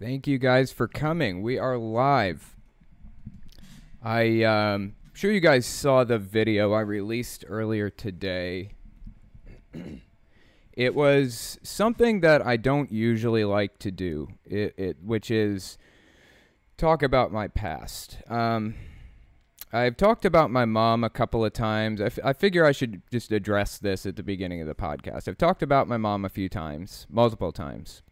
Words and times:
Thank 0.00 0.26
you 0.26 0.38
guys 0.38 0.72
for 0.72 0.88
coming. 0.88 1.42
We 1.42 1.58
are 1.58 1.76
live. 1.76 2.56
I 4.02 4.42
um 4.44 4.94
sure 5.12 5.30
you 5.30 5.40
guys 5.40 5.66
saw 5.66 6.04
the 6.04 6.18
video 6.18 6.72
I 6.72 6.80
released 6.80 7.44
earlier 7.46 7.90
today. 7.90 8.70
it 10.72 10.94
was 10.94 11.58
something 11.62 12.20
that 12.20 12.40
I 12.46 12.56
don't 12.56 12.90
usually 12.90 13.44
like 13.44 13.78
to 13.80 13.90
do. 13.90 14.28
It, 14.46 14.72
it 14.78 14.96
which 15.04 15.30
is 15.30 15.76
talk 16.78 17.02
about 17.02 17.30
my 17.30 17.48
past. 17.48 18.16
Um 18.30 18.76
I've 19.70 19.98
talked 19.98 20.24
about 20.24 20.50
my 20.50 20.64
mom 20.64 21.04
a 21.04 21.10
couple 21.10 21.44
of 21.44 21.52
times. 21.52 22.00
I, 22.00 22.08
I 22.24 22.32
figure 22.32 22.64
I 22.64 22.72
should 22.72 23.02
just 23.12 23.32
address 23.32 23.76
this 23.76 24.06
at 24.06 24.16
the 24.16 24.22
beginning 24.22 24.62
of 24.62 24.66
the 24.66 24.74
podcast. 24.74 25.28
I've 25.28 25.36
talked 25.36 25.62
about 25.62 25.88
my 25.88 25.98
mom 25.98 26.24
a 26.24 26.30
few 26.30 26.48
times, 26.48 27.06
multiple 27.10 27.52
times. 27.52 28.02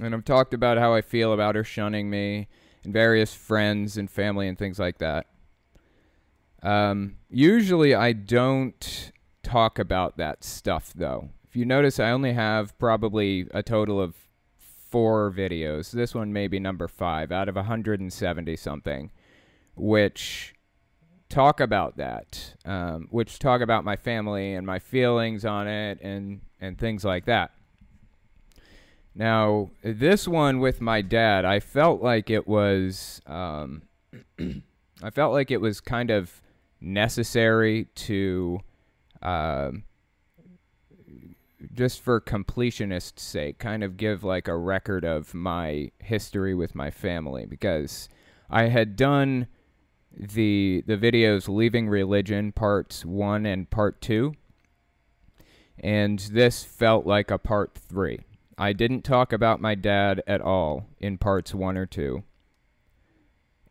And 0.00 0.14
I've 0.14 0.24
talked 0.24 0.54
about 0.54 0.78
how 0.78 0.94
I 0.94 1.00
feel 1.00 1.32
about 1.32 1.54
her 1.54 1.64
shunning 1.64 2.08
me 2.08 2.48
and 2.84 2.92
various 2.92 3.34
friends 3.34 3.96
and 3.96 4.10
family 4.10 4.48
and 4.48 4.56
things 4.56 4.78
like 4.78 4.98
that. 4.98 5.26
Um, 6.62 7.16
usually 7.28 7.94
I 7.94 8.12
don't 8.12 9.12
talk 9.42 9.78
about 9.78 10.16
that 10.18 10.44
stuff 10.44 10.92
though. 10.94 11.30
If 11.48 11.56
you 11.56 11.64
notice, 11.64 11.98
I 11.98 12.10
only 12.10 12.34
have 12.34 12.78
probably 12.78 13.46
a 13.52 13.62
total 13.62 14.00
of 14.00 14.14
four 14.90 15.32
videos. 15.32 15.90
This 15.90 16.14
one 16.14 16.32
may 16.32 16.46
be 16.46 16.58
number 16.58 16.88
five 16.88 17.32
out 17.32 17.48
of 17.48 17.56
170 17.56 18.56
something, 18.56 19.10
which 19.74 20.54
talk 21.28 21.60
about 21.60 21.96
that, 21.96 22.54
um, 22.64 23.08
which 23.10 23.38
talk 23.38 23.60
about 23.60 23.84
my 23.84 23.96
family 23.96 24.54
and 24.54 24.66
my 24.66 24.78
feelings 24.78 25.44
on 25.44 25.68
it 25.68 26.00
and, 26.02 26.40
and 26.60 26.78
things 26.78 27.04
like 27.04 27.26
that. 27.26 27.52
Now, 29.18 29.70
this 29.82 30.28
one 30.28 30.60
with 30.60 30.80
my 30.80 31.02
dad, 31.02 31.44
I 31.44 31.58
felt 31.58 32.00
like 32.00 32.30
it 32.30 32.46
was, 32.46 33.20
um, 33.26 33.82
I 35.02 35.10
felt 35.10 35.32
like 35.32 35.50
it 35.50 35.60
was 35.60 35.80
kind 35.80 36.12
of 36.12 36.40
necessary 36.80 37.86
to, 37.96 38.60
um, 39.20 39.82
just 41.74 42.00
for 42.00 42.20
completionist's 42.20 43.24
sake, 43.24 43.58
kind 43.58 43.82
of 43.82 43.96
give 43.96 44.22
like 44.22 44.46
a 44.46 44.56
record 44.56 45.04
of 45.04 45.34
my 45.34 45.90
history 45.98 46.54
with 46.54 46.76
my 46.76 46.92
family 46.92 47.44
because 47.44 48.08
I 48.48 48.68
had 48.68 48.94
done 48.94 49.48
the 50.16 50.84
the 50.86 50.96
videos 50.96 51.48
leaving 51.48 51.88
religion 51.88 52.50
parts 52.52 53.04
1 53.04 53.46
and 53.46 53.68
part 53.68 54.00
2 54.00 54.34
and 55.78 56.18
this 56.32 56.64
felt 56.64 57.06
like 57.06 57.30
a 57.30 57.38
part 57.38 57.78
3 57.88 58.20
i 58.58 58.72
didn't 58.72 59.02
talk 59.02 59.32
about 59.32 59.60
my 59.60 59.74
dad 59.74 60.22
at 60.26 60.40
all 60.40 60.86
in 60.98 61.16
parts 61.16 61.54
1 61.54 61.76
or 61.76 61.86
2 61.86 62.22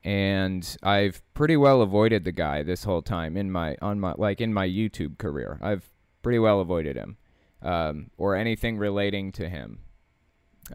and 0.03 0.77
i've 0.83 1.21
pretty 1.33 1.57
well 1.57 1.81
avoided 1.81 2.23
the 2.23 2.31
guy 2.31 2.63
this 2.63 2.83
whole 2.83 3.01
time 3.01 3.35
in 3.37 3.51
my 3.51 3.75
on 3.81 3.99
my 3.99 4.13
like 4.17 4.41
in 4.41 4.53
my 4.53 4.67
youtube 4.67 5.17
career 5.17 5.59
i've 5.61 5.89
pretty 6.21 6.39
well 6.39 6.59
avoided 6.59 6.95
him 6.95 7.17
um, 7.61 8.11
or 8.17 8.35
anything 8.35 8.77
relating 8.77 9.31
to 9.31 9.49
him 9.49 9.79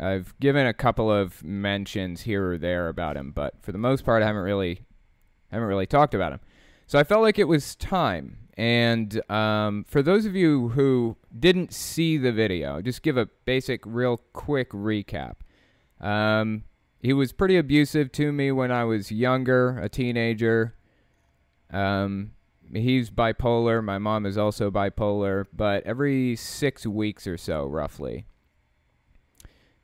I've 0.01 0.39
given 0.41 0.67
a 0.67 0.73
couple 0.73 1.11
of 1.11 1.43
mentions 1.45 2.23
here 2.23 2.53
or 2.53 2.59
there 2.59 2.89
about 2.89 3.17
him, 3.17 3.31
but 3.31 3.55
for 3.63 3.73
the 3.73 3.79
most 3.79 4.05
part, 4.05 4.23
I 4.23 4.27
haven't 4.27 4.43
really 4.43 4.83
haven't 5.51 5.69
really 5.69 5.87
talked 5.87 6.15
about 6.15 6.33
him. 6.33 6.41
So 6.87 6.99
I 6.99 7.05
felt 7.05 7.23
like 7.23 7.39
it 7.39 7.49
was 7.49 7.75
time. 7.77 8.42
And 8.55 9.23
um, 9.31 9.85
for 9.89 10.03
those 10.03 10.27
of 10.27 10.37
you 10.37 10.69
who 10.71 11.17
didn't 11.37 11.73
see 11.73 12.19
the 12.19 12.33
video, 12.33 12.83
just 12.83 13.03
give 13.03 13.17
a 13.17 13.27
basic, 13.45 13.81
real 13.87 14.19
quick 14.33 14.71
recap. 14.71 15.37
Um, 16.01 16.65
he 17.01 17.13
was 17.13 17.33
pretty 17.33 17.57
abusive 17.57 18.13
to 18.13 18.31
me 18.33 18.53
when 18.53 18.71
I 18.71 18.85
was 18.85 19.11
younger, 19.11 19.79
a 19.79 19.89
teenager. 19.89 20.75
Um, 21.71 22.33
he's 22.73 23.11
bipolar. 23.11 23.83
My 23.83 23.99
mom 23.99 24.27
is 24.27 24.37
also 24.37 24.71
bipolar. 24.71 25.47
But 25.53 25.85
every 25.85 26.37
six 26.37 26.87
weeks 26.87 27.27
or 27.27 27.39
so, 27.39 27.65
roughly, 27.65 28.27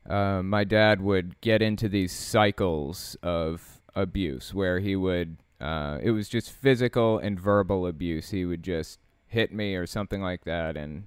uh, 0.08 0.42
my 0.42 0.64
dad 0.64 1.00
would 1.00 1.40
get 1.40 1.62
into 1.62 1.88
these 1.88 2.12
cycles 2.12 3.16
of 3.22 3.80
abuse 3.94 4.54
where 4.54 4.78
he 4.78 4.94
would 4.94 5.38
uh, 5.60 5.98
it 6.02 6.10
was 6.12 6.28
just 6.28 6.50
physical 6.50 7.18
and 7.18 7.38
verbal 7.38 7.86
abuse. 7.86 8.30
He 8.30 8.44
would 8.44 8.62
just 8.62 8.98
hit 9.26 9.52
me 9.52 9.74
or 9.74 9.86
something 9.86 10.22
like 10.22 10.44
that, 10.44 10.76
and 10.76 11.06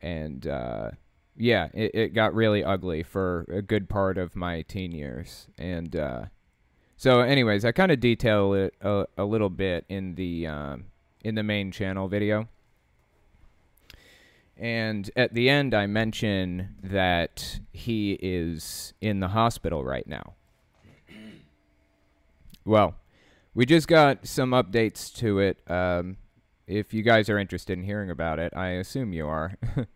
and 0.00 0.46
uh, 0.46 0.90
yeah, 1.36 1.68
it, 1.72 1.94
it 1.94 2.14
got 2.14 2.34
really 2.34 2.64
ugly 2.64 3.02
for 3.02 3.46
a 3.48 3.62
good 3.62 3.88
part 3.88 4.18
of 4.18 4.34
my 4.34 4.62
teen 4.62 4.92
years. 4.92 5.46
And 5.56 5.94
uh, 5.94 6.24
so, 6.96 7.20
anyways, 7.20 7.64
I 7.64 7.72
kind 7.72 7.92
of 7.92 8.00
detail 8.00 8.54
it 8.54 8.74
a, 8.80 9.06
a, 9.16 9.24
little 9.24 9.50
bit 9.50 9.84
in 9.88 10.16
the 10.16 10.46
um, 10.46 10.86
in 11.22 11.36
the 11.36 11.42
main 11.42 11.70
channel 11.70 12.08
video. 12.08 12.48
And 14.56 15.08
at 15.14 15.34
the 15.34 15.48
end, 15.48 15.72
I 15.72 15.86
mention 15.86 16.74
that 16.82 17.60
he 17.72 18.18
is 18.20 18.92
in 19.00 19.20
the 19.20 19.28
hospital 19.28 19.84
right 19.84 20.06
now. 20.06 20.34
Well, 22.64 22.96
we 23.58 23.66
just 23.66 23.88
got 23.88 24.24
some 24.24 24.52
updates 24.52 25.12
to 25.12 25.40
it. 25.40 25.58
Um, 25.68 26.16
if 26.68 26.94
you 26.94 27.02
guys 27.02 27.28
are 27.28 27.40
interested 27.40 27.76
in 27.76 27.82
hearing 27.82 28.08
about 28.08 28.38
it, 28.38 28.52
I 28.54 28.68
assume 28.68 29.12
you 29.12 29.26
are. 29.26 29.56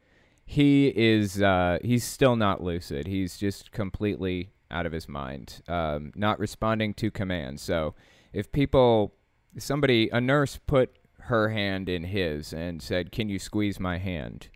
he 0.44 0.88
is 0.96 1.40
uh, 1.40 1.78
he's 1.84 2.02
still 2.02 2.34
not 2.34 2.60
lucid. 2.60 3.06
He's 3.06 3.38
just 3.38 3.70
completely 3.70 4.50
out 4.68 4.84
of 4.84 4.90
his 4.90 5.08
mind, 5.08 5.62
um, 5.68 6.10
not 6.16 6.40
responding 6.40 6.92
to 6.94 7.12
commands. 7.12 7.62
So 7.62 7.94
if 8.32 8.50
people, 8.50 9.14
somebody, 9.56 10.08
a 10.08 10.20
nurse 10.20 10.58
put 10.66 10.96
her 11.26 11.50
hand 11.50 11.88
in 11.88 12.02
his 12.02 12.52
and 12.52 12.82
said, 12.82 13.12
"Can 13.12 13.28
you 13.28 13.38
squeeze 13.38 13.78
my 13.78 13.98
hand?" 13.98 14.48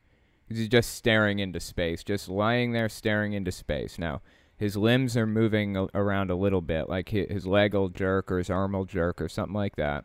He's 0.48 0.66
just 0.66 0.96
staring 0.96 1.38
into 1.38 1.60
space, 1.60 2.02
just 2.02 2.28
lying 2.28 2.72
there 2.72 2.88
staring 2.88 3.34
into 3.34 3.52
space. 3.52 4.00
Now 4.00 4.22
his 4.56 4.76
limbs 4.76 5.16
are 5.16 5.26
moving 5.26 5.76
a- 5.76 5.88
around 5.94 6.30
a 6.30 6.36
little 6.36 6.60
bit, 6.60 6.88
like 6.88 7.10
his 7.10 7.46
leg 7.46 7.74
will 7.74 7.88
jerk 7.88 8.30
or 8.32 8.38
his 8.38 8.50
arm 8.50 8.72
will 8.72 8.84
jerk 8.84 9.20
or 9.20 9.28
something 9.28 9.54
like 9.54 9.76
that. 9.76 10.04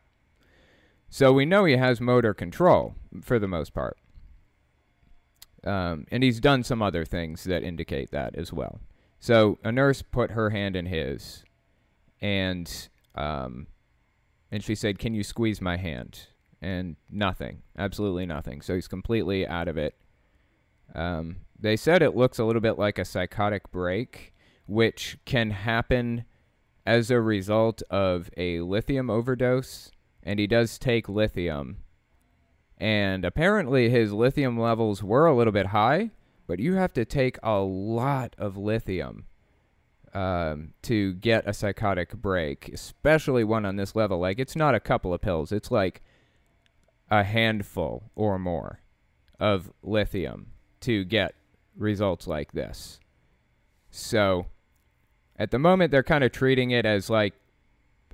So 1.10 1.34
we 1.34 1.46
know 1.46 1.66
he 1.66 1.78
has 1.78 2.00
motor 2.00 2.34
control 2.34 2.96
for 3.22 3.38
the 3.38 3.48
most 3.48 3.74
part. 3.74 3.98
Um, 5.64 6.06
and 6.10 6.24
he's 6.24 6.40
done 6.40 6.64
some 6.64 6.82
other 6.82 7.06
things 7.06 7.44
that 7.44 7.64
indicate 7.64 8.12
that 8.12 8.36
as 8.36 8.52
well. 8.52 8.80
So 9.20 9.60
a 9.64 9.72
nurse 9.72 10.02
put 10.02 10.32
her 10.32 10.50
hand 10.50 10.76
in 10.76 10.88
his, 10.88 11.44
and 12.20 12.90
um, 13.14 13.68
and 14.52 14.64
she 14.64 14.74
said, 14.74 14.98
"Can 14.98 15.14
you 15.14 15.24
squeeze 15.24 15.62
my 15.62 15.78
hand?" 15.78 16.28
And 16.62 16.96
nothing, 17.10 17.62
absolutely 17.78 18.26
nothing. 18.26 18.62
So 18.62 18.74
he's 18.74 18.88
completely 18.88 19.46
out 19.46 19.68
of 19.68 19.78
it. 19.78 19.96
Um, 20.96 21.38
they 21.60 21.76
said 21.76 22.02
it 22.02 22.16
looks 22.16 22.40
a 22.40 22.44
little 22.46 22.62
bit 22.62 22.80
like 22.80 22.98
a 22.98 23.06
psychotic 23.06 23.72
break, 23.72 24.31
which 24.72 25.18
can 25.26 25.52
happen 25.52 26.24
as 26.86 27.12
a 27.12 27.20
result 27.20 27.84
of 27.90 28.30
a 28.38 28.62
lithium 28.62 29.10
overdose. 29.10 29.92
And 30.24 30.40
he 30.40 30.48
does 30.48 30.80
take 30.80 31.10
lithium. 31.10 31.80
And 32.78 33.26
apparently 33.26 33.90
his 33.90 34.14
lithium 34.14 34.58
levels 34.58 35.04
were 35.04 35.26
a 35.26 35.36
little 35.36 35.52
bit 35.52 35.68
high, 35.68 36.12
but 36.48 36.60
you 36.60 36.76
have 36.76 36.94
to 36.94 37.04
take 37.04 37.38
a 37.44 37.60
lot 37.60 38.34
of 38.38 38.56
lithium 38.56 39.26
um, 40.14 40.74
to 40.84 41.16
get 41.16 41.46
a 41.46 41.54
psychotic 41.54 42.16
break, 42.16 42.70
especially 42.74 43.44
one 43.44 43.66
on 43.66 43.76
this 43.76 43.94
level. 43.94 44.20
Like, 44.20 44.40
it's 44.40 44.56
not 44.56 44.74
a 44.74 44.80
couple 44.80 45.14
of 45.14 45.20
pills, 45.20 45.52
it's 45.52 45.70
like 45.70 46.02
a 47.10 47.26
handful 47.26 48.10
or 48.16 48.40
more 48.40 48.80
of 49.38 49.70
lithium 49.84 50.48
to 50.80 51.04
get 51.04 51.36
results 51.76 52.26
like 52.26 52.54
this. 52.54 53.02
So, 53.90 54.46
at 55.38 55.52
the 55.52 55.60
moment, 55.60 55.92
they're 55.92 56.04
kind 56.04 56.24
of 56.24 56.32
treating 56.32 56.72
it 56.72 56.86
as 56.86 57.10
like 57.10 57.34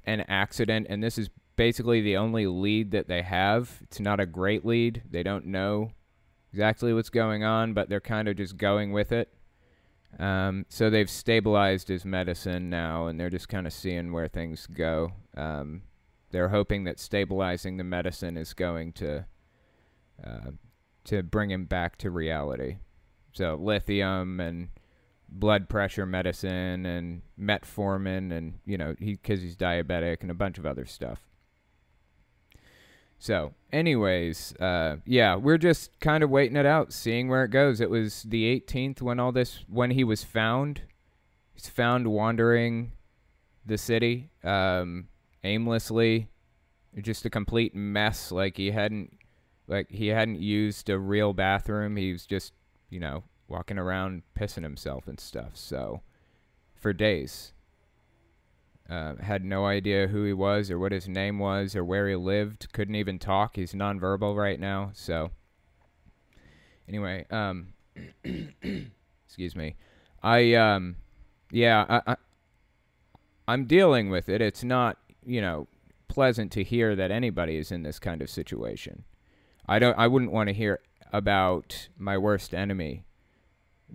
an 0.06 0.22
accident, 0.28 0.88
and 0.90 1.04
this 1.04 1.18
is 1.18 1.30
basically 1.56 2.02
the 2.02 2.18
only 2.18 2.48
lead 2.48 2.92
that 2.92 3.08
they 3.08 3.24
have. 3.24 3.80
It's 3.84 4.00
not 4.00 4.20
a 4.20 4.26
great 4.26 4.66
lead. 4.66 5.04
They 5.10 5.24
don't 5.24 5.48
know 5.48 5.92
exactly 6.54 6.94
what's 6.94 7.10
going 7.10 7.44
on, 7.44 7.74
but 7.74 7.90
they're 7.90 8.00
kind 8.00 8.28
of 8.28 8.38
just 8.38 8.58
going 8.58 8.92
with 8.92 9.12
it. 9.12 9.34
Um, 10.20 10.66
so 10.70 10.90
they've 10.90 11.10
stabilized 11.10 11.90
his 11.90 12.06
medicine 12.06 12.70
now, 12.70 13.08
and 13.08 13.20
they're 13.20 13.30
just 13.30 13.50
kind 13.50 13.68
of 13.68 13.74
seeing 13.74 14.14
where 14.14 14.28
things 14.28 14.68
go. 14.68 15.12
Um, 15.36 15.84
they're 16.32 16.50
hoping 16.50 16.86
that 16.86 17.00
stabilizing 17.00 17.78
the 17.78 17.84
medicine 17.84 18.38
is 18.38 18.54
going 18.54 18.94
to 18.94 19.26
uh, 20.24 20.52
to 21.06 21.24
bring 21.24 21.52
him 21.52 21.66
back 21.66 21.98
to 21.98 22.12
reality. 22.12 22.78
So 23.34 23.56
lithium 23.56 24.40
and 24.40 24.70
blood 25.30 25.68
pressure 25.70 26.06
medicine 26.06 26.86
and 26.86 27.22
metformin 27.40 28.32
and 28.32 28.56
you 28.66 28.78
know 28.78 28.96
he 29.00 29.14
because 29.14 29.42
he's 29.42 29.56
diabetic 29.56 30.22
and 30.22 30.32
a 30.32 30.36
bunch 30.36 30.58
of 30.58 30.66
other 30.66 30.86
stuff 30.86 31.20
so 33.20 33.54
anyways 33.74 34.56
uh, 34.60 34.98
yeah 35.06 35.36
we're 35.36 35.58
just 35.58 35.92
kind 36.00 36.24
of 36.24 36.30
waiting 36.30 36.56
it 36.56 36.66
out 36.66 36.94
seeing 36.94 37.28
where 37.28 37.44
it 37.44 37.52
goes 37.52 37.82
it 37.82 37.90
was 37.90 38.24
the 38.24 38.60
18th 38.60 39.02
when 39.02 39.20
all 39.20 39.32
this 39.32 39.66
when 39.68 39.92
he 39.92 40.04
was 40.04 40.24
found 40.24 40.82
he's 41.54 41.68
found 41.68 42.08
wandering 42.08 42.94
the 43.68 43.78
city 43.78 44.30
um, 44.44 45.08
aimlessly, 45.44 46.30
just 47.02 47.26
a 47.26 47.30
complete 47.30 47.76
mess. 47.76 48.32
Like 48.32 48.58
he 48.58 48.72
hadn't, 48.72 49.18
like 49.68 49.92
he 49.92 50.08
hadn't 50.08 50.40
used 50.40 50.90
a 50.90 50.98
real 50.98 51.34
bathroom. 51.34 51.98
He 51.98 52.12
was 52.12 52.26
just, 52.26 52.54
you 52.90 53.00
know, 53.00 53.24
walking 53.48 53.78
around 53.78 54.24
pissing 54.38 54.64
himself 54.64 55.08
and 55.08 55.20
stuff. 55.20 55.52
So, 55.56 56.02
for 56.76 56.94
days, 56.94 57.54
uh, 58.90 59.16
had 59.22 59.44
no 59.44 59.66
idea 59.66 60.08
who 60.08 60.24
he 60.24 60.34
was 60.34 60.72
or 60.72 60.80
what 60.80 60.92
his 60.92 61.08
name 61.08 61.40
was 61.40 61.76
or 61.76 61.84
where 61.84 62.08
he 62.08 62.16
lived. 62.16 62.72
Couldn't 62.72 62.96
even 62.96 63.20
talk. 63.20 63.56
He's 63.56 63.74
nonverbal 63.74 64.36
right 64.36 64.60
now. 64.60 64.92
So, 64.94 65.32
anyway, 66.88 67.26
um, 67.30 67.74
excuse 69.26 69.56
me. 69.56 69.76
I 70.24 70.54
um, 70.54 70.96
yeah, 71.52 71.86
I, 71.90 72.14
I 72.14 72.16
I'm 73.48 73.66
dealing 73.66 74.10
with 74.10 74.30
it. 74.30 74.42
It's 74.42 74.64
not 74.64 74.98
you 75.26 75.42
know 75.42 75.68
pleasant 76.08 76.52
to 76.54 76.64
hear 76.64 76.96
that 76.96 77.12
anybody 77.12 77.58
is 77.58 77.72
in 77.72 77.84
this 77.84 78.00
kind 78.00 78.22
of 78.22 78.30
situation. 78.30 79.04
I 79.68 79.80
don't. 79.80 79.98
I 79.98 80.08
wouldn't 80.08 80.32
want 80.32 80.48
to 80.48 80.54
hear 80.54 80.80
about 81.14 81.90
my 81.98 82.18
worst 82.18 82.54
enemy 82.54 83.04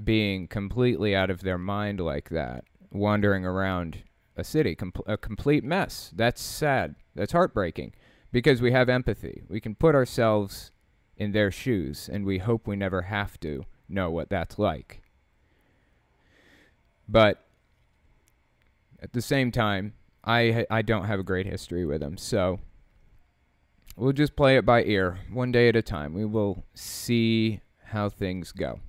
being 0.03 0.49
completely 0.49 1.15
out 1.15 1.31
of 1.31 1.43
their 1.43 1.59
mind 1.59 2.01
like 2.01 2.31
that, 2.31 2.65
wandering 2.91 3.45
around 3.45 3.99
a 4.37 4.45
city, 4.45 4.75
com- 4.75 4.93
a 5.07 5.17
complete 5.17 5.65
mess. 5.65 6.11
That's 6.15 6.41
sad. 6.41 6.95
That's 7.15 7.33
heartbreaking 7.33 7.93
because 8.33 8.63
we 8.63 8.73
have 8.73 8.89
empathy. 8.89 9.43
We 9.49 9.61
can 9.61 9.75
put 9.75 9.95
ourselves 9.95 10.73
in 11.17 11.33
their 11.33 11.51
shoes, 11.51 12.09
and 12.11 12.25
we 12.25 12.39
hope 12.39 12.67
we 12.67 12.77
never 12.77 13.03
have 13.03 13.39
to 13.41 13.65
know 13.89 14.11
what 14.11 14.31
that's 14.31 14.59
like. 14.59 15.03
But 17.09 17.45
at 19.01 19.13
the 19.13 19.21
same 19.21 19.51
time, 19.53 19.93
I 20.25 20.67
I 20.71 20.83
don't 20.83 21.05
have 21.05 21.21
a 21.21 21.25
great 21.25 21.47
history 21.47 21.85
with 21.85 22.01
them, 22.01 22.17
so 22.17 22.61
we'll 23.97 24.13
just 24.13 24.37
play 24.37 24.57
it 24.57 24.65
by 24.65 24.85
ear, 24.85 25.19
one 25.31 25.53
day 25.53 25.69
at 25.69 25.77
a 25.77 25.83
time. 25.83 26.15
We 26.15 26.25
will 26.25 26.65
see 26.75 27.61
how 27.87 28.09
things 28.09 28.53
go. 28.53 28.81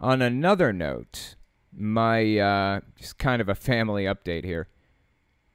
On 0.00 0.22
another 0.22 0.72
note, 0.72 1.34
my 1.72 2.38
uh, 2.38 2.80
just 2.96 3.18
kind 3.18 3.40
of 3.42 3.48
a 3.48 3.54
family 3.54 4.04
update 4.04 4.44
here. 4.44 4.68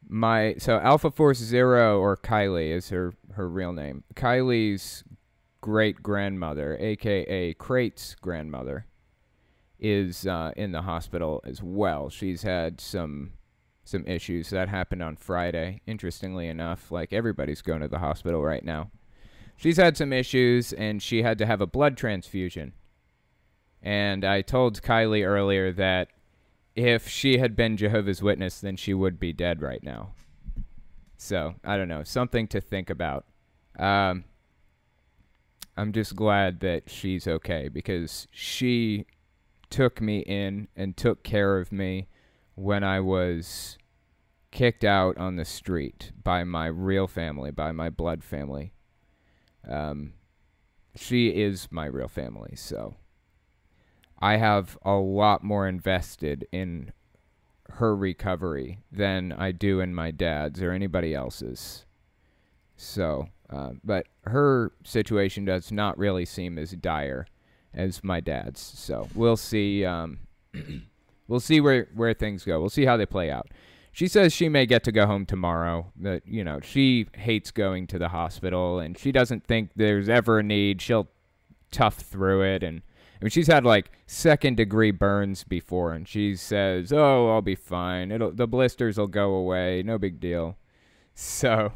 My 0.08 0.56
so 0.58 0.80
Alpha 0.80 1.12
Force 1.12 1.38
Zero 1.38 2.00
or 2.00 2.18
Kylie 2.18 2.72
is 2.72 2.90
her 2.90 3.14
her 3.34 3.48
real 3.48 3.72
name. 3.72 4.04
Kylie's 4.16 5.04
great 5.62 6.04
grandmother, 6.04 6.78
aka 6.80 7.54
Crate's 7.54 8.16
grandmother, 8.16 8.86
is 9.80 10.28
uh, 10.28 10.52
in 10.58 10.74
the 10.74 10.82
hospital 10.82 11.42
as 11.46 11.64
well. 11.64 12.10
She's 12.10 12.44
had 12.44 12.82
some 12.82 13.32
some 13.86 14.06
issues 14.06 14.50
that 14.50 14.68
happened 14.68 15.04
on 15.04 15.16
Friday. 15.16 15.82
Interestingly 15.88 16.48
enough, 16.48 16.92
like 16.92 17.14
everybody's 17.14 17.62
going 17.62 17.82
to 17.82 17.88
the 17.88 18.00
hospital 18.00 18.44
right 18.44 18.64
now. 18.64 18.92
She's 19.56 19.78
had 19.78 19.96
some 19.96 20.12
issues 20.12 20.74
and 20.74 21.02
she 21.02 21.24
had 21.24 21.38
to 21.38 21.46
have 21.46 21.62
a 21.62 21.68
blood 21.68 21.96
transfusion. 21.96 22.74
And 23.84 24.24
I 24.24 24.42
told 24.42 24.82
Kylie 24.82 25.28
earlier 25.28 25.74
that 25.74 26.08
if 26.74 27.08
she 27.08 27.38
had 27.38 27.56
been 27.56 27.76
Jehovah's 27.76 28.24
Witness, 28.24 28.62
then 28.62 28.78
she 28.78 28.94
would 28.94 29.20
be 29.20 29.34
dead 29.34 29.62
right 29.62 29.84
now. 29.84 30.14
So 31.18 31.56
I 31.64 31.78
don't 31.78 31.90
know, 31.90 32.04
something 32.04 32.48
to 32.48 32.62
think 32.62 32.90
about. 32.90 33.26
Um, 33.78 34.24
I'm 35.76 35.92
just 35.92 36.16
glad 36.16 36.62
that 36.62 36.90
she's 36.90 37.28
okay 37.28 37.68
because 37.68 38.28
she 38.32 39.06
took 39.70 40.02
me 40.02 40.20
in 40.20 40.68
and 40.76 40.96
took 40.96 41.24
care 41.24 41.60
of 41.60 41.72
me 41.72 42.08
when 42.56 42.84
I 42.84 43.00
was 43.00 43.78
kicked 44.52 44.84
out 44.84 45.18
on 45.18 45.36
the 45.36 45.46
street 45.46 46.12
by 46.24 46.44
my 46.44 46.68
real 46.68 47.08
family, 47.08 47.52
by 47.52 47.72
my 47.72 47.90
blood 47.90 48.24
family. 48.24 48.74
Um, 49.68 50.14
she 50.96 51.30
is 51.30 51.68
my 51.72 51.86
real 51.86 52.08
family, 52.08 52.56
so 52.56 52.96
I 54.24 54.38
have 54.38 54.78
a 54.86 54.94
lot 54.94 55.44
more 55.44 55.68
invested 55.68 56.48
in 56.54 56.94
her 57.72 57.94
recovery 57.94 58.80
than 58.90 59.34
I 59.34 59.52
do 59.52 59.82
in 59.82 59.94
my 59.94 60.12
dad's 60.12 60.62
or 60.62 60.72
anybody 60.72 61.14
else's. 61.14 61.84
So, 62.78 63.28
uh, 63.50 63.72
but 63.84 64.08
her 64.22 64.72
situation 64.86 65.44
does 65.44 65.74
not 65.74 65.98
really 65.98 66.24
seem 66.24 66.58
as 66.58 66.72
dire 66.72 67.28
as 67.74 68.02
my 68.02 68.22
dad's. 68.22 68.62
So 68.62 69.10
we'll 69.14 69.36
see. 69.36 69.84
Um, 69.84 70.20
we'll 71.28 71.42
see 71.42 71.60
where 71.60 71.90
where 71.94 72.14
things 72.14 72.46
go. 72.46 72.62
We'll 72.62 72.70
see 72.70 72.86
how 72.86 72.96
they 72.96 73.06
play 73.06 73.30
out. 73.30 73.50
She 73.92 74.08
says 74.08 74.32
she 74.32 74.48
may 74.48 74.66
get 74.66 74.86
to 74.86 74.94
go 74.94 75.06
home 75.06 75.26
tomorrow. 75.26 75.92
That 76.00 76.22
you 76.26 76.46
know 76.46 76.62
she 76.62 77.08
hates 77.16 77.52
going 77.52 77.88
to 77.88 78.00
the 78.00 78.08
hospital 78.08 78.80
and 78.80 78.98
she 78.98 79.12
doesn't 79.12 79.46
think 79.46 79.72
there's 79.76 80.08
ever 80.08 80.40
a 80.40 80.44
need. 80.44 80.82
She'll 80.82 81.10
tough 81.72 81.98
through 81.98 82.44
it 82.44 82.64
and. 82.64 82.84
I 83.24 83.26
mean, 83.26 83.32
she's 83.32 83.48
had 83.48 83.64
like 83.64 83.90
second 84.06 84.58
degree 84.58 84.92
burns 84.92 85.46
before, 85.46 85.94
and 85.94 86.06
she 86.06 86.36
says, 86.36 86.92
"Oh, 86.92 87.30
I'll 87.30 87.42
be 87.42 87.56
fine. 87.56 88.12
It'll 88.12 88.34
the 88.34 88.48
blisters 88.48 88.98
will 88.98 89.08
go 89.08 89.34
away. 89.34 89.82
No 89.82 89.98
big 89.98 90.20
deal." 90.20 90.58
So, 91.16 91.72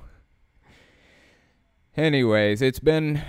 anyways, 1.96 2.62
it's 2.62 2.82
been 2.82 3.22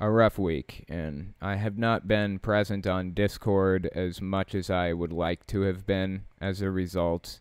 a 0.00 0.10
rough 0.10 0.40
week, 0.40 0.84
and 0.88 1.34
I 1.40 1.54
have 1.54 1.78
not 1.78 2.08
been 2.08 2.40
present 2.40 2.84
on 2.84 3.14
Discord 3.14 3.86
as 3.94 4.20
much 4.20 4.52
as 4.52 4.70
I 4.70 4.92
would 4.92 5.12
like 5.12 5.46
to 5.48 5.60
have 5.60 5.86
been 5.86 6.22
as 6.40 6.62
a 6.62 6.70
result 6.72 7.38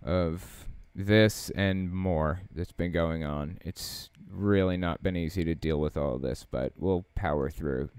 of 0.00 0.68
this 0.94 1.50
and 1.56 1.92
more 1.92 2.42
that's 2.54 2.70
been 2.70 2.92
going 2.92 3.24
on. 3.24 3.58
It's 3.62 4.10
really 4.30 4.76
not 4.76 5.02
been 5.02 5.16
easy 5.16 5.42
to 5.42 5.56
deal 5.56 5.80
with 5.80 5.96
all 5.96 6.18
this, 6.18 6.46
but 6.48 6.72
we'll 6.76 7.04
power 7.16 7.50
through. 7.50 7.90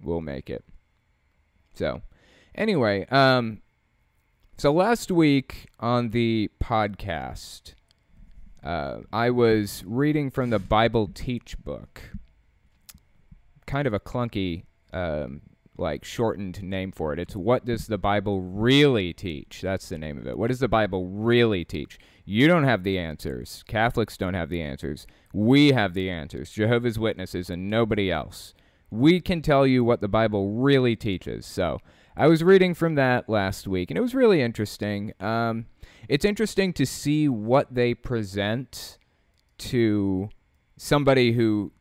We'll 0.00 0.20
make 0.20 0.50
it. 0.50 0.64
So, 1.74 2.02
anyway, 2.54 3.06
um, 3.06 3.62
so 4.56 4.72
last 4.72 5.10
week 5.10 5.68
on 5.78 6.10
the 6.10 6.50
podcast, 6.62 7.74
uh, 8.62 8.98
I 9.12 9.30
was 9.30 9.84
reading 9.86 10.30
from 10.30 10.50
the 10.50 10.58
Bible 10.58 11.10
Teach 11.12 11.56
book 11.58 12.02
kind 13.68 13.86
of 13.86 13.92
a 13.94 14.00
clunky, 14.00 14.64
um, 14.92 15.42
like 15.76 16.04
shortened 16.04 16.60
name 16.60 16.90
for 16.90 17.12
it. 17.12 17.20
It's 17.20 17.36
what 17.36 17.64
does 17.64 17.86
the 17.86 17.98
Bible 17.98 18.40
really 18.40 19.12
teach? 19.12 19.60
That's 19.60 19.88
the 19.88 19.98
name 19.98 20.18
of 20.18 20.26
it. 20.26 20.36
What 20.36 20.48
does 20.48 20.58
the 20.58 20.66
Bible 20.66 21.06
really 21.06 21.64
teach? 21.64 22.00
You 22.24 22.48
don't 22.48 22.64
have 22.64 22.82
the 22.82 22.98
answers. 22.98 23.62
Catholics 23.68 24.16
don't 24.16 24.34
have 24.34 24.48
the 24.48 24.60
answers. 24.60 25.06
We 25.32 25.68
have 25.72 25.94
the 25.94 26.10
answers. 26.10 26.50
Jehovah's 26.50 26.98
Witnesses 26.98 27.48
and 27.48 27.70
nobody 27.70 28.10
else. 28.10 28.54
We 28.90 29.20
can 29.20 29.42
tell 29.42 29.66
you 29.66 29.84
what 29.84 30.00
the 30.00 30.08
Bible 30.08 30.52
really 30.52 30.96
teaches. 30.96 31.44
So 31.46 31.78
I 32.16 32.26
was 32.26 32.42
reading 32.42 32.74
from 32.74 32.94
that 32.96 33.28
last 33.28 33.68
week, 33.68 33.90
and 33.90 33.98
it 33.98 34.00
was 34.00 34.14
really 34.14 34.40
interesting. 34.40 35.12
Um, 35.20 35.66
it's 36.08 36.24
interesting 36.24 36.72
to 36.74 36.86
see 36.86 37.28
what 37.28 37.74
they 37.74 37.94
present 37.94 38.98
to 39.58 40.28
somebody 40.76 41.32
who 41.32 41.72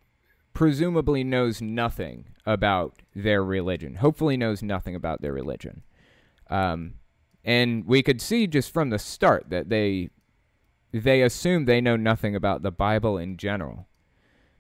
presumably 0.54 1.24
knows 1.24 1.62
nothing 1.62 2.30
about 2.46 3.02
their 3.16 3.44
religion. 3.44 3.96
Hopefully, 3.96 4.38
knows 4.38 4.62
nothing 4.62 4.96
about 4.96 5.22
their 5.22 5.34
religion. 5.34 5.84
Um, 6.50 6.96
and 7.44 7.86
we 7.86 8.04
could 8.04 8.22
see 8.22 8.46
just 8.46 8.74
from 8.74 8.90
the 8.90 9.00
start 9.00 9.50
that 9.50 9.70
they 9.70 10.10
they 10.94 11.22
assume 11.22 11.66
they 11.66 11.82
know 11.82 11.96
nothing 11.96 12.36
about 12.36 12.64
the 12.64 12.72
Bible 12.72 13.18
in 13.18 13.38
general, 13.38 13.88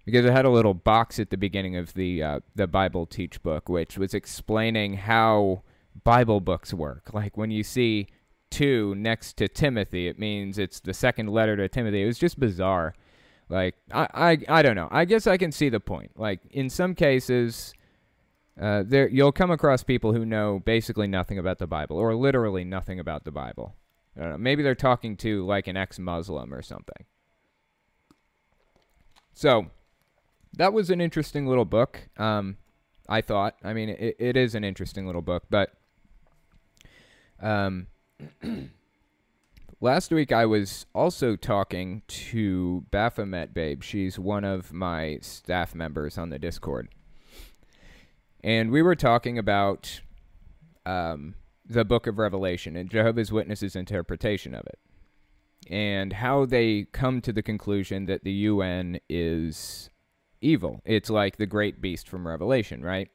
because 0.07 0.23
it 0.23 0.31
had 0.31 0.45
a 0.45 0.49
little 0.49 0.73
box 0.73 1.19
at 1.19 1.31
the 1.31 1.37
beginning 1.37 1.75
of 1.75 1.93
the 1.93 2.23
uh, 2.23 2.39
the 2.55 2.65
Bible 2.65 3.05
Teach 3.05 3.43
book, 3.43 3.67
which 3.67 3.97
was 3.97 4.13
explaining 4.13 4.93
how 4.93 5.63
Bible 6.05 6.39
books 6.39 6.73
work. 6.73 7.09
Like 7.11 7.35
when 7.35 7.51
you 7.51 7.61
see 7.61 8.07
two 8.49 8.95
next 8.95 9.35
to 9.35 9.49
Timothy, 9.49 10.07
it 10.07 10.17
means 10.17 10.57
it's 10.57 10.79
the 10.79 10.93
second 10.93 11.27
letter 11.27 11.57
to 11.57 11.67
Timothy. 11.67 12.03
It 12.03 12.05
was 12.05 12.17
just 12.17 12.39
bizarre. 12.39 12.95
Like 13.49 13.75
I, 13.91 14.07
I, 14.13 14.37
I 14.47 14.61
don't 14.61 14.77
know. 14.77 14.87
I 14.91 15.03
guess 15.03 15.27
I 15.27 15.35
can 15.35 15.51
see 15.51 15.67
the 15.67 15.81
point. 15.81 16.11
Like 16.15 16.39
in 16.51 16.69
some 16.69 16.95
cases, 16.95 17.73
uh, 18.61 18.83
there 18.87 19.09
you'll 19.09 19.33
come 19.33 19.51
across 19.51 19.83
people 19.83 20.13
who 20.13 20.25
know 20.25 20.61
basically 20.63 21.07
nothing 21.07 21.37
about 21.37 21.59
the 21.59 21.67
Bible 21.67 21.97
or 21.97 22.15
literally 22.15 22.63
nothing 22.63 23.01
about 23.01 23.25
the 23.25 23.31
Bible. 23.31 23.75
I 24.15 24.21
don't 24.21 24.29
know. 24.29 24.37
Maybe 24.37 24.63
they're 24.63 24.73
talking 24.73 25.17
to 25.17 25.45
like 25.45 25.67
an 25.67 25.75
ex-Muslim 25.75 26.53
or 26.53 26.61
something. 26.61 27.05
So 29.33 29.67
that 30.53 30.73
was 30.73 30.89
an 30.89 31.01
interesting 31.01 31.47
little 31.47 31.65
book. 31.65 32.09
Um, 32.17 32.57
I 33.09 33.21
thought. 33.21 33.55
I 33.63 33.73
mean, 33.73 33.89
it, 33.89 34.15
it 34.19 34.37
is 34.37 34.55
an 34.55 34.63
interesting 34.63 35.05
little 35.05 35.21
book, 35.21 35.43
but 35.49 35.71
um. 37.41 37.87
Last 39.79 40.09
week, 40.09 40.31
I 40.31 40.47
was 40.47 40.87
also 40.95 41.35
talking 41.35 42.01
to 42.07 42.83
Baphomet 42.89 43.53
Babe. 43.53 43.83
She's 43.83 44.17
one 44.17 44.43
of 44.43 44.73
my 44.73 45.19
staff 45.21 45.75
members 45.75 46.17
on 46.17 46.31
the 46.31 46.39
Discord. 46.39 46.89
And 48.43 48.71
we 48.71 48.81
were 48.81 48.95
talking 48.95 49.37
about 49.37 50.01
um, 50.87 51.35
the 51.63 51.85
book 51.85 52.07
of 52.07 52.17
Revelation 52.17 52.75
and 52.75 52.89
Jehovah's 52.89 53.31
Witnesses' 53.31 53.75
interpretation 53.75 54.55
of 54.55 54.65
it, 54.65 54.79
and 55.69 56.13
how 56.13 56.45
they 56.45 56.87
come 56.91 57.21
to 57.21 57.31
the 57.31 57.43
conclusion 57.43 58.05
that 58.05 58.23
the 58.23 58.31
UN 58.31 58.99
is 59.09 59.91
evil. 60.41 60.81
It's 60.85 61.09
like 61.09 61.37
the 61.37 61.45
great 61.45 61.81
beast 61.81 62.07
from 62.07 62.27
Revelation, 62.27 62.83
right? 62.83 63.09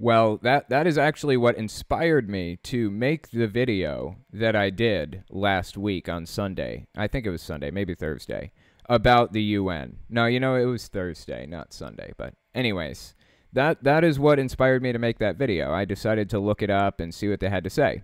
Well, 0.00 0.38
that 0.42 0.68
that 0.68 0.86
is 0.86 0.96
actually 0.96 1.36
what 1.36 1.56
inspired 1.56 2.30
me 2.30 2.56
to 2.64 2.88
make 2.88 3.30
the 3.30 3.48
video 3.48 4.16
that 4.32 4.54
I 4.54 4.70
did 4.70 5.24
last 5.28 5.76
week 5.76 6.08
on 6.08 6.24
Sunday. 6.24 6.86
I 6.96 7.08
think 7.08 7.26
it 7.26 7.30
was 7.30 7.42
Sunday, 7.42 7.72
maybe 7.72 7.96
Thursday, 7.96 8.52
about 8.88 9.32
the 9.32 9.42
UN. 9.42 9.96
No, 10.08 10.26
you 10.26 10.38
know 10.38 10.54
it 10.54 10.66
was 10.66 10.86
Thursday, 10.86 11.46
not 11.46 11.72
Sunday, 11.72 12.12
but 12.16 12.34
anyways, 12.54 13.16
that 13.52 13.82
that 13.82 14.04
is 14.04 14.20
what 14.20 14.38
inspired 14.38 14.82
me 14.82 14.92
to 14.92 15.00
make 15.00 15.18
that 15.18 15.36
video. 15.36 15.72
I 15.72 15.84
decided 15.84 16.30
to 16.30 16.38
look 16.38 16.62
it 16.62 16.70
up 16.70 17.00
and 17.00 17.12
see 17.12 17.28
what 17.28 17.40
they 17.40 17.50
had 17.50 17.64
to 17.64 17.70
say. 17.70 18.02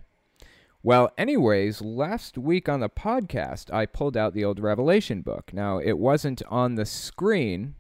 Well, 0.87 1.11
anyways, 1.17 1.81
last 1.81 2.37
week 2.37 2.69
on 2.69 2.81
the 2.81 2.91
podcast, 2.91 3.73
I 3.73 3.87
pulled 3.87 4.19
out 4.19 4.35
the 4.35 4.45
old 4.45 4.61
Revelation 4.61 5.23
book. 5.23 5.51
Now, 5.55 5.79
it 5.79 5.95
wasn't 5.97 6.43
on 6.51 6.75
the 6.75 6.85
screen, 6.85 7.75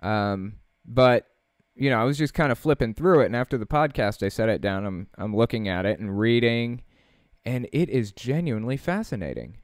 um, 0.00 0.60
but 0.86 1.26
you 1.74 1.90
know, 1.90 2.00
I 2.00 2.04
was 2.04 2.16
just 2.16 2.32
kind 2.32 2.52
of 2.52 2.58
flipping 2.58 2.94
through 2.94 3.22
it, 3.22 3.26
and 3.26 3.34
after 3.34 3.58
the 3.58 3.66
podcast, 3.66 4.24
I 4.24 4.28
set 4.28 4.48
it 4.48 4.60
down. 4.60 4.86
I'm 4.86 5.08
I'm 5.18 5.34
looking 5.34 5.66
at 5.66 5.86
it 5.86 5.98
and 5.98 6.16
reading, 6.16 6.82
and 7.44 7.68
it 7.72 7.90
is 7.90 8.12
genuinely 8.12 8.76
fascinating. 8.76 9.56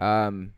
Um, 0.00 0.54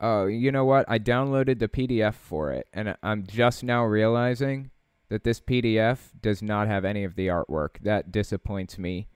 oh, 0.00 0.26
you 0.26 0.50
know 0.50 0.64
what? 0.64 0.84
I 0.88 0.98
downloaded 0.98 1.60
the 1.60 1.68
PDF 1.68 2.14
for 2.14 2.50
it, 2.50 2.66
and 2.72 2.96
I'm 3.04 3.24
just 3.24 3.62
now 3.62 3.84
realizing 3.84 4.72
that 5.10 5.22
this 5.22 5.40
PDF 5.40 5.98
does 6.20 6.42
not 6.42 6.66
have 6.66 6.84
any 6.84 7.04
of 7.04 7.14
the 7.14 7.28
artwork. 7.28 7.78
That 7.82 8.10
disappoints 8.10 8.78
me 8.78 9.06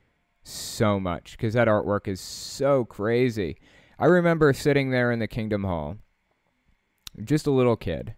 so 0.43 0.99
much 0.99 1.33
because 1.33 1.55
that 1.55 1.69
artwork 1.69 2.09
is 2.09 2.21
so 2.21 2.85
crazy. 2.85 3.59
I 3.99 4.07
remember 4.07 4.53
sitting 4.53 4.91
there 4.91 5.13
in 5.13 5.19
the 5.19 5.29
Kingdom 5.29 5.65
Hall, 5.65 5.99
just 7.23 7.47
a 7.47 7.53
little 7.53 7.77
kid, 7.77 8.15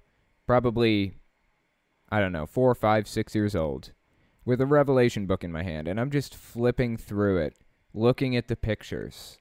probably 0.47 1.17
I 2.15 2.21
don't 2.21 2.33
know, 2.33 2.47
four, 2.47 2.75
five, 2.77 3.09
six 3.09 3.35
years 3.35 3.57
old, 3.57 3.93
with 4.45 4.61
a 4.61 4.67
Revelation 4.67 5.27
book 5.27 5.43
in 5.43 5.51
my 5.51 5.65
hand, 5.65 5.89
and 5.89 5.99
I'm 5.99 6.13
just 6.13 6.35
flipping 6.35 6.97
through 6.97 7.39
it, 7.39 7.57
looking 7.93 8.37
at 8.37 8.47
the 8.47 8.55
pictures. 8.55 9.39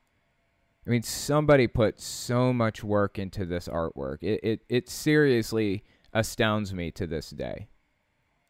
I 0.88 0.90
mean, 0.90 1.04
somebody 1.04 1.68
put 1.68 2.02
so 2.02 2.52
much 2.52 2.84
work 2.84 3.20
into 3.20 3.46
this 3.46 3.68
artwork. 3.68 4.18
It, 4.22 4.40
it, 4.44 4.66
it 4.70 4.90
seriously 4.90 5.84
astounds 6.14 6.74
me 6.74 6.90
to 6.92 7.06
this 7.06 7.30
day. 7.30 7.68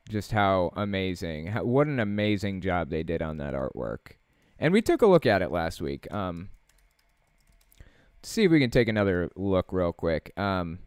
Just 0.09 0.31
how 0.31 0.71
amazing, 0.75 1.47
how, 1.47 1.65
what 1.65 1.87
an 1.87 1.99
amazing 1.99 2.61
job 2.61 2.89
they 2.89 3.03
did 3.03 3.21
on 3.21 3.37
that 3.37 3.53
artwork. 3.53 4.17
And 4.63 4.71
we 4.71 4.81
took 4.81 5.01
a 5.01 5.07
look 5.07 5.25
at 5.25 5.41
it 5.41 5.51
last 5.51 5.81
week. 5.81 6.09
Um, 6.09 6.47
see 8.21 8.45
if 8.45 8.51
we 8.51 8.61
can 8.61 8.69
take 8.69 8.87
another 8.87 9.29
look 9.35 9.73
real 9.73 9.91
quick. 9.91 10.31
Um, 10.39 10.79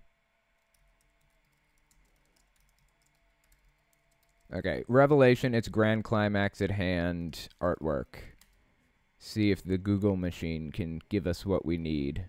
Okay, 4.55 4.85
Revelation, 4.87 5.55
its 5.55 5.69
grand 5.69 6.05
climax 6.05 6.63
at 6.63 6.71
hand, 6.71 7.49
artwork. 7.61 8.15
See 9.19 9.51
if 9.51 9.63
the 9.63 9.77
Google 9.77 10.17
machine 10.17 10.71
can 10.71 11.03
give 11.09 11.27
us 11.27 11.45
what 11.45 11.67
we 11.67 11.77
need. 11.77 12.27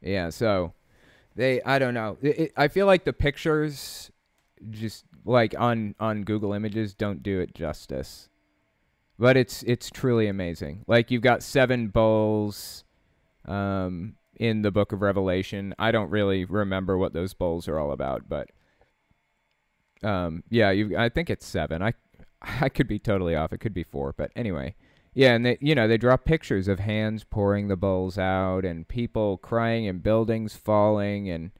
Yeah, 0.00 0.30
so 0.30 0.72
they 1.36 1.60
I 1.62 1.78
don't 1.78 1.94
know. 1.94 2.16
It, 2.22 2.38
it, 2.38 2.52
I 2.56 2.68
feel 2.68 2.86
like 2.86 3.04
the 3.04 3.12
pictures 3.12 4.10
just 4.70 5.04
like 5.26 5.54
on 5.58 5.94
on 6.00 6.24
Google 6.24 6.54
Images 6.54 6.94
don't 6.94 7.22
do 7.22 7.38
it 7.40 7.54
justice. 7.54 8.30
But 9.18 9.36
it's 9.36 9.62
it's 9.64 9.90
truly 9.90 10.26
amazing. 10.26 10.84
Like 10.86 11.10
you've 11.10 11.22
got 11.22 11.42
seven 11.42 11.88
bowls 11.88 12.84
um 13.46 14.16
in 14.36 14.62
the 14.62 14.70
book 14.70 14.92
of 14.92 15.02
Revelation. 15.02 15.74
I 15.78 15.92
don't 15.92 16.10
really 16.10 16.44
remember 16.44 16.98
what 16.98 17.12
those 17.12 17.34
bowls 17.34 17.68
are 17.68 17.78
all 17.78 17.92
about, 17.92 18.28
but 18.28 18.50
um, 20.02 20.42
yeah, 20.50 20.70
you. 20.70 20.96
I 20.96 21.08
think 21.08 21.30
it's 21.30 21.46
seven. 21.46 21.82
I 21.82 21.94
I 22.42 22.68
could 22.68 22.88
be 22.88 22.98
totally 22.98 23.34
off. 23.34 23.52
It 23.52 23.58
could 23.58 23.74
be 23.74 23.84
four, 23.84 24.14
but 24.16 24.30
anyway. 24.36 24.74
Yeah, 25.16 25.34
and 25.34 25.46
they, 25.46 25.58
you 25.60 25.76
know, 25.76 25.86
they 25.86 25.96
draw 25.96 26.16
pictures 26.16 26.66
of 26.66 26.80
hands 26.80 27.22
pouring 27.22 27.68
the 27.68 27.76
bowls 27.76 28.18
out 28.18 28.64
and 28.64 28.86
people 28.88 29.38
crying 29.38 29.86
and 29.86 30.02
buildings 30.02 30.56
falling 30.56 31.30
and 31.30 31.52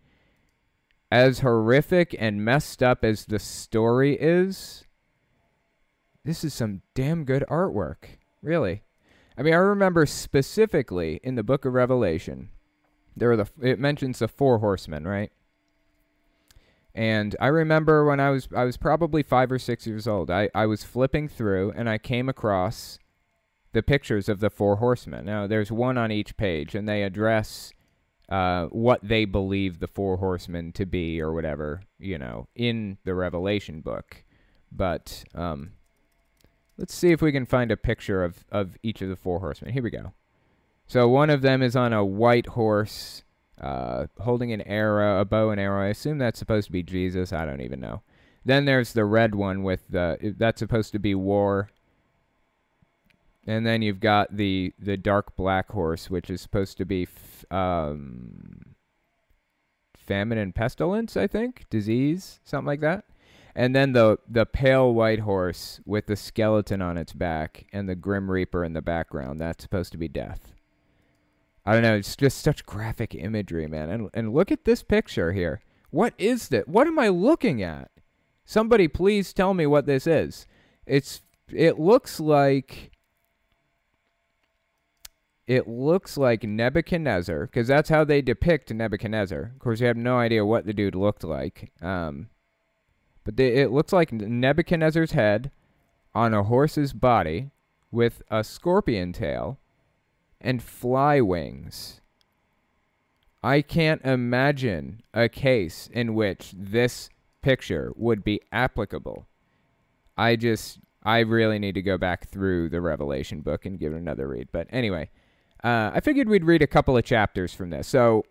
as 1.13 1.39
horrific 1.39 2.17
and 2.19 2.45
messed 2.45 2.83
up 2.83 3.05
as 3.05 3.27
the 3.27 3.39
story 3.39 4.15
is, 4.21 4.84
this 6.25 6.45
is 6.45 6.55
some 6.55 6.83
damn 6.95 7.25
good 7.25 7.45
artwork. 7.49 8.19
Really. 8.43 8.83
I 9.37 9.43
mean, 9.43 9.55
I 9.55 9.59
remember 9.59 10.07
specifically 10.07 11.21
in 11.23 11.35
the 11.35 11.43
book 11.43 11.65
of 11.65 11.75
Revelation, 11.75 12.51
there 13.17 13.29
were 13.29 13.37
the 13.37 13.49
it 13.61 13.79
mentions 13.79 14.19
the 14.19 14.29
four 14.29 14.59
horsemen, 14.59 15.07
right? 15.07 15.33
And 16.95 17.35
I 17.41 17.49
remember 17.49 18.05
when 18.05 18.21
I 18.21 18.31
was 18.31 18.49
I 18.55 18.65
was 18.65 18.77
probably 18.77 19.23
five 19.23 19.51
or 19.51 19.59
six 19.59 19.87
years 19.87 20.07
old. 20.07 20.31
I, 20.31 20.49
I 20.55 20.67
was 20.67 20.85
flipping 20.85 21.29
through 21.29 21.73
and 21.73 21.89
I 21.89 21.99
came 21.99 22.29
across 22.29 22.99
the 23.73 23.83
pictures 23.83 24.29
of 24.29 24.39
the 24.39 24.51
four 24.51 24.77
horsemen. 24.77 25.25
Now 25.25 25.47
there's 25.49 25.73
one 25.73 25.99
on 25.99 26.13
each 26.13 26.37
page, 26.37 26.75
and 26.77 26.89
they 26.89 27.03
address 27.03 27.73
uh, 28.29 28.67
what 28.67 29.01
they 29.03 29.25
believe 29.25 29.81
the 29.81 29.89
four 29.89 30.19
horsemen 30.19 30.73
to 30.73 30.87
be, 30.87 31.21
or 31.21 31.33
whatever 31.33 31.83
you 31.99 32.19
know, 32.19 32.47
in 32.55 32.99
the 33.05 33.15
Revelation 33.15 33.81
book. 33.81 34.25
But 34.71 35.25
um, 35.35 35.73
let's 36.77 36.95
see 36.95 37.11
if 37.11 37.23
we 37.23 37.33
can 37.33 37.47
find 37.47 37.71
a 37.71 37.77
picture 37.77 38.25
of 38.25 38.45
of 38.51 38.77
each 38.83 39.03
of 39.03 39.09
the 39.09 39.17
four 39.17 39.41
horsemen. 39.41 39.73
Here 39.73 39.83
we 39.83 39.91
go. 39.91 40.13
So 40.87 41.09
one 41.09 41.31
of 41.31 41.43
them 41.43 41.63
is 41.63 41.77
on 41.77 41.93
a 41.93 42.05
white 42.05 42.47
horse 42.49 43.23
uh, 43.61 44.07
holding 44.21 44.53
an 44.53 44.63
arrow, 44.63 45.21
a 45.21 45.25
bow 45.25 45.51
and 45.51 45.61
arrow. 45.61 45.85
I 45.85 45.89
assume 45.89 46.19
that's 46.19 46.39
supposed 46.39 46.67
to 46.67 46.73
be 46.73 46.83
Jesus. 46.83 47.33
I 47.33 47.47
don't 47.47 47.61
even 47.61 47.81
know. 47.81 48.03
Then 48.45 48.65
there's 48.65 48.93
the 48.93 49.05
red 49.05 49.35
one 49.35 49.63
with 49.63 49.89
the 49.89 50.35
that's 50.37 50.59
supposed 50.59 50.93
to 50.93 50.99
be 50.99 51.15
war. 51.15 51.71
And 53.47 53.67
then 53.67 53.83
you've 53.83 54.01
got 54.01 54.37
the 54.37 54.73
the 54.79 54.97
dark 54.97 55.37
black 55.37 55.71
horse, 55.71 56.11
which 56.11 56.31
is 56.31 56.41
supposed 56.41 56.77
to 56.79 56.85
be 56.85 57.09
um, 57.51 58.75
famine 59.97 60.39
and 60.39 60.55
pestilence, 60.55 61.17
I 61.17 61.27
think, 61.27 61.65
disease, 61.71 62.41
something 62.45 62.67
like 62.67 62.81
that. 62.81 63.05
And 63.57 63.75
then 63.75 63.93
the 63.93 64.19
the 64.29 64.47
pale 64.47 64.93
white 64.93 65.21
horse 65.21 65.81
with 65.87 66.07
the 66.07 66.17
skeleton 66.17 66.83
on 66.83 66.99
its 66.99 67.13
back 67.13 67.67
and 67.73 67.89
the 67.89 67.95
grim 67.95 68.31
reaper 68.31 68.65
in 68.65 68.73
the 68.73 68.83
background. 68.83 69.41
That's 69.41 69.63
supposed 69.63 69.93
to 69.93 69.99
be 69.99 70.09
death. 70.09 70.53
I 71.65 71.73
don't 71.73 71.83
know. 71.83 71.95
It's 71.95 72.17
just 72.17 72.43
such 72.43 72.67
graphic 72.67 73.15
imagery, 73.15 73.67
man. 73.67 73.91
And 73.91 74.11
and 74.13 74.35
look 74.35 74.51
at 74.51 74.65
this 74.65 74.83
picture 74.83 75.33
here. 75.33 75.63
What 75.91 76.15
is 76.19 76.49
that? 76.49 76.69
What 76.69 76.89
am 76.89 76.99
I 76.99 77.09
looking 77.09 77.63
at? 77.63 77.91
Somebody 78.45 78.89
please 78.89 79.33
tell 79.33 79.55
me 79.55 79.67
what 79.67 79.87
this 79.87 80.07
is. 80.07 80.47
It's 80.85 81.23
it 81.49 81.79
looks 81.79 82.19
like 82.19 82.91
it 85.47 85.69
looks 85.69 86.17
like 86.17 86.43
Nebuchadnezzar 86.43 87.47
because 87.47 87.69
that's 87.69 87.89
how 87.91 88.05
they 88.05 88.23
depict 88.23 88.73
Nebuchadnezzar. 88.73 89.53
Of 89.55 89.59
course, 89.59 89.81
you 89.81 89.87
have 89.87 89.97
no 89.97 90.19
idea 90.19 90.45
what 90.45 90.67
the 90.67 90.73
dude 90.73 90.95
looked 90.95 91.23
like. 91.23 91.71
Um, 91.83 92.29
but 93.25 93.37
they, 93.37 93.57
it 93.57 93.71
looks 93.71 93.93
like 93.93 94.13
Nebuchadnezzar's 94.13 95.13
head 95.13 95.51
on 96.15 96.33
a 96.33 96.45
horse's 96.45 96.93
body 96.93 97.51
with 97.91 98.23
a 98.31 98.45
scorpion 98.45 99.13
tail 99.13 99.59
and 100.41 100.63
fly 100.63 101.21
wings. 101.21 102.01
I 103.43 103.63
can't 103.63 104.03
imagine 104.05 105.03
a 105.13 105.29
case 105.29 105.89
in 105.93 106.15
which 106.15 106.55
this 106.57 107.11
picture 107.43 107.93
would 107.97 108.25
be 108.25 108.41
applicable. 108.53 109.27
I 110.17 110.37
just, 110.37 110.79
I 111.03 111.21
really 111.21 111.59
need 111.59 111.75
to 111.75 111.83
go 111.83 111.99
back 111.99 112.29
through 112.29 112.71
the 112.71 112.81
Revelation 112.81 113.41
book 113.41 113.67
and 113.67 113.79
give 113.79 113.93
it 113.93 113.97
another 113.97 114.29
read. 114.29 114.49
But 114.53 114.69
anyway, 114.71 115.11
uh, 115.63 115.91
I 115.95 116.01
figured 116.01 116.29
we'd 116.29 116.45
read 116.45 116.63
a 116.63 116.67
couple 116.67 116.97
of 116.97 117.05
chapters 117.05 117.53
from 117.53 117.71
this. 117.71 117.87
So, 117.87 118.25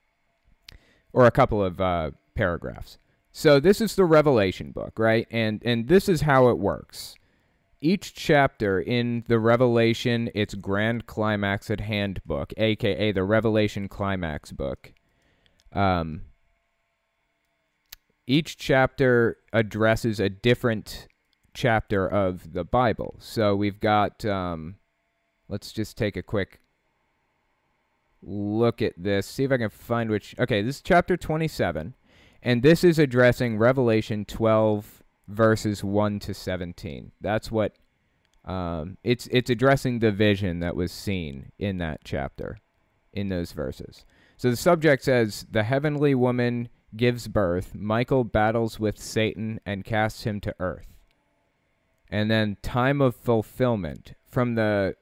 or 1.12 1.26
a 1.26 1.30
couple 1.30 1.62
of 1.62 1.80
uh, 1.80 2.10
paragraphs. 2.34 2.98
So 3.32 3.58
this 3.58 3.80
is 3.80 3.94
the 3.96 4.04
Revelation 4.04 4.70
book, 4.70 4.98
right? 4.98 5.26
And 5.30 5.62
and 5.64 5.88
this 5.88 6.08
is 6.08 6.22
how 6.22 6.48
it 6.48 6.58
works 6.58 7.16
each 7.82 8.14
chapter 8.14 8.80
in 8.80 9.24
the 9.26 9.38
Revelation, 9.38 10.30
its 10.34 10.54
Grand 10.54 11.06
Climax 11.06 11.70
at 11.70 11.80
Hand 11.80 12.20
book, 12.24 12.54
aka 12.56 13.12
the 13.12 13.24
Revelation 13.24 13.88
Climax 13.88 14.52
book, 14.52 14.92
um, 15.72 16.22
each 18.26 18.56
chapter 18.56 19.36
addresses 19.52 20.20
a 20.20 20.28
different 20.28 21.08
chapter 21.54 22.06
of 22.06 22.52
the 22.52 22.64
Bible. 22.64 23.16
So 23.18 23.56
we've 23.56 23.80
got, 23.80 24.24
um, 24.24 24.76
let's 25.48 25.72
just 25.72 25.98
take 25.98 26.16
a 26.16 26.22
quick 26.22 26.60
look 28.22 28.80
at 28.80 28.94
this, 28.96 29.26
see 29.26 29.42
if 29.42 29.50
I 29.50 29.58
can 29.58 29.70
find 29.70 30.08
which. 30.08 30.36
Okay, 30.38 30.62
this 30.62 30.76
is 30.76 30.82
chapter 30.82 31.16
27, 31.16 31.94
and 32.42 32.62
this 32.62 32.82
is 32.82 32.98
addressing 32.98 33.58
Revelation 33.58 34.24
12 34.24 35.02
verses 35.28 35.84
1 35.84 36.18
to 36.20 36.34
17. 36.34 37.12
That's 37.20 37.50
what 37.50 37.76
um, 38.44 38.98
it's 39.04 39.28
it's 39.28 39.50
addressing 39.50 40.00
the 40.00 40.10
vision 40.10 40.60
that 40.60 40.74
was 40.74 40.90
seen 40.90 41.52
in 41.58 41.78
that 41.78 42.00
chapter 42.04 42.58
in 43.12 43.28
those 43.28 43.52
verses. 43.52 44.04
So 44.36 44.50
the 44.50 44.56
subject 44.56 45.04
says 45.04 45.46
the 45.50 45.62
heavenly 45.62 46.14
woman 46.14 46.68
gives 46.96 47.28
birth, 47.28 47.74
Michael 47.74 48.24
battles 48.24 48.80
with 48.80 48.98
Satan 48.98 49.60
and 49.64 49.84
casts 49.84 50.24
him 50.24 50.40
to 50.40 50.54
earth. 50.58 50.88
And 52.10 52.30
then 52.30 52.56
time 52.62 53.00
of 53.00 53.14
fulfillment 53.14 54.14
from 54.26 54.56
the 54.56 54.96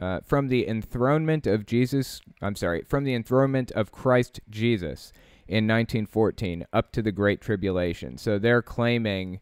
uh, 0.00 0.20
from 0.24 0.48
the 0.48 0.66
enthronement 0.66 1.46
of 1.46 1.66
Jesus, 1.66 2.20
I'm 2.40 2.54
sorry, 2.54 2.82
from 2.88 3.04
the 3.04 3.14
enthronement 3.14 3.70
of 3.72 3.92
Christ 3.92 4.40
Jesus 4.48 5.12
in 5.48 5.66
1914 5.66 6.66
up 6.72 6.92
to 6.92 7.02
the 7.02 7.12
Great 7.12 7.40
Tribulation. 7.40 8.18
So 8.18 8.38
they're 8.38 8.62
claiming 8.62 9.40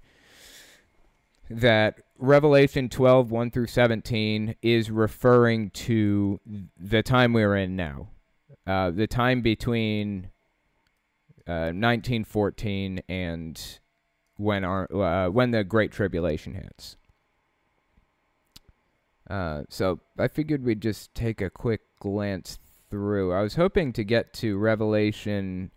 that 1.51 2.01
Revelation 2.19 2.89
12, 2.89 3.31
1 3.31 3.51
through 3.51 3.67
17 3.67 4.55
is 4.63 4.91
referring 4.91 5.71
to 5.71 6.41
the 6.79 7.03
time 7.03 7.33
we're 7.33 7.57
in 7.57 7.77
now. 7.77 8.09
Uh, 8.67 8.91
the 8.91 9.07
time 9.07 9.43
between 9.43 10.31
uh, 11.47 11.71
1914 11.71 13.01
and 13.09 13.79
when 14.37 14.65
our 14.65 14.93
uh, 14.93 15.29
when 15.31 15.53
the 15.53 15.63
Great 15.63 15.93
Tribulation 15.93 16.55
hits. 16.55 16.97
Uh, 19.29 19.63
so 19.69 20.01
I 20.19 20.29
figured 20.29 20.65
we'd 20.65 20.81
just 20.81 21.15
take 21.15 21.41
a 21.41 21.51
quick 21.51 21.83
glance 22.01 22.59
through. 22.91 23.33
I 23.33 23.43
was 23.43 23.55
hoping 23.55 23.93
to 23.95 24.05
get 24.05 24.33
to 24.35 24.59
Revelation 24.59 25.71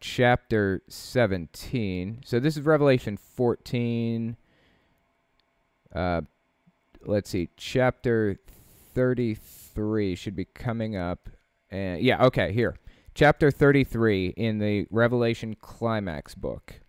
chapter 0.00 0.82
17. 0.88 2.22
So 2.24 2.40
this 2.40 2.56
is 2.56 2.64
Revelation 2.64 3.16
14. 3.16 4.36
Uh, 5.94 6.22
let's 7.04 7.30
see, 7.30 7.48
chapter 7.56 8.36
33 8.94 10.14
should 10.14 10.36
be 10.36 10.44
coming 10.46 10.96
up. 10.96 11.28
And 11.70 12.02
yeah, 12.02 12.24
okay, 12.24 12.52
here 12.52 12.76
chapter 13.14 13.50
33 13.50 14.34
in 14.36 14.58
the 14.58 14.86
Revelation 14.90 15.56
Climax 15.60 16.34
book. 16.34 16.80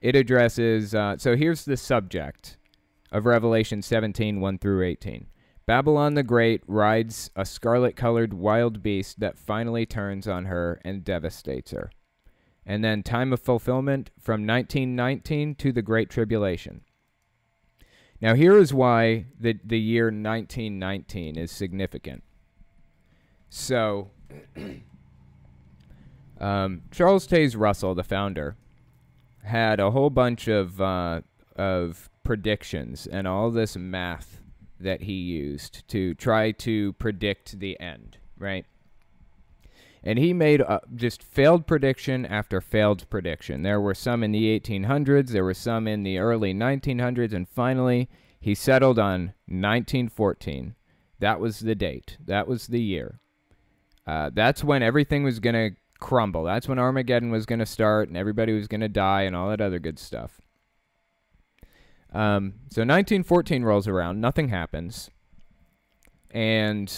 It 0.00 0.16
addresses, 0.16 0.94
uh, 0.94 1.16
so 1.18 1.36
here's 1.36 1.64
the 1.64 1.76
subject 1.76 2.56
of 3.12 3.26
Revelation 3.26 3.80
17 3.80 4.40
1 4.40 4.58
through 4.58 4.84
18. 4.84 5.26
Babylon 5.66 6.14
the 6.14 6.22
Great 6.22 6.62
rides 6.66 7.30
a 7.34 7.44
scarlet 7.44 7.96
colored 7.96 8.34
wild 8.34 8.82
beast 8.82 9.20
that 9.20 9.38
finally 9.38 9.86
turns 9.86 10.28
on 10.28 10.44
her 10.44 10.80
and 10.84 11.04
devastates 11.04 11.70
her. 11.70 11.90
And 12.66 12.84
then 12.84 13.02
time 13.02 13.32
of 13.32 13.40
fulfillment 13.40 14.10
from 14.18 14.46
1919 14.46 15.54
to 15.56 15.72
the 15.72 15.82
Great 15.82 16.10
Tribulation. 16.10 16.82
Now, 18.20 18.34
here 18.34 18.56
is 18.56 18.72
why 18.72 19.26
the, 19.38 19.58
the 19.64 19.78
year 19.78 20.06
1919 20.06 21.36
is 21.36 21.50
significant. 21.50 22.22
So, 23.50 24.10
um, 26.40 26.82
Charles 26.90 27.26
Taze 27.26 27.58
Russell, 27.58 27.94
the 27.94 28.02
founder, 28.02 28.56
had 29.42 29.78
a 29.78 29.90
whole 29.90 30.10
bunch 30.10 30.48
of 30.48 30.80
uh, 30.80 31.20
of 31.56 32.08
predictions 32.24 33.06
and 33.06 33.28
all 33.28 33.50
this 33.50 33.76
math 33.76 34.40
that 34.80 35.02
he 35.02 35.12
used 35.12 35.86
to 35.88 36.14
try 36.14 36.52
to 36.52 36.92
predict 36.94 37.58
the 37.58 37.78
end, 37.80 38.18
right? 38.38 38.66
And 40.02 40.18
he 40.18 40.34
made 40.34 40.62
just 40.94 41.22
failed 41.22 41.66
prediction 41.66 42.26
after 42.26 42.60
failed 42.60 43.08
prediction. 43.08 43.62
There 43.62 43.80
were 43.80 43.94
some 43.94 44.22
in 44.22 44.32
the 44.32 44.60
1800s, 44.60 45.28
there 45.28 45.44
were 45.44 45.54
some 45.54 45.88
in 45.88 46.02
the 46.02 46.18
early 46.18 46.52
1900s, 46.52 47.32
and 47.32 47.48
finally 47.48 48.10
he 48.38 48.54
settled 48.54 48.98
on 48.98 49.32
1914. 49.46 50.74
That 51.20 51.40
was 51.40 51.60
the 51.60 51.74
date, 51.74 52.18
that 52.26 52.46
was 52.46 52.66
the 52.66 52.82
year. 52.82 53.20
Uh, 54.06 54.30
that's 54.34 54.62
when 54.62 54.82
everything 54.82 55.24
was 55.24 55.40
going 55.40 55.54
to 55.54 55.76
crumble. 55.98 56.44
That's 56.44 56.68
when 56.68 56.78
Armageddon 56.78 57.30
was 57.30 57.46
going 57.46 57.60
to 57.60 57.66
start 57.66 58.08
and 58.08 58.16
everybody 58.18 58.52
was 58.52 58.68
going 58.68 58.82
to 58.82 58.88
die 58.90 59.22
and 59.22 59.34
all 59.34 59.48
that 59.48 59.62
other 59.62 59.78
good 59.78 59.98
stuff. 59.98 60.42
Um, 62.14 62.54
so 62.70 62.82
1914 62.82 63.64
rolls 63.64 63.88
around, 63.88 64.20
nothing 64.20 64.48
happens. 64.48 65.10
And, 66.30 66.88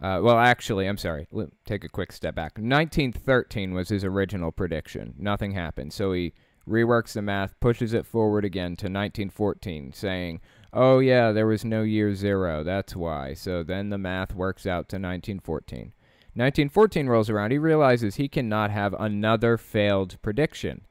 uh, 0.00 0.20
well, 0.22 0.38
actually, 0.38 0.86
I'm 0.86 0.96
sorry, 0.96 1.26
let 1.32 1.48
take 1.64 1.82
a 1.84 1.88
quick 1.88 2.12
step 2.12 2.36
back. 2.36 2.52
1913 2.56 3.74
was 3.74 3.88
his 3.88 4.04
original 4.04 4.52
prediction. 4.52 5.14
Nothing 5.18 5.52
happened. 5.52 5.92
So 5.92 6.12
he 6.12 6.34
reworks 6.68 7.12
the 7.12 7.22
math, 7.22 7.58
pushes 7.58 7.92
it 7.92 8.06
forward 8.06 8.44
again 8.44 8.76
to 8.76 8.86
1914, 8.86 9.92
saying, 9.92 10.40
oh, 10.72 11.00
yeah, 11.00 11.32
there 11.32 11.46
was 11.46 11.64
no 11.64 11.82
year 11.82 12.14
zero. 12.14 12.62
That's 12.62 12.94
why. 12.94 13.34
So 13.34 13.64
then 13.64 13.90
the 13.90 13.98
math 13.98 14.34
works 14.34 14.66
out 14.66 14.88
to 14.90 14.96
1914. 14.96 15.92
1914 16.36 17.06
rolls 17.06 17.30
around, 17.30 17.52
he 17.52 17.58
realizes 17.58 18.16
he 18.16 18.28
cannot 18.28 18.70
have 18.70 18.94
another 18.98 19.56
failed 19.56 20.20
prediction 20.20 20.84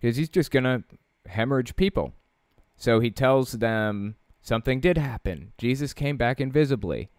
because 0.00 0.16
he's 0.16 0.30
just 0.30 0.50
going 0.50 0.64
to 0.64 0.82
hemorrhage 1.26 1.76
people. 1.76 2.14
So 2.80 2.98
he 2.98 3.10
tells 3.10 3.52
them 3.52 4.16
something 4.40 4.80
did 4.80 4.96
happen. 4.96 5.52
Jesus 5.58 5.92
came 5.92 6.16
back 6.16 6.40
invisibly. 6.40 7.10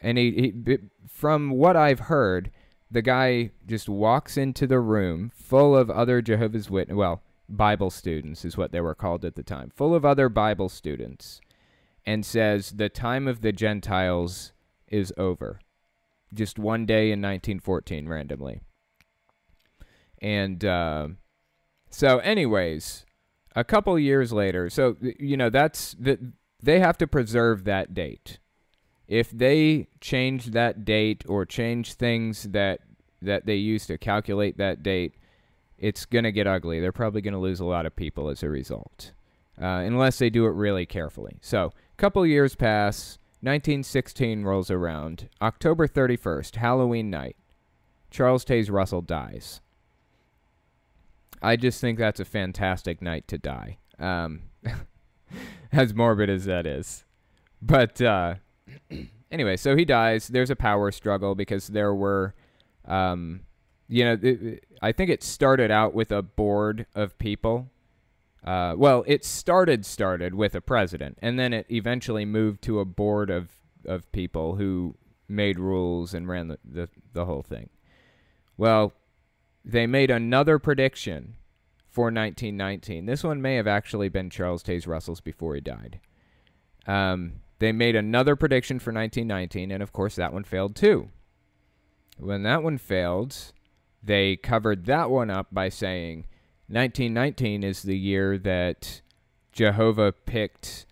And 0.00 0.16
he, 0.16 0.52
he 0.66 0.78
from 1.08 1.50
what 1.50 1.74
I've 1.76 1.98
heard, 1.98 2.52
the 2.88 3.02
guy 3.02 3.50
just 3.66 3.88
walks 3.88 4.36
into 4.36 4.68
the 4.68 4.78
room 4.78 5.32
full 5.34 5.76
of 5.76 5.90
other 5.90 6.22
Jehovah's 6.22 6.70
Witness, 6.70 6.96
well, 6.96 7.22
Bible 7.48 7.90
students 7.90 8.44
is 8.44 8.56
what 8.56 8.70
they 8.70 8.80
were 8.80 8.94
called 8.94 9.24
at 9.24 9.34
the 9.34 9.42
time, 9.42 9.72
full 9.74 9.96
of 9.96 10.04
other 10.04 10.28
Bible 10.28 10.68
students, 10.68 11.40
and 12.06 12.24
says, 12.24 12.70
The 12.70 12.88
time 12.88 13.26
of 13.26 13.40
the 13.40 13.52
Gentiles 13.52 14.52
is 14.86 15.12
over 15.16 15.58
just 16.32 16.56
one 16.56 16.86
day 16.86 17.06
in 17.06 17.20
1914 17.20 18.08
randomly. 18.08 18.60
And 20.22 20.64
uh, 20.64 21.08
so, 21.90 22.18
anyways, 22.18 23.06
a 23.58 23.64
couple 23.64 23.98
years 23.98 24.32
later, 24.32 24.70
so 24.70 24.96
you 25.00 25.36
know 25.36 25.50
that's 25.50 25.96
that 25.98 26.20
they 26.62 26.78
have 26.78 26.96
to 26.98 27.08
preserve 27.08 27.64
that 27.64 27.92
date. 27.92 28.38
If 29.08 29.30
they 29.32 29.88
change 30.00 30.46
that 30.52 30.84
date 30.84 31.24
or 31.28 31.44
change 31.44 31.94
things 31.94 32.44
that 32.44 32.80
that 33.20 33.46
they 33.46 33.56
use 33.56 33.86
to 33.86 33.98
calculate 33.98 34.58
that 34.58 34.84
date, 34.84 35.14
it's 35.76 36.06
gonna 36.06 36.30
get 36.30 36.46
ugly. 36.46 36.78
They're 36.78 36.92
probably 36.92 37.20
gonna 37.20 37.40
lose 37.40 37.58
a 37.58 37.64
lot 37.64 37.84
of 37.84 37.96
people 37.96 38.28
as 38.28 38.44
a 38.44 38.48
result, 38.48 39.10
uh, 39.60 39.82
unless 39.84 40.20
they 40.20 40.30
do 40.30 40.46
it 40.46 40.54
really 40.54 40.86
carefully. 40.86 41.38
So, 41.40 41.66
a 41.66 41.96
couple 41.96 42.24
years 42.24 42.54
pass 42.54 43.18
1916 43.40 44.44
rolls 44.44 44.70
around. 44.70 45.28
October 45.42 45.88
31st, 45.88 46.56
Halloween 46.56 47.10
night. 47.10 47.36
Charles 48.08 48.44
Taze 48.44 48.70
Russell 48.70 49.02
dies. 49.02 49.60
I 51.42 51.56
just 51.56 51.80
think 51.80 51.98
that's 51.98 52.20
a 52.20 52.24
fantastic 52.24 53.02
night 53.02 53.28
to 53.28 53.38
die. 53.38 53.78
Um, 53.98 54.42
as 55.72 55.94
morbid 55.94 56.30
as 56.30 56.44
that 56.46 56.66
is. 56.66 57.04
But 57.60 58.00
uh, 58.00 58.36
anyway, 59.30 59.56
so 59.56 59.76
he 59.76 59.84
dies. 59.84 60.28
There's 60.28 60.50
a 60.50 60.56
power 60.56 60.90
struggle 60.92 61.34
because 61.34 61.68
there 61.68 61.94
were, 61.94 62.34
um, 62.84 63.40
you 63.88 64.04
know, 64.04 64.18
it, 64.20 64.64
I 64.80 64.92
think 64.92 65.10
it 65.10 65.22
started 65.22 65.70
out 65.70 65.94
with 65.94 66.12
a 66.12 66.22
board 66.22 66.86
of 66.94 67.18
people 67.18 67.70
uh, 68.44 68.74
well, 68.76 69.04
it 69.06 69.24
started 69.24 69.84
started 69.84 70.34
with 70.34 70.54
a 70.54 70.60
president, 70.60 71.18
and 71.20 71.38
then 71.38 71.52
it 71.52 71.66
eventually 71.70 72.24
moved 72.24 72.62
to 72.62 72.80
a 72.80 72.84
board 72.84 73.30
of 73.30 73.50
of 73.84 74.10
people 74.12 74.56
who 74.56 74.94
made 75.28 75.58
rules 75.58 76.14
and 76.14 76.28
ran 76.28 76.48
the, 76.48 76.58
the, 76.64 76.88
the 77.12 77.24
whole 77.24 77.42
thing. 77.42 77.68
Well, 78.56 78.92
they 79.68 79.86
made 79.86 80.10
another 80.10 80.58
prediction 80.58 81.36
for 81.90 82.04
1919. 82.04 83.04
This 83.04 83.22
one 83.22 83.42
may 83.42 83.56
have 83.56 83.66
actually 83.66 84.08
been 84.08 84.30
Charles 84.30 84.62
Taze 84.62 84.86
Russell's 84.86 85.20
before 85.20 85.54
he 85.54 85.60
died. 85.60 86.00
Um, 86.86 87.40
they 87.58 87.72
made 87.72 87.94
another 87.94 88.34
prediction 88.34 88.78
for 88.78 88.92
1919, 88.92 89.70
and 89.70 89.82
of 89.82 89.92
course, 89.92 90.16
that 90.16 90.32
one 90.32 90.44
failed 90.44 90.74
too. 90.74 91.10
When 92.16 92.44
that 92.44 92.62
one 92.62 92.78
failed, 92.78 93.36
they 94.02 94.36
covered 94.36 94.86
that 94.86 95.10
one 95.10 95.28
up 95.28 95.48
by 95.52 95.68
saying 95.68 96.26
1919 96.68 97.62
is 97.62 97.82
the 97.82 97.98
year 97.98 98.38
that 98.38 99.02
Jehovah 99.52 100.12
picked 100.12 100.86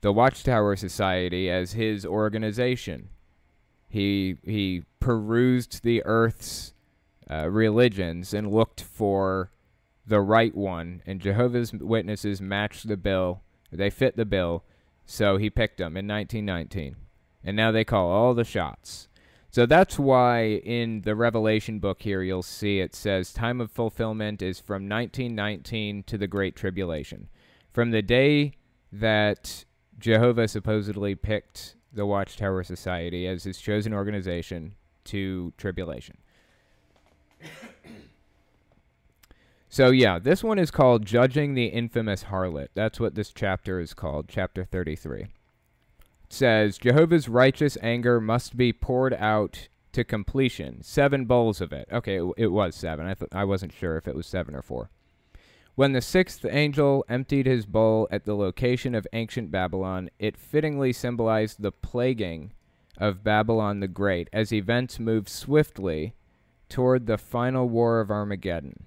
the 0.00 0.12
Watchtower 0.12 0.76
Society 0.76 1.50
as 1.50 1.72
his 1.72 2.06
organization. 2.06 3.10
He 3.88 4.36
he 4.44 4.84
perused 5.00 5.82
the 5.82 6.02
earth's 6.04 6.72
uh, 7.30 7.48
religions 7.48 8.32
and 8.32 8.52
looked 8.52 8.82
for 8.82 9.50
the 10.06 10.20
right 10.20 10.54
one, 10.54 11.02
and 11.06 11.20
Jehovah's 11.20 11.72
Witnesses 11.72 12.40
matched 12.40 12.86
the 12.86 12.96
bill. 12.96 13.42
They 13.72 13.90
fit 13.90 14.16
the 14.16 14.24
bill, 14.24 14.64
so 15.04 15.36
he 15.36 15.50
picked 15.50 15.78
them 15.78 15.96
in 15.96 16.06
1919. 16.06 16.96
And 17.42 17.56
now 17.56 17.72
they 17.72 17.84
call 17.84 18.08
all 18.08 18.34
the 18.34 18.44
shots. 18.44 19.08
So 19.50 19.66
that's 19.66 19.98
why 19.98 20.44
in 20.44 21.02
the 21.02 21.16
Revelation 21.16 21.78
book 21.78 22.02
here, 22.02 22.22
you'll 22.22 22.42
see 22.42 22.80
it 22.80 22.94
says 22.94 23.32
time 23.32 23.60
of 23.60 23.70
fulfillment 23.70 24.42
is 24.42 24.60
from 24.60 24.88
1919 24.88 26.02
to 26.04 26.18
the 26.18 26.26
Great 26.26 26.54
Tribulation. 26.54 27.28
From 27.72 27.90
the 27.90 28.02
day 28.02 28.52
that 28.92 29.64
Jehovah 29.98 30.48
supposedly 30.48 31.14
picked 31.14 31.76
the 31.92 32.06
Watchtower 32.06 32.62
Society 32.64 33.26
as 33.26 33.44
his 33.44 33.58
chosen 33.58 33.94
organization 33.94 34.74
to 35.04 35.52
tribulation. 35.56 36.18
so, 39.68 39.90
yeah, 39.90 40.18
this 40.18 40.44
one 40.44 40.58
is 40.58 40.70
called 40.70 41.04
Judging 41.04 41.54
the 41.54 41.66
Infamous 41.66 42.24
Harlot. 42.24 42.68
That's 42.74 43.00
what 43.00 43.14
this 43.14 43.32
chapter 43.32 43.80
is 43.80 43.94
called, 43.94 44.26
chapter 44.28 44.64
33 44.64 45.26
says 46.28 46.78
Jehovah's 46.78 47.28
righteous 47.28 47.78
anger 47.82 48.20
must 48.20 48.56
be 48.56 48.72
poured 48.72 49.14
out 49.14 49.68
to 49.92 50.04
completion. 50.04 50.82
Seven 50.82 51.24
bowls 51.24 51.60
of 51.60 51.72
it. 51.72 51.88
Okay, 51.90 52.18
it, 52.18 52.32
it 52.36 52.46
was 52.48 52.74
seven. 52.74 53.06
I 53.06 53.14
th- 53.14 53.30
I 53.32 53.44
wasn't 53.44 53.72
sure 53.72 53.96
if 53.96 54.06
it 54.06 54.14
was 54.14 54.26
seven 54.26 54.54
or 54.54 54.62
four. 54.62 54.90
When 55.74 55.92
the 55.92 56.00
sixth 56.00 56.44
angel 56.44 57.04
emptied 57.08 57.46
his 57.46 57.66
bowl 57.66 58.08
at 58.10 58.24
the 58.24 58.34
location 58.34 58.94
of 58.94 59.06
ancient 59.12 59.50
Babylon, 59.50 60.10
it 60.18 60.36
fittingly 60.36 60.92
symbolized 60.92 61.60
the 61.60 61.72
plaguing 61.72 62.52
of 62.98 63.22
Babylon 63.22 63.80
the 63.80 63.88
Great 63.88 64.28
as 64.32 64.52
events 64.52 64.98
moved 64.98 65.28
swiftly 65.28 66.14
toward 66.68 67.06
the 67.06 67.18
final 67.18 67.68
war 67.68 68.00
of 68.00 68.10
Armageddon. 68.10 68.84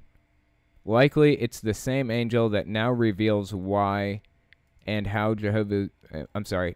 Likely, 0.85 1.41
it's 1.41 1.59
the 1.59 1.73
same 1.73 2.09
angel 2.09 2.49
that 2.49 2.67
now 2.67 2.91
reveals 2.91 3.53
why 3.53 4.21
and 4.85 5.07
how 5.07 5.35
Jehovah. 5.35 5.89
Uh, 6.13 6.23
I'm 6.33 6.45
sorry, 6.45 6.75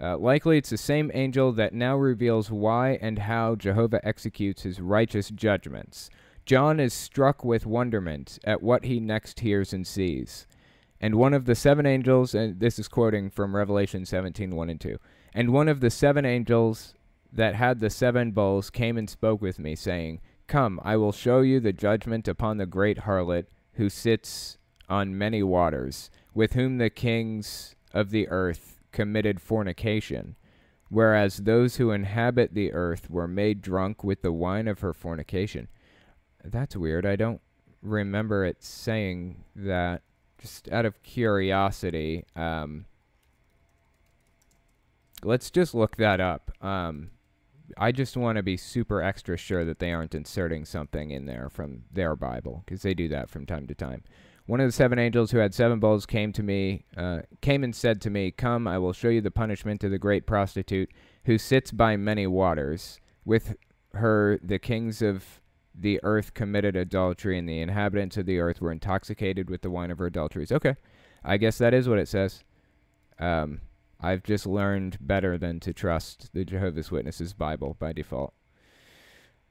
uh, 0.00 0.16
likely 0.16 0.58
it's 0.58 0.70
the 0.70 0.76
same 0.76 1.10
angel 1.12 1.52
that 1.52 1.74
now 1.74 1.96
reveals 1.96 2.50
why 2.50 2.98
and 3.00 3.18
how 3.18 3.56
Jehovah 3.56 4.06
executes 4.06 4.62
his 4.62 4.80
righteous 4.80 5.28
judgments. 5.30 6.08
John 6.46 6.78
is 6.80 6.94
struck 6.94 7.44
with 7.44 7.66
wonderment 7.66 8.38
at 8.44 8.62
what 8.62 8.84
he 8.84 9.00
next 9.00 9.40
hears 9.40 9.72
and 9.72 9.86
sees. 9.86 10.46
And 11.00 11.16
one 11.16 11.34
of 11.34 11.44
the 11.44 11.54
seven 11.54 11.84
angels, 11.84 12.34
and 12.34 12.58
this 12.60 12.78
is 12.78 12.88
quoting 12.88 13.30
from 13.30 13.54
Revelation 13.54 14.06
17 14.06 14.54
1 14.54 14.70
and 14.70 14.80
2, 14.80 14.98
and 15.34 15.52
one 15.52 15.68
of 15.68 15.80
the 15.80 15.90
seven 15.90 16.24
angels 16.24 16.94
that 17.32 17.54
had 17.54 17.80
the 17.80 17.90
seven 17.90 18.32
bowls 18.32 18.70
came 18.70 18.96
and 18.96 19.08
spoke 19.08 19.40
with 19.40 19.58
me, 19.58 19.74
saying, 19.74 20.20
Come, 20.46 20.80
I 20.82 20.96
will 20.96 21.12
show 21.12 21.40
you 21.40 21.60
the 21.60 21.72
judgment 21.72 22.26
upon 22.26 22.56
the 22.56 22.66
great 22.66 23.00
harlot 23.00 23.46
who 23.74 23.88
sits 23.90 24.58
on 24.88 25.16
many 25.16 25.42
waters, 25.42 26.10
with 26.34 26.54
whom 26.54 26.78
the 26.78 26.90
kings 26.90 27.76
of 27.92 28.10
the 28.10 28.28
earth 28.28 28.80
committed 28.92 29.40
fornication, 29.40 30.36
whereas 30.88 31.38
those 31.38 31.76
who 31.76 31.90
inhabit 31.90 32.54
the 32.54 32.72
earth 32.72 33.10
were 33.10 33.28
made 33.28 33.60
drunk 33.60 34.02
with 34.02 34.22
the 34.22 34.32
wine 34.32 34.66
of 34.66 34.80
her 34.80 34.94
fornication. 34.94 35.68
That's 36.42 36.76
weird. 36.76 37.04
I 37.04 37.16
don't 37.16 37.40
remember 37.82 38.44
it 38.44 38.62
saying 38.62 39.44
that. 39.54 40.02
Just 40.40 40.68
out 40.68 40.86
of 40.86 41.02
curiosity, 41.02 42.24
um, 42.36 42.84
let's 45.24 45.50
just 45.50 45.74
look 45.74 45.96
that 45.96 46.20
up. 46.20 46.52
Um, 46.62 47.10
I 47.76 47.92
just 47.92 48.16
want 48.16 48.36
to 48.36 48.42
be 48.42 48.56
super 48.56 49.02
extra 49.02 49.36
sure 49.36 49.64
that 49.64 49.78
they 49.78 49.92
aren't 49.92 50.14
inserting 50.14 50.64
something 50.64 51.10
in 51.10 51.26
there 51.26 51.48
from 51.50 51.84
their 51.92 52.16
Bible 52.16 52.62
because 52.64 52.82
they 52.82 52.94
do 52.94 53.08
that 53.08 53.28
from 53.28 53.46
time 53.46 53.66
to 53.66 53.74
time. 53.74 54.04
One 54.46 54.60
of 54.60 54.68
the 54.68 54.72
seven 54.72 54.98
angels 54.98 55.30
who 55.30 55.38
had 55.38 55.52
seven 55.52 55.78
bowls 55.78 56.06
came 56.06 56.32
to 56.32 56.42
me, 56.42 56.86
uh, 56.96 57.20
came 57.42 57.62
and 57.62 57.76
said 57.76 58.00
to 58.00 58.10
me, 58.10 58.30
"Come, 58.30 58.66
I 58.66 58.78
will 58.78 58.94
show 58.94 59.10
you 59.10 59.20
the 59.20 59.30
punishment 59.30 59.84
of 59.84 59.90
the 59.90 59.98
great 59.98 60.26
prostitute 60.26 60.90
who 61.26 61.36
sits 61.36 61.70
by 61.70 61.96
many 61.98 62.26
waters. 62.26 62.98
With 63.26 63.56
her, 63.92 64.38
the 64.42 64.58
kings 64.58 65.02
of 65.02 65.42
the 65.74 66.00
earth 66.02 66.32
committed 66.32 66.76
adultery, 66.76 67.36
and 67.36 67.46
the 67.46 67.60
inhabitants 67.60 68.16
of 68.16 68.24
the 68.24 68.38
earth 68.38 68.62
were 68.62 68.72
intoxicated 68.72 69.50
with 69.50 69.60
the 69.60 69.70
wine 69.70 69.90
of 69.90 69.98
her 69.98 70.06
adulteries." 70.06 70.50
Okay, 70.50 70.76
I 71.22 71.36
guess 71.36 71.58
that 71.58 71.74
is 71.74 71.86
what 71.86 71.98
it 71.98 72.08
says. 72.08 72.42
Um, 73.18 73.60
I've 74.00 74.22
just 74.22 74.46
learned 74.46 74.98
better 75.00 75.36
than 75.36 75.60
to 75.60 75.72
trust 75.72 76.30
the 76.32 76.44
Jehovah's 76.44 76.90
Witnesses 76.90 77.32
Bible 77.32 77.76
by 77.78 77.92
default. 77.92 78.32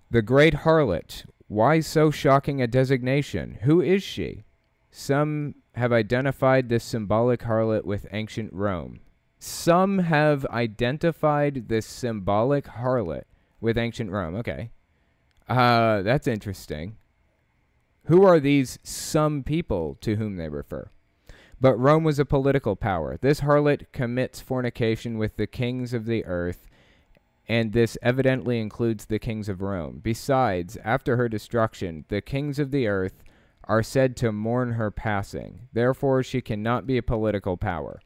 The 0.09 0.21
great 0.21 0.53
harlot. 0.55 1.25
Why 1.47 1.81
so 1.81 2.11
shocking 2.11 2.61
a 2.61 2.67
designation? 2.67 3.59
Who 3.63 3.81
is 3.81 4.03
she? 4.03 4.43
Some 4.89 5.55
have 5.75 5.91
identified 5.91 6.69
this 6.69 6.83
symbolic 6.83 7.41
harlot 7.41 7.83
with 7.83 8.07
ancient 8.11 8.53
Rome. 8.53 9.01
Some 9.39 9.99
have 9.99 10.45
identified 10.47 11.67
this 11.67 11.85
symbolic 11.85 12.65
harlot 12.65 13.23
with 13.59 13.77
ancient 13.77 14.11
Rome. 14.11 14.35
Okay. 14.35 14.71
Uh, 15.47 16.01
that's 16.01 16.27
interesting. 16.27 16.97
Who 18.05 18.25
are 18.25 18.39
these 18.39 18.79
some 18.83 19.43
people 19.43 19.97
to 20.01 20.15
whom 20.15 20.37
they 20.37 20.49
refer? 20.49 20.89
But 21.59 21.77
Rome 21.77 22.03
was 22.03 22.19
a 22.19 22.25
political 22.25 22.75
power. 22.75 23.17
This 23.19 23.41
harlot 23.41 23.91
commits 23.91 24.39
fornication 24.39 25.17
with 25.17 25.37
the 25.37 25.47
kings 25.47 25.93
of 25.93 26.05
the 26.05 26.23
earth, 26.25 26.67
and 27.47 27.73
this 27.73 27.97
evidently 28.01 28.59
includes 28.59 29.05
the 29.05 29.19
kings 29.19 29.49
of 29.49 29.61
Rome. 29.61 29.99
Besides, 30.03 30.77
after 30.83 31.17
her 31.17 31.27
destruction, 31.27 32.05
the 32.09 32.21
kings 32.21 32.59
of 32.59 32.71
the 32.71 32.87
earth 32.87 33.23
are 33.63 33.83
said 33.83 34.15
to 34.17 34.31
mourn 34.31 34.73
her 34.73 34.91
passing. 34.91 35.67
Therefore, 35.73 36.23
she 36.23 36.41
cannot 36.41 36.85
be 36.85 36.97
a 36.97 37.03
political 37.03 37.57
power. 37.57 37.99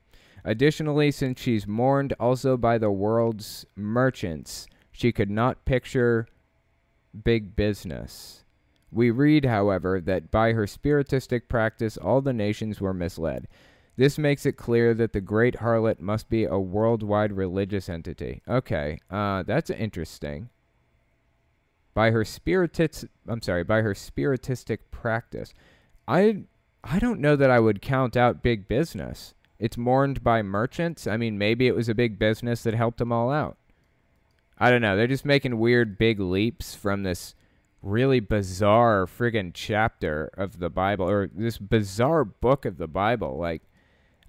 Additionally, 0.44 1.12
since 1.12 1.40
she's 1.40 1.68
mourned 1.68 2.14
also 2.20 2.58
by 2.58 2.78
the 2.78 2.90
world's 2.90 3.66
merchants, 3.76 4.66
she 4.92 5.12
could 5.12 5.30
not 5.30 5.66
picture 5.66 6.28
big 7.24 7.56
business. 7.56 8.41
We 8.92 9.10
read, 9.10 9.46
however, 9.46 10.02
that 10.02 10.32
by 10.32 10.54
her 10.54 10.66
spiritistic 10.66 11.48
practice 11.48 11.98
all 11.98 12.22
the 12.22 12.34
nations 12.34 12.82
were 12.82 12.94
misled. 12.94 13.48
This 13.98 14.18
makes 14.18 14.46
it 14.46 14.54
clear 14.58 14.94
that 14.94 15.14
the 15.14 15.22
great 15.22 15.58
harlot 15.58 16.00
must 16.00 16.30
be 16.30 16.46
a 16.46 16.58
worldwide 16.58 17.34
religious 17.34 17.88
entity. 17.88 18.42
Okay, 18.48 19.00
uh, 19.10 19.44
that's 19.44 19.70
interesting 19.70 20.50
by 21.94 22.12
her 22.12 22.24
spiritis 22.24 23.06
I'm 23.28 23.42
sorry, 23.42 23.64
by 23.64 23.82
her 23.82 23.94
spiritistic 23.94 24.80
practice. 24.92 25.54
I 26.08 26.44
I 26.84 27.00
don't 27.00 27.20
know 27.20 27.36
that 27.36 27.52
I 27.52 27.60
would 27.60 27.82
count 27.82 28.18
out 28.18 28.42
big 28.44 28.68
business. 28.68 29.34
It's 29.60 29.78
mourned 29.78 30.24
by 30.24 30.42
merchants. 30.42 31.06
I 31.06 31.18
mean, 31.18 31.38
maybe 31.38 31.68
it 31.68 31.76
was 31.76 31.90
a 31.90 31.96
big 31.96 32.18
business 32.18 32.64
that 32.64 32.74
helped 32.74 32.98
them 32.98 33.12
all 33.12 33.32
out. 33.32 33.58
I 34.58 34.72
don't 34.72 34.82
know. 34.82 34.96
They're 34.96 35.08
just 35.08 35.26
making 35.26 35.60
weird 35.60 35.98
big 35.98 36.20
leaps 36.20 36.74
from 36.74 37.04
this 37.04 37.36
really 37.82 38.20
bizarre 38.20 39.06
friggin' 39.06 39.52
chapter 39.54 40.30
of 40.38 40.60
the 40.60 40.70
Bible 40.70 41.10
or 41.10 41.30
this 41.34 41.58
bizarre 41.58 42.24
book 42.24 42.66
of 42.66 42.78
the 42.78 42.88
Bible. 42.88 43.38
Like, 43.38 43.64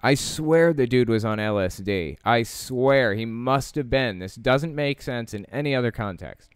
I 0.02 0.14
swear 0.14 0.72
the 0.72 0.86
dude 0.86 1.08
was 1.08 1.24
on 1.24 1.38
LSD. 1.38 2.18
I 2.24 2.42
swear 2.42 3.14
he 3.14 3.24
must 3.24 3.76
have 3.76 3.88
been. 3.88 4.18
This 4.18 4.34
doesn't 4.34 4.74
make 4.74 5.00
sense 5.00 5.32
in 5.32 5.44
any 5.46 5.74
other 5.74 5.92
context. 5.92 6.50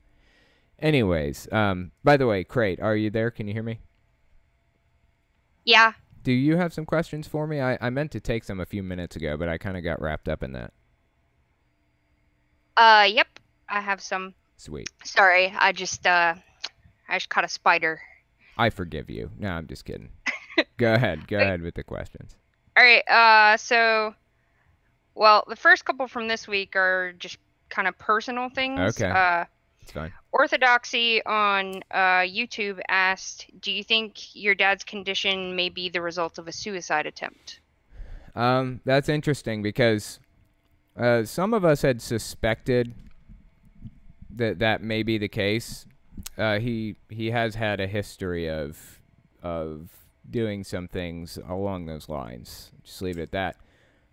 Anyways, 0.78 1.50
um, 1.52 1.92
by 2.02 2.16
the 2.16 2.26
way, 2.26 2.44
Crate, 2.44 2.80
are 2.80 2.96
you 2.96 3.08
there? 3.08 3.30
Can 3.30 3.46
you 3.46 3.54
hear 3.54 3.62
me? 3.62 3.80
Yeah. 5.64 5.92
Do 6.22 6.32
you 6.32 6.56
have 6.56 6.72
some 6.72 6.84
questions 6.84 7.28
for 7.28 7.46
me? 7.46 7.60
I, 7.60 7.78
I 7.80 7.90
meant 7.90 8.10
to 8.12 8.20
take 8.20 8.44
some 8.44 8.60
a 8.60 8.66
few 8.66 8.82
minutes 8.82 9.16
ago, 9.16 9.36
but 9.36 9.48
I 9.48 9.58
kind 9.58 9.76
of 9.76 9.84
got 9.84 10.00
wrapped 10.02 10.28
up 10.28 10.42
in 10.42 10.52
that. 10.52 10.72
Uh, 12.76 13.06
yep. 13.08 13.28
I 13.68 13.80
have 13.80 14.00
some. 14.00 14.34
Sweet. 14.56 14.88
Sorry, 15.04 15.54
I 15.56 15.72
just 15.72 16.06
uh, 16.06 16.34
I 17.08 17.16
just 17.16 17.28
caught 17.28 17.44
a 17.44 17.48
spider. 17.48 18.00
I 18.58 18.70
forgive 18.70 19.10
you. 19.10 19.30
No, 19.38 19.50
I'm 19.50 19.66
just 19.66 19.84
kidding. 19.84 20.10
Go 20.76 20.94
ahead. 20.94 21.28
Go 21.28 21.36
ahead 21.38 21.60
with 21.62 21.74
the 21.74 21.82
questions. 21.84 22.36
All 22.76 22.84
right. 22.84 23.06
Uh, 23.08 23.56
so, 23.56 24.14
well, 25.14 25.44
the 25.48 25.56
first 25.56 25.84
couple 25.84 26.08
from 26.08 26.28
this 26.28 26.46
week 26.48 26.74
are 26.76 27.12
just 27.18 27.38
kind 27.68 27.86
of 27.88 27.96
personal 27.98 28.48
things. 28.48 28.80
Okay. 29.00 29.10
Uh, 29.10 29.44
It's 29.82 29.92
fine. 29.92 30.12
Orthodoxy 30.32 31.24
on 31.24 31.82
uh, 31.90 32.24
YouTube 32.24 32.80
asked, 32.88 33.46
"Do 33.60 33.72
you 33.72 33.82
think 33.84 34.34
your 34.34 34.54
dad's 34.54 34.84
condition 34.84 35.54
may 35.56 35.68
be 35.70 35.88
the 35.88 36.00
result 36.02 36.38
of 36.38 36.48
a 36.48 36.52
suicide 36.52 37.06
attempt?" 37.06 37.60
Um, 38.34 38.80
that's 38.84 39.08
interesting 39.08 39.62
because 39.62 40.20
uh, 40.98 41.24
some 41.24 41.54
of 41.54 41.64
us 41.64 41.80
had 41.82 42.02
suspected 42.02 42.92
that 44.34 44.58
that 44.58 44.82
may 44.82 45.02
be 45.02 45.16
the 45.18 45.28
case. 45.28 45.86
Uh, 46.36 46.58
he 46.58 46.96
he 47.08 47.30
has 47.30 47.54
had 47.54 47.80
a 47.80 47.86
history 47.86 48.48
of 48.48 49.00
of 49.42 49.90
doing 50.28 50.64
some 50.64 50.88
things 50.88 51.38
along 51.48 51.86
those 51.86 52.08
lines. 52.08 52.72
Just 52.82 53.02
leave 53.02 53.18
it 53.18 53.22
at 53.22 53.32
that. 53.32 53.56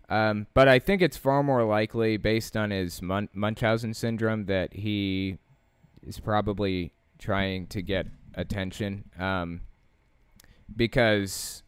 Um, 0.08 0.46
but 0.54 0.68
I 0.68 0.78
think 0.78 1.00
it's 1.00 1.16
far 1.16 1.42
more 1.42 1.64
likely, 1.64 2.16
based 2.16 2.56
on 2.56 2.70
his 2.70 3.00
Mun- 3.00 3.30
Munchausen 3.32 3.94
syndrome, 3.94 4.44
that 4.46 4.74
he 4.74 5.38
is 6.02 6.20
probably 6.20 6.92
trying 7.18 7.66
to 7.68 7.80
get 7.80 8.06
attention. 8.34 9.10
Um, 9.18 9.62
because 10.76 11.62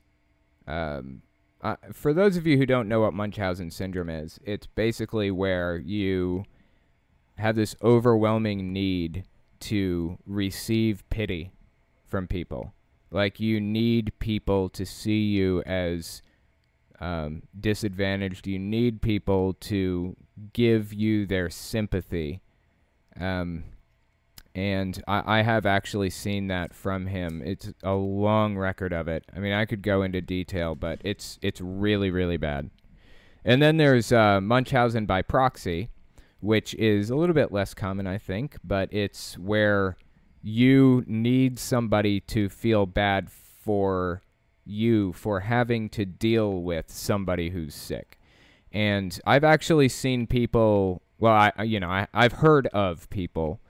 um, 0.66 1.22
uh, 1.62 1.76
for 1.92 2.12
those 2.12 2.36
of 2.36 2.46
you 2.46 2.58
who 2.58 2.66
don't 2.66 2.88
know 2.88 3.00
what 3.00 3.14
Munchausen 3.14 3.70
syndrome 3.70 4.10
is, 4.10 4.38
it's 4.44 4.66
basically 4.66 5.30
where 5.30 5.78
you 5.78 6.44
have 7.38 7.56
this 7.56 7.74
overwhelming 7.82 8.72
need 8.72 9.24
to 9.60 10.18
receive 10.26 11.08
pity 11.10 11.50
from 12.06 12.26
people. 12.26 12.72
Like 13.10 13.40
you 13.40 13.60
need 13.60 14.12
people 14.18 14.68
to 14.70 14.84
see 14.84 15.20
you 15.20 15.62
as 15.64 16.22
um, 17.00 17.42
disadvantaged. 17.58 18.46
You 18.46 18.58
need 18.58 19.02
people 19.02 19.54
to 19.54 20.16
give 20.52 20.92
you 20.92 21.26
their 21.26 21.50
sympathy. 21.50 22.40
Um, 23.18 23.64
and 24.54 25.02
I, 25.06 25.38
I 25.38 25.42
have 25.42 25.66
actually 25.66 26.10
seen 26.10 26.48
that 26.48 26.74
from 26.74 27.06
him. 27.06 27.42
It's 27.44 27.72
a 27.82 27.92
long 27.92 28.56
record 28.56 28.92
of 28.92 29.06
it. 29.06 29.24
I 29.34 29.38
mean, 29.38 29.52
I 29.52 29.66
could 29.66 29.82
go 29.82 30.02
into 30.02 30.20
detail, 30.20 30.74
but 30.74 31.00
it's 31.04 31.38
it's 31.42 31.60
really 31.60 32.10
really 32.10 32.38
bad. 32.38 32.70
And 33.44 33.62
then 33.62 33.76
there's 33.76 34.12
uh, 34.12 34.40
Munchausen 34.40 35.06
by 35.06 35.22
proxy, 35.22 35.90
which 36.46 36.74
is 36.74 37.10
a 37.10 37.16
little 37.16 37.34
bit 37.34 37.50
less 37.50 37.74
common, 37.74 38.06
I 38.06 38.18
think, 38.18 38.56
but 38.62 38.92
it's 38.92 39.36
where 39.36 39.96
you 40.42 41.02
need 41.08 41.58
somebody 41.58 42.20
to 42.20 42.48
feel 42.48 42.86
bad 42.86 43.28
for 43.32 44.22
you 44.64 45.12
for 45.12 45.40
having 45.40 45.88
to 45.88 46.04
deal 46.04 46.62
with 46.62 46.88
somebody 46.88 47.50
who's 47.50 47.74
sick. 47.74 48.20
And 48.72 49.18
I've 49.26 49.42
actually 49.42 49.88
seen 49.88 50.28
people, 50.28 51.02
well, 51.18 51.50
I 51.56 51.64
you 51.64 51.80
know, 51.80 51.90
I, 51.90 52.06
I've 52.14 52.34
heard 52.34 52.68
of 52.68 53.10
people 53.10 53.60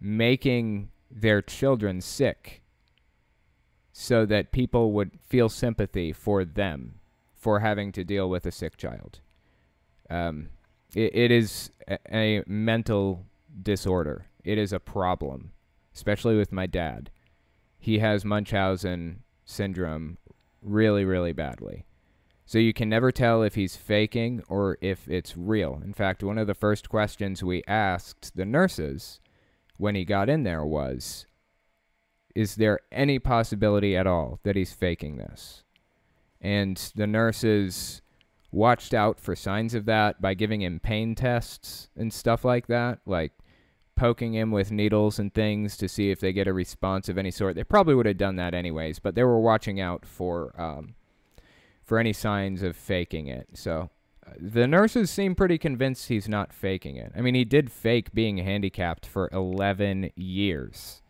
making 0.00 0.90
their 1.08 1.40
children 1.40 2.00
sick 2.00 2.62
so 3.92 4.26
that 4.26 4.50
people 4.50 4.90
would 4.92 5.20
feel 5.28 5.48
sympathy 5.48 6.12
for 6.12 6.44
them 6.44 6.94
for 7.32 7.60
having 7.60 7.92
to 7.92 8.02
deal 8.02 8.28
with 8.28 8.44
a 8.44 8.50
sick 8.50 8.76
child. 8.76 9.20
Um, 10.10 10.48
it, 10.94 11.14
it 11.14 11.30
is 11.30 11.70
a, 11.88 12.42
mental 12.46 13.26
disorder. 13.62 14.26
It 14.44 14.58
is 14.58 14.72
a 14.72 14.80
problem, 14.80 15.52
especially 15.94 16.36
with 16.36 16.52
my 16.52 16.66
dad. 16.66 17.10
He 17.78 17.98
has 17.98 18.24
Munchausen 18.24 19.22
syndrome 19.44 20.18
really, 20.62 21.04
really 21.04 21.32
badly. 21.32 21.84
So 22.44 22.58
you 22.58 22.72
can 22.72 22.88
never 22.88 23.10
tell 23.12 23.42
if 23.42 23.54
he's 23.54 23.76
faking 23.76 24.42
or 24.48 24.76
if 24.80 25.08
it's 25.08 25.36
real. 25.36 25.80
In 25.84 25.94
fact, 25.94 26.22
one 26.22 26.38
of 26.38 26.46
the 26.46 26.54
first 26.54 26.88
questions 26.88 27.42
we 27.42 27.62
asked 27.66 28.36
the 28.36 28.44
nurses 28.44 29.20
when 29.78 29.94
he 29.94 30.04
got 30.04 30.28
in 30.28 30.42
there 30.42 30.64
was 30.64 31.26
Is 32.34 32.56
there 32.56 32.80
any 32.90 33.18
possibility 33.18 33.96
at 33.96 34.06
all 34.06 34.40
that 34.42 34.56
he's 34.56 34.72
faking 34.72 35.16
this? 35.16 35.64
And 36.40 36.76
the 36.96 37.06
nurses 37.06 38.01
watched 38.52 38.94
out 38.94 39.18
for 39.18 39.34
signs 39.34 39.74
of 39.74 39.86
that 39.86 40.20
by 40.20 40.34
giving 40.34 40.60
him 40.60 40.78
pain 40.78 41.14
tests 41.14 41.88
and 41.96 42.12
stuff 42.12 42.44
like 42.44 42.66
that, 42.68 43.00
like 43.06 43.32
poking 43.96 44.34
him 44.34 44.50
with 44.50 44.70
needles 44.70 45.18
and 45.18 45.32
things 45.32 45.76
to 45.78 45.88
see 45.88 46.10
if 46.10 46.20
they 46.20 46.32
get 46.32 46.46
a 46.46 46.52
response 46.52 47.08
of 47.08 47.18
any 47.18 47.30
sort. 47.30 47.56
They 47.56 47.64
probably 47.64 47.94
would 47.94 48.06
have 48.06 48.18
done 48.18 48.36
that 48.36 48.54
anyways, 48.54 48.98
but 48.98 49.14
they 49.14 49.24
were 49.24 49.40
watching 49.40 49.80
out 49.80 50.04
for 50.06 50.54
um, 50.60 50.94
for 51.82 51.98
any 51.98 52.12
signs 52.12 52.62
of 52.62 52.76
faking 52.76 53.26
it. 53.26 53.48
So 53.54 53.90
the 54.38 54.66
nurses 54.66 55.10
seem 55.10 55.34
pretty 55.34 55.58
convinced 55.58 56.08
he's 56.08 56.28
not 56.28 56.52
faking 56.52 56.96
it. 56.96 57.12
I 57.16 57.20
mean, 57.20 57.34
he 57.34 57.44
did 57.44 57.72
fake 57.72 58.12
being 58.12 58.38
handicapped 58.38 59.06
for 59.06 59.28
11 59.32 60.10
years. 60.14 61.02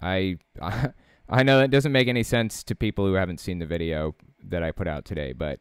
I 0.00 0.38
I 1.26 1.42
know 1.42 1.58
that 1.58 1.70
doesn't 1.70 1.92
make 1.92 2.08
any 2.08 2.22
sense 2.22 2.62
to 2.64 2.74
people 2.74 3.06
who 3.06 3.14
haven't 3.14 3.40
seen 3.40 3.58
the 3.58 3.66
video 3.66 4.14
that 4.42 4.62
I 4.62 4.72
put 4.72 4.86
out 4.86 5.06
today, 5.06 5.32
but 5.32 5.58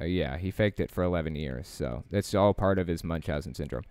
uh, 0.00 0.04
yeah, 0.04 0.38
he 0.38 0.50
faked 0.50 0.80
it 0.80 0.90
for 0.90 1.02
11 1.02 1.36
years. 1.36 1.68
So 1.68 2.04
that's 2.10 2.34
all 2.34 2.54
part 2.54 2.78
of 2.78 2.86
his 2.86 3.04
Munchausen 3.04 3.54
syndrome. 3.54 3.84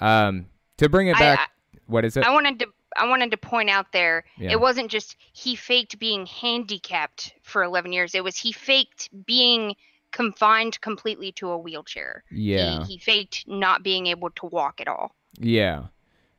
Um, 0.00 0.46
to 0.78 0.88
bring 0.88 1.08
it 1.08 1.18
back, 1.18 1.38
I, 1.38 1.42
I, 1.42 1.46
what 1.86 2.04
is 2.04 2.16
it? 2.16 2.24
I 2.24 2.32
wanted 2.32 2.58
to 2.60 2.66
I 2.96 3.08
wanted 3.08 3.32
to 3.32 3.36
point 3.36 3.70
out 3.70 3.92
there, 3.92 4.24
yeah. 4.38 4.52
it 4.52 4.60
wasn't 4.60 4.90
just 4.90 5.16
he 5.32 5.56
faked 5.56 5.98
being 5.98 6.26
handicapped 6.26 7.34
for 7.42 7.62
11 7.64 7.92
years. 7.92 8.14
It 8.14 8.22
was 8.22 8.36
he 8.36 8.52
faked 8.52 9.08
being 9.26 9.74
confined 10.12 10.80
completely 10.80 11.32
to 11.32 11.50
a 11.50 11.58
wheelchair. 11.58 12.22
Yeah. 12.30 12.84
He, 12.84 12.92
he 12.92 12.98
faked 12.98 13.48
not 13.48 13.82
being 13.82 14.06
able 14.06 14.30
to 14.30 14.46
walk 14.46 14.80
at 14.80 14.88
all. 14.88 15.14
Yeah. 15.38 15.86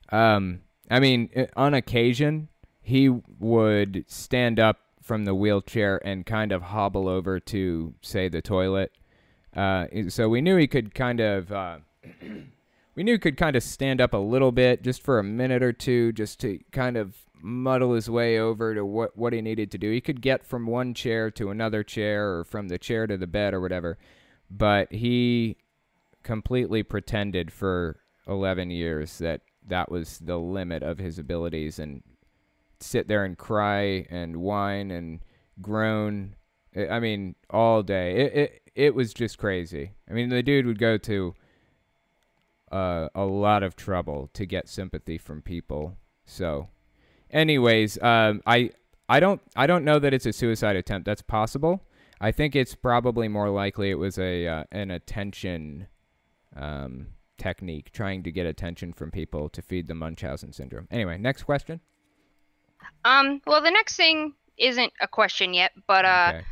Um, 0.09 0.61
I 0.89 0.99
mean, 0.99 1.29
on 1.55 1.73
occasion, 1.73 2.47
he 2.81 3.09
would 3.09 4.05
stand 4.07 4.59
up 4.59 4.79
from 5.05 5.23
the 5.23 5.35
wheelchair 5.35 6.01
and 6.03 6.25
kind 6.25 6.51
of 6.51 6.63
hobble 6.63 7.07
over 7.07 7.39
to, 7.39 7.93
say, 8.01 8.27
the 8.27 8.41
toilet. 8.41 8.91
Uh, 9.55 9.85
so 10.09 10.27
we 10.27 10.41
knew 10.41 10.57
he 10.57 10.67
could 10.67 10.95
kind 10.95 11.19
of. 11.19 11.51
Uh, 11.51 11.77
we 12.95 13.03
knew 13.03 13.19
could 13.19 13.37
kind 13.37 13.55
of 13.55 13.61
stand 13.61 14.01
up 14.01 14.13
a 14.13 14.17
little 14.17 14.51
bit 14.51 14.81
just 14.81 15.03
for 15.03 15.19
a 15.19 15.23
minute 15.23 15.61
or 15.61 15.71
two, 15.71 16.11
just 16.11 16.39
to 16.39 16.59
kind 16.71 16.97
of 16.97 17.15
muddle 17.39 17.93
his 17.93 18.09
way 18.09 18.39
over 18.39 18.73
to 18.73 18.83
what, 18.83 19.15
what 19.15 19.31
he 19.31 19.41
needed 19.41 19.69
to 19.71 19.77
do. 19.77 19.91
He 19.91 20.01
could 20.01 20.21
get 20.21 20.43
from 20.43 20.65
one 20.65 20.95
chair 20.95 21.29
to 21.31 21.51
another 21.51 21.83
chair 21.83 22.37
or 22.37 22.43
from 22.43 22.67
the 22.69 22.79
chair 22.79 23.05
to 23.05 23.15
the 23.15 23.27
bed 23.27 23.53
or 23.53 23.61
whatever, 23.61 23.99
but 24.49 24.91
he 24.91 25.57
completely 26.23 26.81
pretended 26.81 27.53
for 27.53 27.99
11 28.27 28.71
years 28.71 29.19
that 29.19 29.41
that 29.67 29.91
was 29.91 30.17
the 30.17 30.39
limit 30.39 30.81
of 30.81 30.97
his 30.97 31.19
abilities 31.19 31.77
and 31.77 32.01
sit 32.79 33.07
there 33.07 33.23
and 33.23 33.37
cry 33.37 34.05
and 34.09 34.37
whine 34.37 34.91
and 34.91 35.19
groan. 35.61 36.35
I 36.75 36.99
mean, 36.99 37.35
all 37.49 37.83
day. 37.83 38.15
It, 38.15 38.33
it, 38.35 38.61
it 38.75 38.95
was 38.95 39.13
just 39.13 39.37
crazy. 39.37 39.93
I 40.09 40.13
mean, 40.13 40.29
the 40.29 40.43
dude 40.43 40.65
would 40.65 40.79
go 40.79 40.97
to 40.97 41.33
uh, 42.71 43.07
a 43.15 43.23
lot 43.23 43.63
of 43.63 43.75
trouble 43.75 44.29
to 44.33 44.45
get 44.45 44.67
sympathy 44.67 45.17
from 45.17 45.41
people. 45.41 45.95
So 46.25 46.67
anyways, 47.29 48.01
um, 48.01 48.41
I 48.45 48.71
I 49.07 49.19
don't 49.19 49.41
I 49.55 49.67
don't 49.67 49.85
know 49.85 49.99
that 49.99 50.13
it's 50.13 50.25
a 50.25 50.33
suicide 50.33 50.75
attempt. 50.75 51.05
That's 51.05 51.21
possible. 51.21 51.83
I 52.19 52.31
think 52.31 52.55
it's 52.55 52.75
probably 52.75 53.27
more 53.27 53.49
likely 53.49 53.91
it 53.91 53.99
was 53.99 54.17
a 54.17 54.47
uh, 54.47 54.63
an 54.71 54.91
attention 54.91 55.87
um, 56.55 57.07
technique, 57.37 57.91
trying 57.91 58.23
to 58.23 58.31
get 58.31 58.45
attention 58.45 58.93
from 58.93 59.11
people 59.11 59.49
to 59.49 59.61
feed 59.61 59.87
the 59.87 59.95
Munchausen 59.95 60.53
syndrome. 60.53 60.87
Anyway, 60.91 61.17
next 61.17 61.43
question. 61.43 61.81
Um. 63.03 63.41
Well, 63.45 63.61
the 63.61 63.71
next 63.71 63.95
thing 63.95 64.33
isn't 64.57 64.93
a 65.01 65.07
question 65.07 65.53
yet, 65.53 65.71
but 65.87 66.05
uh, 66.05 66.31
okay. 66.35 66.45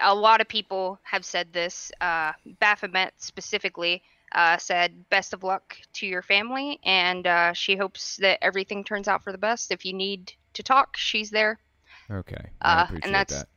a 0.00 0.14
lot 0.14 0.40
of 0.40 0.48
people 0.48 0.98
have 1.02 1.24
said 1.24 1.52
this. 1.52 1.92
Uh, 2.00 2.32
Baphomet 2.60 3.12
specifically 3.18 4.02
uh, 4.32 4.56
said 4.58 5.08
best 5.10 5.32
of 5.32 5.42
luck 5.42 5.76
to 5.94 6.06
your 6.06 6.22
family, 6.22 6.80
and 6.84 7.26
uh, 7.26 7.52
she 7.52 7.76
hopes 7.76 8.16
that 8.18 8.38
everything 8.42 8.84
turns 8.84 9.08
out 9.08 9.22
for 9.22 9.32
the 9.32 9.38
best. 9.38 9.70
If 9.70 9.84
you 9.84 9.92
need 9.92 10.32
to 10.54 10.62
talk, 10.62 10.96
she's 10.96 11.30
there. 11.30 11.58
Okay, 12.10 12.50
I 12.60 12.82
uh, 12.82 12.86
and 13.02 13.14
that's 13.14 13.34
that. 13.34 13.48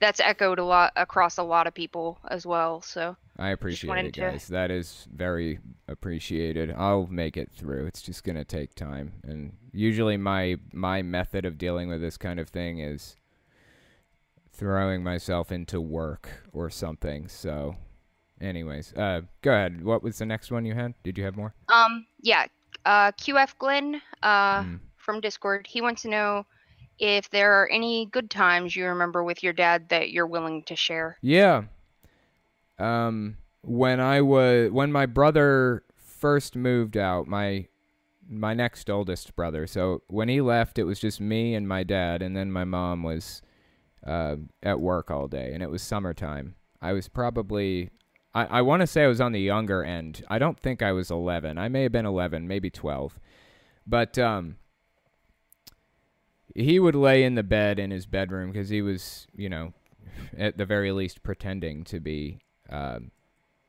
that's 0.00 0.20
echoed 0.20 0.58
a 0.58 0.64
lot 0.64 0.92
across 0.96 1.38
a 1.38 1.42
lot 1.42 1.66
of 1.66 1.74
people 1.74 2.18
as 2.28 2.46
well. 2.46 2.82
So 2.82 3.16
I 3.38 3.50
appreciate 3.50 4.06
it, 4.06 4.16
guys. 4.16 4.46
To... 4.46 4.52
That 4.52 4.70
is 4.70 5.06
very 5.12 5.58
appreciated. 5.88 6.72
I'll 6.76 7.06
make 7.06 7.36
it 7.36 7.50
through. 7.56 7.86
It's 7.86 8.02
just 8.02 8.24
gonna 8.24 8.44
take 8.44 8.74
time, 8.74 9.14
and 9.24 9.52
usually 9.72 10.16
my 10.16 10.56
my 10.72 11.02
method 11.02 11.44
of 11.44 11.58
dealing 11.58 11.88
with 11.88 12.00
this 12.00 12.16
kind 12.16 12.38
of 12.38 12.48
thing 12.48 12.78
is 12.78 13.16
throwing 14.52 15.02
myself 15.02 15.50
into 15.50 15.80
work 15.80 16.28
or 16.52 16.70
something. 16.70 17.28
So 17.28 17.76
anyways, 18.40 18.92
uh, 18.94 19.22
go 19.42 19.52
ahead. 19.52 19.84
What 19.84 20.02
was 20.02 20.18
the 20.18 20.26
next 20.26 20.50
one 20.50 20.64
you 20.64 20.74
had? 20.74 20.94
Did 21.02 21.18
you 21.18 21.24
have 21.24 21.36
more? 21.36 21.54
Um, 21.68 22.06
yeah. 22.20 22.46
Uh, 22.84 23.12
QF 23.12 23.58
Glenn, 23.58 24.00
uh, 24.22 24.62
mm. 24.62 24.80
from 24.96 25.20
Discord. 25.20 25.66
He 25.66 25.80
wants 25.80 26.02
to 26.02 26.08
know 26.08 26.46
if 26.98 27.30
there 27.30 27.52
are 27.54 27.68
any 27.70 28.06
good 28.06 28.30
times 28.30 28.76
you 28.76 28.86
remember 28.86 29.24
with 29.24 29.42
your 29.42 29.52
dad 29.52 29.88
that 29.88 30.10
you're 30.10 30.26
willing 30.26 30.62
to 30.64 30.76
share. 30.76 31.18
Yeah. 31.22 31.64
Um, 32.78 33.36
when 33.62 34.00
I 34.00 34.20
was 34.20 34.70
when 34.70 34.92
my 34.92 35.06
brother 35.06 35.84
first 35.96 36.56
moved 36.56 36.96
out, 36.96 37.26
my 37.26 37.68
my 38.28 38.54
next 38.54 38.88
oldest 38.90 39.36
brother. 39.36 39.66
So 39.66 40.02
when 40.08 40.28
he 40.28 40.40
left, 40.40 40.78
it 40.78 40.84
was 40.84 40.98
just 40.98 41.20
me 41.20 41.54
and 41.54 41.68
my 41.68 41.82
dad, 41.82 42.22
and 42.22 42.36
then 42.36 42.50
my 42.50 42.64
mom 42.64 43.02
was 43.02 43.42
uh, 44.06 44.36
at 44.62 44.80
work 44.80 45.10
all 45.10 45.28
day, 45.28 45.52
and 45.52 45.62
it 45.62 45.70
was 45.70 45.82
summertime. 45.82 46.54
I 46.80 46.92
was 46.92 47.08
probably 47.08 47.90
I, 48.34 48.44
I 48.44 48.62
want 48.62 48.80
to 48.80 48.86
say 48.86 49.04
I 49.04 49.08
was 49.08 49.20
on 49.20 49.32
the 49.32 49.40
younger 49.40 49.84
end. 49.84 50.24
I 50.28 50.38
don't 50.38 50.58
think 50.58 50.82
I 50.82 50.92
was 50.92 51.10
11. 51.10 51.56
I 51.56 51.68
may 51.68 51.84
have 51.84 51.92
been 51.92 52.06
11, 52.06 52.48
maybe 52.48 52.68
12. 52.68 53.18
But 53.86 54.18
um, 54.18 54.56
he 56.54 56.78
would 56.78 56.94
lay 56.94 57.22
in 57.22 57.36
the 57.36 57.42
bed 57.42 57.78
in 57.78 57.90
his 57.90 58.06
bedroom 58.06 58.50
because 58.50 58.70
he 58.70 58.82
was, 58.82 59.26
you 59.36 59.48
know, 59.48 59.72
at 60.36 60.58
the 60.58 60.66
very 60.66 60.90
least 60.90 61.22
pretending 61.22 61.84
to 61.84 62.00
be 62.00 62.40
uh, 62.70 63.00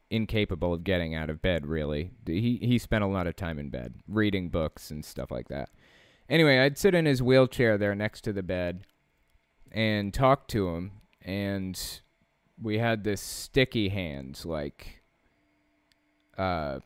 incapable 0.09 0.73
of 0.73 0.83
getting 0.83 1.15
out 1.15 1.29
of 1.29 1.41
bed. 1.41 1.65
Really, 1.65 2.11
he 2.25 2.59
he 2.61 2.77
spent 2.77 3.03
a 3.03 3.07
lot 3.07 3.27
of 3.27 3.35
time 3.35 3.59
in 3.59 3.69
bed 3.69 3.95
reading 4.07 4.49
books 4.49 4.91
and 4.91 5.03
stuff 5.03 5.31
like 5.31 5.47
that. 5.49 5.69
Anyway, 6.29 6.59
I'd 6.59 6.77
sit 6.77 6.95
in 6.95 7.05
his 7.05 7.21
wheelchair 7.21 7.77
there 7.77 7.95
next 7.95 8.21
to 8.21 8.33
the 8.33 8.43
bed 8.43 8.85
and 9.71 10.13
talk 10.13 10.47
to 10.49 10.69
him, 10.69 10.91
and 11.21 11.79
we 12.61 12.79
had 12.79 13.03
this 13.03 13.21
sticky 13.21 13.89
hands 13.89 14.45
like 14.45 15.03
uh 16.37 16.79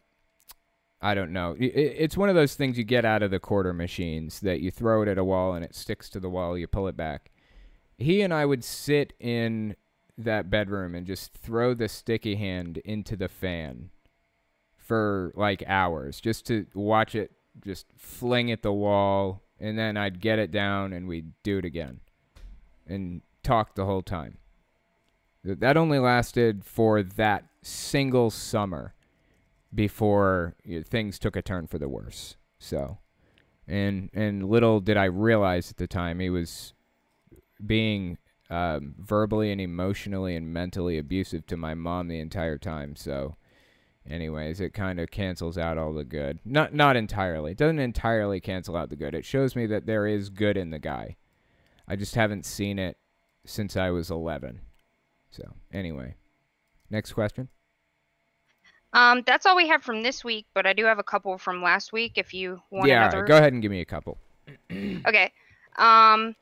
I 1.02 1.14
don't 1.14 1.32
know. 1.32 1.56
It's 1.58 2.18
one 2.18 2.28
of 2.28 2.36
those 2.36 2.56
things 2.56 2.78
you 2.78 2.84
get 2.84 3.06
out 3.06 3.24
of 3.24 3.32
the 3.32 3.40
quarter 3.40 3.72
machines 3.72 4.42
that 4.42 4.60
you 4.60 4.70
throw 4.70 5.02
it 5.02 5.08
at 5.08 5.18
a 5.18 5.24
wall 5.24 5.54
and 5.54 5.64
it 5.64 5.74
sticks 5.74 6.10
to 6.10 6.20
the 6.20 6.30
wall. 6.30 6.58
You 6.58 6.68
pull 6.68 6.90
it 6.90 6.98
back. 6.98 7.32
He 7.98 8.22
and 8.22 8.34
I 8.34 8.46
would 8.46 8.66
sit 8.66 9.14
in 9.18 9.78
that 10.24 10.50
bedroom 10.50 10.96
and 10.96 11.08
just 11.08 11.34
throw 11.34 11.74
the 11.74 11.88
sticky 11.88 12.36
hand 12.36 12.78
into 12.78 13.16
the 13.16 13.28
fan 13.28 13.90
for 14.78 15.32
like 15.36 15.64
hours 15.68 16.20
just 16.20 16.46
to 16.48 16.66
watch 16.74 17.16
it 17.16 17.32
just 17.64 17.86
fling 17.98 18.52
at 18.52 18.62
the 18.62 18.74
wall 18.74 19.42
and 19.60 19.78
then 19.78 19.98
I'd 19.98 20.22
get 20.22 20.40
it 20.40 20.52
down 20.52 20.94
and 20.94 21.08
we'd 21.08 21.32
do 21.44 21.58
it 21.58 21.66
again 21.66 22.00
and 22.88 23.22
talk 23.44 23.76
the 23.76 23.86
whole 23.86 24.02
time. 24.02 24.38
That 25.44 25.78
only 25.78 26.00
lasted 26.00 26.66
for 26.66 27.02
that 27.02 27.46
single 27.62 28.30
summer 28.30 28.94
before 29.74 30.56
you 30.64 30.78
know, 30.78 30.84
things 30.84 31.20
took 31.20 31.36
a 31.36 31.42
turn 31.42 31.68
for 31.68 31.78
the 31.78 31.88
worse. 31.88 32.36
So, 32.58 32.98
and 33.68 34.10
and 34.14 34.50
little 34.50 34.82
did 34.82 34.98
I 34.98 35.06
realize 35.06 35.72
at 35.72 35.78
the 35.78 35.88
time 35.88 36.20
he 36.20 36.30
was 36.30 36.74
being 37.66 38.18
um, 38.50 38.96
verbally 38.98 39.52
and 39.52 39.62
emotionally 39.62 40.36
and 40.36 40.52
mentally 40.52 40.98
abusive 40.98 41.46
to 41.48 41.58
my 41.58 41.74
mom 41.74 42.08
the 42.08 42.20
entire 42.20 42.58
time. 42.58 42.96
So, 42.96 43.36
anyways, 44.10 44.60
it 44.60 44.74
kind 44.74 45.00
of 45.00 45.12
cancels 45.12 45.58
out 45.58 45.78
all 45.78 45.94
the 45.94 46.04
good. 46.04 46.40
Not 46.44 46.74
not 46.74 46.96
entirely. 46.96 47.52
It 47.52 47.58
doesn't 47.58 47.80
entirely 47.80 48.40
cancel 48.40 48.76
out 48.76 48.90
the 48.90 48.96
good. 48.96 49.14
It 49.14 49.26
shows 49.26 49.56
me 49.56 49.66
that 49.68 49.86
there 49.86 50.08
is 50.08 50.30
good 50.30 50.58
in 50.58 50.72
the 50.72 50.80
guy. 50.80 51.18
I 51.88 51.96
just 51.96 52.16
haven't 52.16 52.46
seen 52.46 52.78
it 52.80 52.98
since 53.46 53.76
I 53.76 53.90
was 53.90 54.12
11. 54.12 54.62
So, 55.32 55.44
anyway, 55.74 56.16
next 56.90 57.14
question. 57.14 57.50
Um, 58.94 59.24
that's 59.26 59.46
all 59.46 59.56
we 59.56 59.68
have 59.68 59.84
from 59.84 60.02
this 60.02 60.24
week, 60.24 60.48
but 60.54 60.66
I 60.66 60.74
do 60.74 60.86
have 60.86 60.98
a 60.98 61.04
couple 61.04 61.38
from 61.38 61.62
last 61.62 61.94
week. 61.94 62.14
If 62.16 62.34
you 62.34 62.62
want 62.72 62.88
yeah, 62.88 63.08
another. 63.08 63.26
go 63.26 63.38
ahead 63.38 63.54
and 63.54 63.62
give 63.62 63.72
me 63.72 63.82
a 63.82 63.86
couple. 63.86 64.18
okay. 64.72 65.32
Um, 65.78 66.36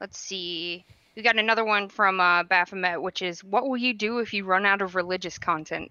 let's 0.00 0.18
see. 0.18 0.84
We 1.16 1.22
got 1.22 1.38
another 1.38 1.64
one 1.64 1.88
from 1.88 2.20
uh, 2.20 2.42
Baphomet, 2.42 3.00
which 3.00 3.22
is, 3.22 3.42
"What 3.42 3.66
will 3.66 3.78
you 3.78 3.94
do 3.94 4.18
if 4.18 4.34
you 4.34 4.44
run 4.44 4.66
out 4.66 4.82
of 4.82 4.94
religious 4.94 5.38
content?" 5.38 5.90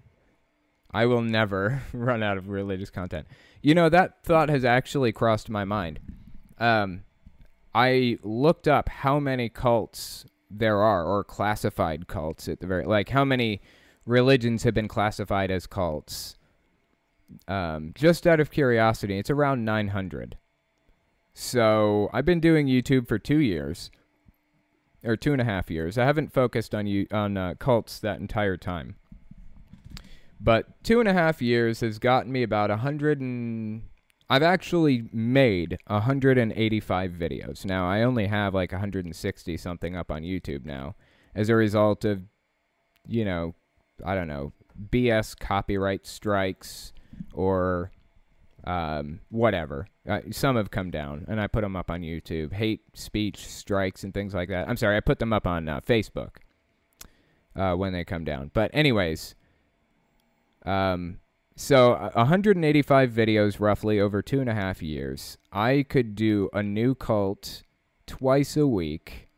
I 0.91 1.07
will 1.07 1.21
never 1.21 1.81
run 1.93 2.21
out 2.23 2.37
of 2.37 2.49
religious 2.49 2.91
content. 2.91 3.27
You 3.61 3.73
know 3.73 3.89
that 3.89 4.23
thought 4.23 4.49
has 4.49 4.63
actually 4.63 5.11
crossed 5.11 5.49
my 5.49 5.65
mind. 5.65 5.99
Um, 6.59 7.03
I 7.73 8.19
looked 8.21 8.67
up 8.67 8.87
how 8.87 9.19
many 9.19 9.49
cults 9.49 10.25
there 10.49 10.77
are, 10.77 11.03
or 11.03 11.23
classified 11.23 12.07
cults 12.07 12.47
at 12.47 12.59
the 12.59 12.67
very 12.67 12.85
like 12.85 13.09
how 13.09 13.25
many 13.25 13.61
religions 14.05 14.63
have 14.63 14.75
been 14.75 14.87
classified 14.87 15.49
as 15.49 15.65
cults. 15.65 16.37
Um, 17.47 17.91
just 17.95 18.27
out 18.27 18.39
of 18.39 18.51
curiosity, 18.51 19.17
it's 19.17 19.31
around 19.31 19.65
900. 19.65 20.37
So 21.33 22.09
I've 22.13 22.23
been 22.23 22.39
doing 22.39 22.67
YouTube 22.67 23.07
for 23.07 23.17
two 23.17 23.39
years, 23.39 23.89
or 25.05 25.15
two 25.15 25.31
and 25.31 25.41
a 25.41 25.45
half 25.45 25.69
years. 25.69 25.97
I 25.97 26.05
haven't 26.05 26.33
focused 26.33 26.73
on 26.73 26.87
you 26.87 27.07
on 27.11 27.37
uh, 27.37 27.55
cults 27.59 27.99
that 27.99 28.19
entire 28.19 28.57
time, 28.57 28.95
but 30.39 30.83
two 30.83 30.99
and 30.99 31.07
a 31.09 31.13
half 31.13 31.41
years 31.41 31.81
has 31.81 31.99
gotten 31.99 32.31
me 32.31 32.43
about 32.43 32.71
a 32.71 32.77
hundred 32.77 33.21
and. 33.21 33.83
I've 34.27 34.41
actually 34.41 35.07
made 35.13 35.77
185 35.85 37.11
videos. 37.11 37.63
Now 37.63 37.87
I 37.87 38.01
only 38.01 38.25
have 38.25 38.55
like 38.55 38.71
160 38.71 39.55
something 39.55 39.95
up 39.95 40.09
on 40.09 40.23
YouTube 40.23 40.65
now, 40.65 40.95
as 41.35 41.47
a 41.47 41.55
result 41.55 42.05
of, 42.05 42.23
you 43.07 43.23
know, 43.23 43.53
I 44.03 44.15
don't 44.15 44.27
know, 44.27 44.51
BS 44.89 45.37
copyright 45.37 46.07
strikes 46.07 46.91
or 47.33 47.91
um, 48.65 49.19
whatever. 49.29 49.87
Uh, 50.07 50.21
some 50.31 50.55
have 50.55 50.71
come 50.71 50.91
down, 50.91 51.25
and 51.27 51.39
I 51.39 51.47
put 51.47 51.61
them 51.61 51.75
up 51.75 51.89
on 51.89 52.01
YouTube. 52.01 52.53
Hate 52.53 52.81
speech 52.93 53.47
strikes 53.47 54.03
and 54.03 54.13
things 54.13 54.33
like 54.33 54.49
that. 54.49 54.67
I'm 54.67 54.77
sorry, 54.77 54.97
I 54.97 54.99
put 54.99 55.19
them 55.19 55.33
up 55.33 55.47
on 55.47 55.69
uh, 55.69 55.81
Facebook 55.81 56.37
uh, 57.55 57.73
when 57.75 57.93
they 57.93 58.03
come 58.03 58.23
down. 58.23 58.51
But 58.53 58.71
anyways, 58.73 59.35
um, 60.65 61.19
so 61.55 62.11
185 62.15 63.11
videos 63.11 63.59
roughly 63.59 63.99
over 63.99 64.21
two 64.21 64.41
and 64.41 64.49
a 64.49 64.55
half 64.55 64.81
years. 64.81 65.37
I 65.51 65.85
could 65.87 66.15
do 66.15 66.49
a 66.51 66.61
new 66.61 66.95
cult 66.95 67.63
twice 68.07 68.57
a 68.57 68.67
week 68.67 69.29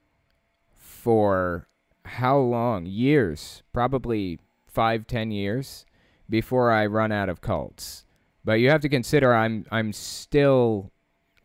for 0.73 1.67
how 2.05 2.37
long? 2.37 2.85
Years, 2.85 3.61
probably 3.73 4.39
five, 4.67 5.05
ten 5.05 5.31
years 5.31 5.85
before 6.29 6.71
I 6.71 6.85
run 6.85 7.11
out 7.11 7.29
of 7.29 7.41
cults. 7.41 8.05
But 8.47 8.62
you 8.62 8.69
have 8.69 8.79
to 8.79 8.88
consider 8.88 9.33
I'm 9.33 9.65
I'm 9.71 9.91
still 9.91 10.93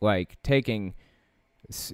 like 0.01 0.41
taking 0.45 0.95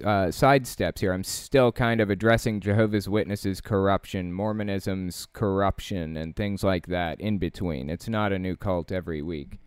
uh, 0.05 0.29
side 0.29 0.67
steps 0.67 1.01
here. 1.01 1.13
I'm 1.13 1.23
still 1.23 1.71
kind 1.71 1.99
of 1.99 2.11
addressing 2.11 2.59
Jehovah's 2.59 3.09
Witnesses 3.09 3.59
corruption, 3.59 4.31
Mormonism's 4.31 5.25
corruption, 5.33 6.15
and 6.15 6.35
things 6.35 6.63
like 6.63 6.85
that 6.89 7.19
in 7.19 7.39
between. 7.39 7.89
It's 7.89 8.07
not 8.07 8.31
a 8.31 8.37
new 8.37 8.55
cult 8.55 8.91
every 8.91 9.23
week. 9.23 9.57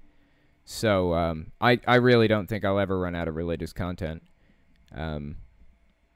So 0.64 1.12
um, 1.12 1.50
I 1.60 1.80
I 1.88 1.96
really 1.96 2.28
don't 2.28 2.48
think 2.48 2.64
I'll 2.64 2.78
ever 2.78 3.00
run 3.00 3.16
out 3.16 3.26
of 3.26 3.34
religious 3.34 3.72
content. 3.72 4.22
Um, 4.94 5.38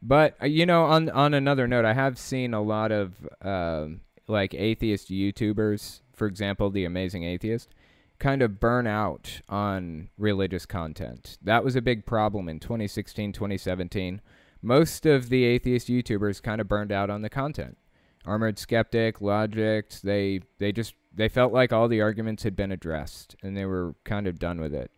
but 0.01 0.37
uh, 0.41 0.47
you 0.47 0.67
know, 0.67 0.85
on 0.85 1.11
on 1.11 1.35
another 1.35 1.67
note, 1.67 1.85
I 1.85 1.95
have 1.95 2.17
seen 2.17 2.55
a 2.55 2.63
lot 2.63 2.93
of 2.93 3.15
uh, 3.43 3.87
like 4.29 4.55
atheist 4.55 5.11
YouTubers, 5.11 6.03
for 6.15 6.29
example, 6.29 6.71
the 6.71 6.85
Amazing 6.85 7.25
Atheist, 7.25 7.75
kind 8.19 8.43
of 8.43 8.61
burn 8.61 8.87
out 8.87 9.41
on 9.49 10.09
religious 10.19 10.67
content. 10.67 11.39
That 11.43 11.65
was 11.65 11.77
a 11.77 11.83
big 11.83 12.07
problem 12.07 12.49
in 12.49 12.61
2016, 12.61 13.33
2017. 13.33 14.21
Most 14.63 15.07
of 15.07 15.29
the 15.29 15.45
atheist 15.45 15.89
YouTubers 15.89 16.43
kind 16.43 16.61
of 16.61 16.69
burned 16.69 16.93
out 16.93 17.11
on 17.11 17.23
the 17.23 17.31
content. 17.31 17.77
Armored 18.25 18.59
Skeptic, 18.59 19.21
Logicked, 19.21 20.01
they 20.01 20.41
they 20.59 20.73
just 20.73 20.95
they 21.15 21.29
felt 21.29 21.53
like 21.53 21.73
all 21.73 21.89
the 21.89 22.01
arguments 22.01 22.43
had 22.43 22.57
been 22.57 22.73
addressed 22.73 23.37
and 23.43 23.57
they 23.57 23.65
were 23.65 23.95
kind 24.05 24.27
of 24.27 24.39
done 24.39 24.61
with 24.61 24.75
it. 24.75 24.91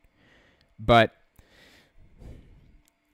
But 0.79 1.13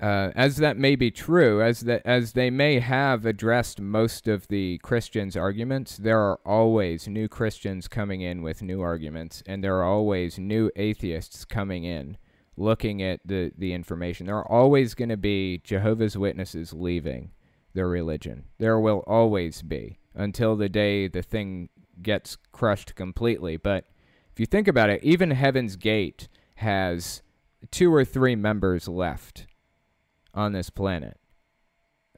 uh, 0.05 0.31
as 0.35 0.57
that 0.57 0.77
may 0.77 0.97
be 0.97 1.11
true, 1.11 1.63
as 1.63 1.81
that 1.81 2.03
as 2.05 2.33
they 2.35 2.51
may 2.51 2.79
have 2.79 3.25
addressed 3.25 3.81
most 3.81 4.29
of 4.29 4.47
the 4.49 4.77
Christians' 4.83 5.35
arguments, 5.35 5.97
there 5.97 6.21
are 6.21 6.39
always 6.45 7.09
new 7.09 7.27
Christians 7.27 7.89
coming 7.89 8.21
in 8.21 8.43
with 8.43 8.61
new 8.61 8.83
arguments, 8.83 9.43
and 9.47 9.65
there 9.65 9.77
are 9.77 9.85
always 9.85 10.39
new 10.39 10.71
atheists 10.77 11.47
coming 11.47 11.85
in 11.85 12.19
looking 12.55 13.03
at 13.03 13.21
the, 13.25 13.51
the 13.57 13.73
information. 13.73 14.27
There 14.27 14.37
are 14.37 14.53
always 14.53 14.93
going 14.93 15.09
to 15.09 15.17
be 15.17 15.63
Jehovah's 15.65 16.19
Witnesses 16.19 16.75
leaving 16.75 17.31
their 17.73 17.89
religion. 17.89 18.45
There 18.59 18.79
will 18.79 19.05
always 19.07 19.63
be 19.63 20.01
until 20.15 20.55
the 20.55 20.69
day 20.69 21.09
the 21.09 21.23
thing 21.23 21.71
gets 22.03 22.37
crushed 22.53 22.95
completely. 22.95 23.57
But 23.57 23.87
if 24.35 24.39
you 24.39 24.45
think 24.45 24.69
about 24.69 24.91
it, 24.91 25.03
even 25.03 25.31
Heaven's 25.31 25.77
Gate 25.77 26.29
has 26.57 27.23
two 27.71 27.93
or 27.93 28.05
three 28.05 28.37
members 28.37 28.87
left 28.87 29.47
on 30.35 30.53
this 30.53 30.71
planet. 30.71 31.19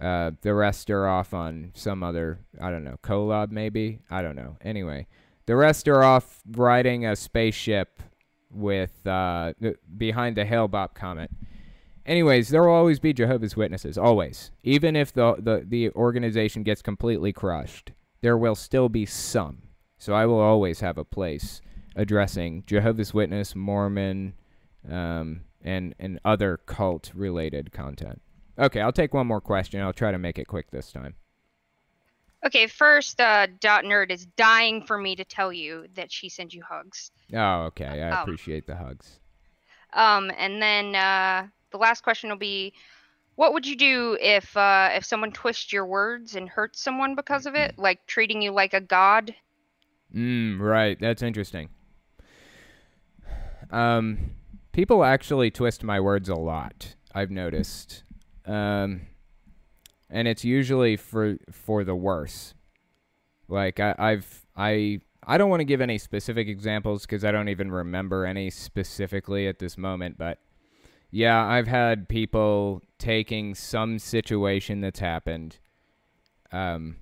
Uh, 0.00 0.33
the 0.42 0.52
rest 0.52 0.90
are 0.90 1.07
off 1.07 1.33
on 1.33 1.72
some 1.74 2.02
other, 2.02 2.40
I 2.61 2.70
don't 2.70 2.85
know, 2.85 2.98
Kolob 3.02 3.50
maybe? 3.50 4.00
I 4.11 4.20
don't 4.22 4.37
know. 4.37 4.57
Anyway, 4.61 5.07
the 5.46 5.57
rest 5.57 5.88
are 5.88 6.02
off 6.02 6.42
riding 6.50 7.07
a 7.07 7.16
spaceship 7.16 8.02
with 8.50 9.07
uh, 9.07 9.52
behind 9.96 10.37
the 10.37 10.44
Hale-Bopp 10.44 10.94
comet. 10.94 11.31
Anyways, 12.05 12.50
there 12.50 12.62
will 12.62 12.74
always 12.74 13.00
be 13.00 13.12
Jehovah's 13.12 13.57
Witnesses, 13.57 13.98
always. 13.98 14.50
Even 14.62 14.96
if 14.96 15.12
the, 15.12 15.37
the, 15.38 15.64
the 15.66 15.90
organization 15.90 16.62
gets 16.62 16.83
completely 16.83 17.33
crushed, 17.33 17.92
there 18.20 18.37
will 18.37 18.55
still 18.55 18.88
be 18.88 19.07
some. 19.07 19.62
So 19.98 20.12
I 20.12 20.26
will 20.26 20.38
always 20.38 20.81
have 20.81 20.98
a 20.98 21.05
place 21.05 21.61
addressing 21.96 22.64
Jehovah's 22.66 23.14
Witness, 23.14 23.57
Mormon, 23.57 24.34
um, 24.88 25.40
and 25.66 25.94
and 25.98 26.18
other 26.24 26.56
cult 26.56 27.10
related 27.14 27.72
content. 27.72 28.22
Okay, 28.58 28.80
I'll 28.80 28.92
take 28.92 29.12
one 29.12 29.26
more 29.26 29.40
question. 29.40 29.82
I'll 29.82 29.92
try 29.92 30.12
to 30.12 30.18
make 30.18 30.38
it 30.38 30.46
quick 30.46 30.70
this 30.70 30.90
time. 30.90 31.14
Okay, 32.44 32.68
first, 32.68 33.20
uh, 33.20 33.48
Dot 33.60 33.84
Nerd 33.84 34.10
is 34.10 34.26
dying 34.36 34.82
for 34.82 34.96
me 34.96 35.16
to 35.16 35.24
tell 35.24 35.52
you 35.52 35.86
that 35.94 36.12
she 36.12 36.28
sends 36.28 36.54
you 36.54 36.62
hugs. 36.62 37.10
Oh, 37.34 37.64
okay. 37.64 38.02
I 38.02 38.10
um, 38.10 38.22
appreciate 38.22 38.66
the 38.66 38.76
hugs. 38.76 39.18
Um, 39.92 40.30
and 40.38 40.62
then 40.62 40.94
uh, 40.94 41.48
the 41.72 41.78
last 41.78 42.02
question 42.02 42.30
will 42.30 42.36
be, 42.36 42.72
what 43.34 43.52
would 43.52 43.66
you 43.66 43.76
do 43.76 44.16
if 44.20 44.56
uh, 44.56 44.90
if 44.92 45.04
someone 45.04 45.32
twists 45.32 45.72
your 45.72 45.86
words 45.86 46.36
and 46.36 46.48
hurts 46.48 46.80
someone 46.80 47.14
because 47.16 47.46
of 47.46 47.54
it, 47.54 47.78
like 47.78 48.06
treating 48.06 48.40
you 48.40 48.52
like 48.52 48.74
a 48.74 48.80
god? 48.80 49.34
Mm, 50.14 50.60
right. 50.60 50.98
That's 51.00 51.22
interesting. 51.22 51.68
Um, 53.68 54.36
people 54.77 55.03
actually 55.03 55.51
twist 55.51 55.83
my 55.83 55.99
words 55.99 56.29
a 56.29 56.35
lot. 56.35 56.97
I've 57.14 57.31
noticed, 57.31 58.05
um, 58.45 59.07
and 60.11 60.29
it's 60.29 60.45
usually 60.45 60.99
for 60.99 61.39
for 61.51 61.83
the 61.83 61.97
worse. 61.97 62.53
Like 63.49 63.81
I, 63.81 63.95
I've 63.99 64.47
I 64.55 65.01
I 65.27 65.39
don't 65.39 65.49
want 65.49 65.61
to 65.61 65.64
give 65.64 65.81
any 65.81 65.97
specific 65.97 66.47
examples 66.47 67.07
because 67.07 67.24
I 67.24 67.33
don't 67.33 67.49
even 67.49 67.72
remember 67.72 68.27
any 68.27 68.51
specifically 68.51 69.49
at 69.49 69.61
this 69.61 69.79
moment, 69.79 70.18
but 70.18 70.41
yeah, 71.11 71.43
I've 71.43 71.68
had 71.68 72.07
people 72.07 72.83
taking 72.99 73.55
some 73.55 73.99
situation 73.99 74.83
that's 74.83 75.01
happened 75.01 75.57
um, 76.53 76.97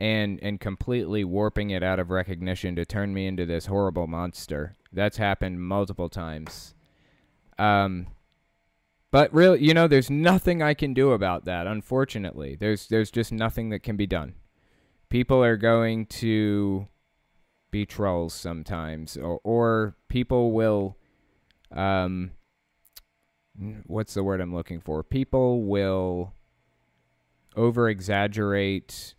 and 0.00 0.40
and 0.42 0.58
completely 0.58 1.22
warping 1.22 1.70
it 1.70 1.84
out 1.84 2.00
of 2.00 2.10
recognition 2.10 2.74
to 2.74 2.84
turn 2.84 3.14
me 3.14 3.28
into 3.28 3.46
this 3.46 3.66
horrible 3.66 4.08
monster. 4.08 4.74
That's 4.92 5.18
happened 5.18 5.62
multiple 5.62 6.08
times. 6.08 6.74
Um, 7.58 8.08
but 9.10 9.32
really, 9.32 9.62
you 9.64 9.74
know, 9.74 9.86
there's 9.86 10.10
nothing 10.10 10.60
I 10.60 10.74
can 10.74 10.92
do 10.92 11.12
about 11.12 11.44
that. 11.44 11.66
Unfortunately, 11.66 12.56
there's 12.58 12.88
there's 12.88 13.10
just 13.10 13.30
nothing 13.32 13.68
that 13.70 13.84
can 13.84 13.96
be 13.96 14.06
done. 14.06 14.34
People 15.08 15.42
are 15.42 15.56
going 15.56 16.06
to 16.06 16.88
be 17.70 17.84
trolls 17.84 18.32
sometimes, 18.34 19.16
or, 19.16 19.40
or 19.42 19.96
people 20.08 20.52
will, 20.52 20.96
um, 21.72 22.30
what's 23.86 24.14
the 24.14 24.22
word 24.22 24.40
I'm 24.40 24.54
looking 24.54 24.80
for? 24.80 25.02
People 25.02 25.64
will 25.64 26.32
over 27.56 27.88
exaggerate 27.88 29.14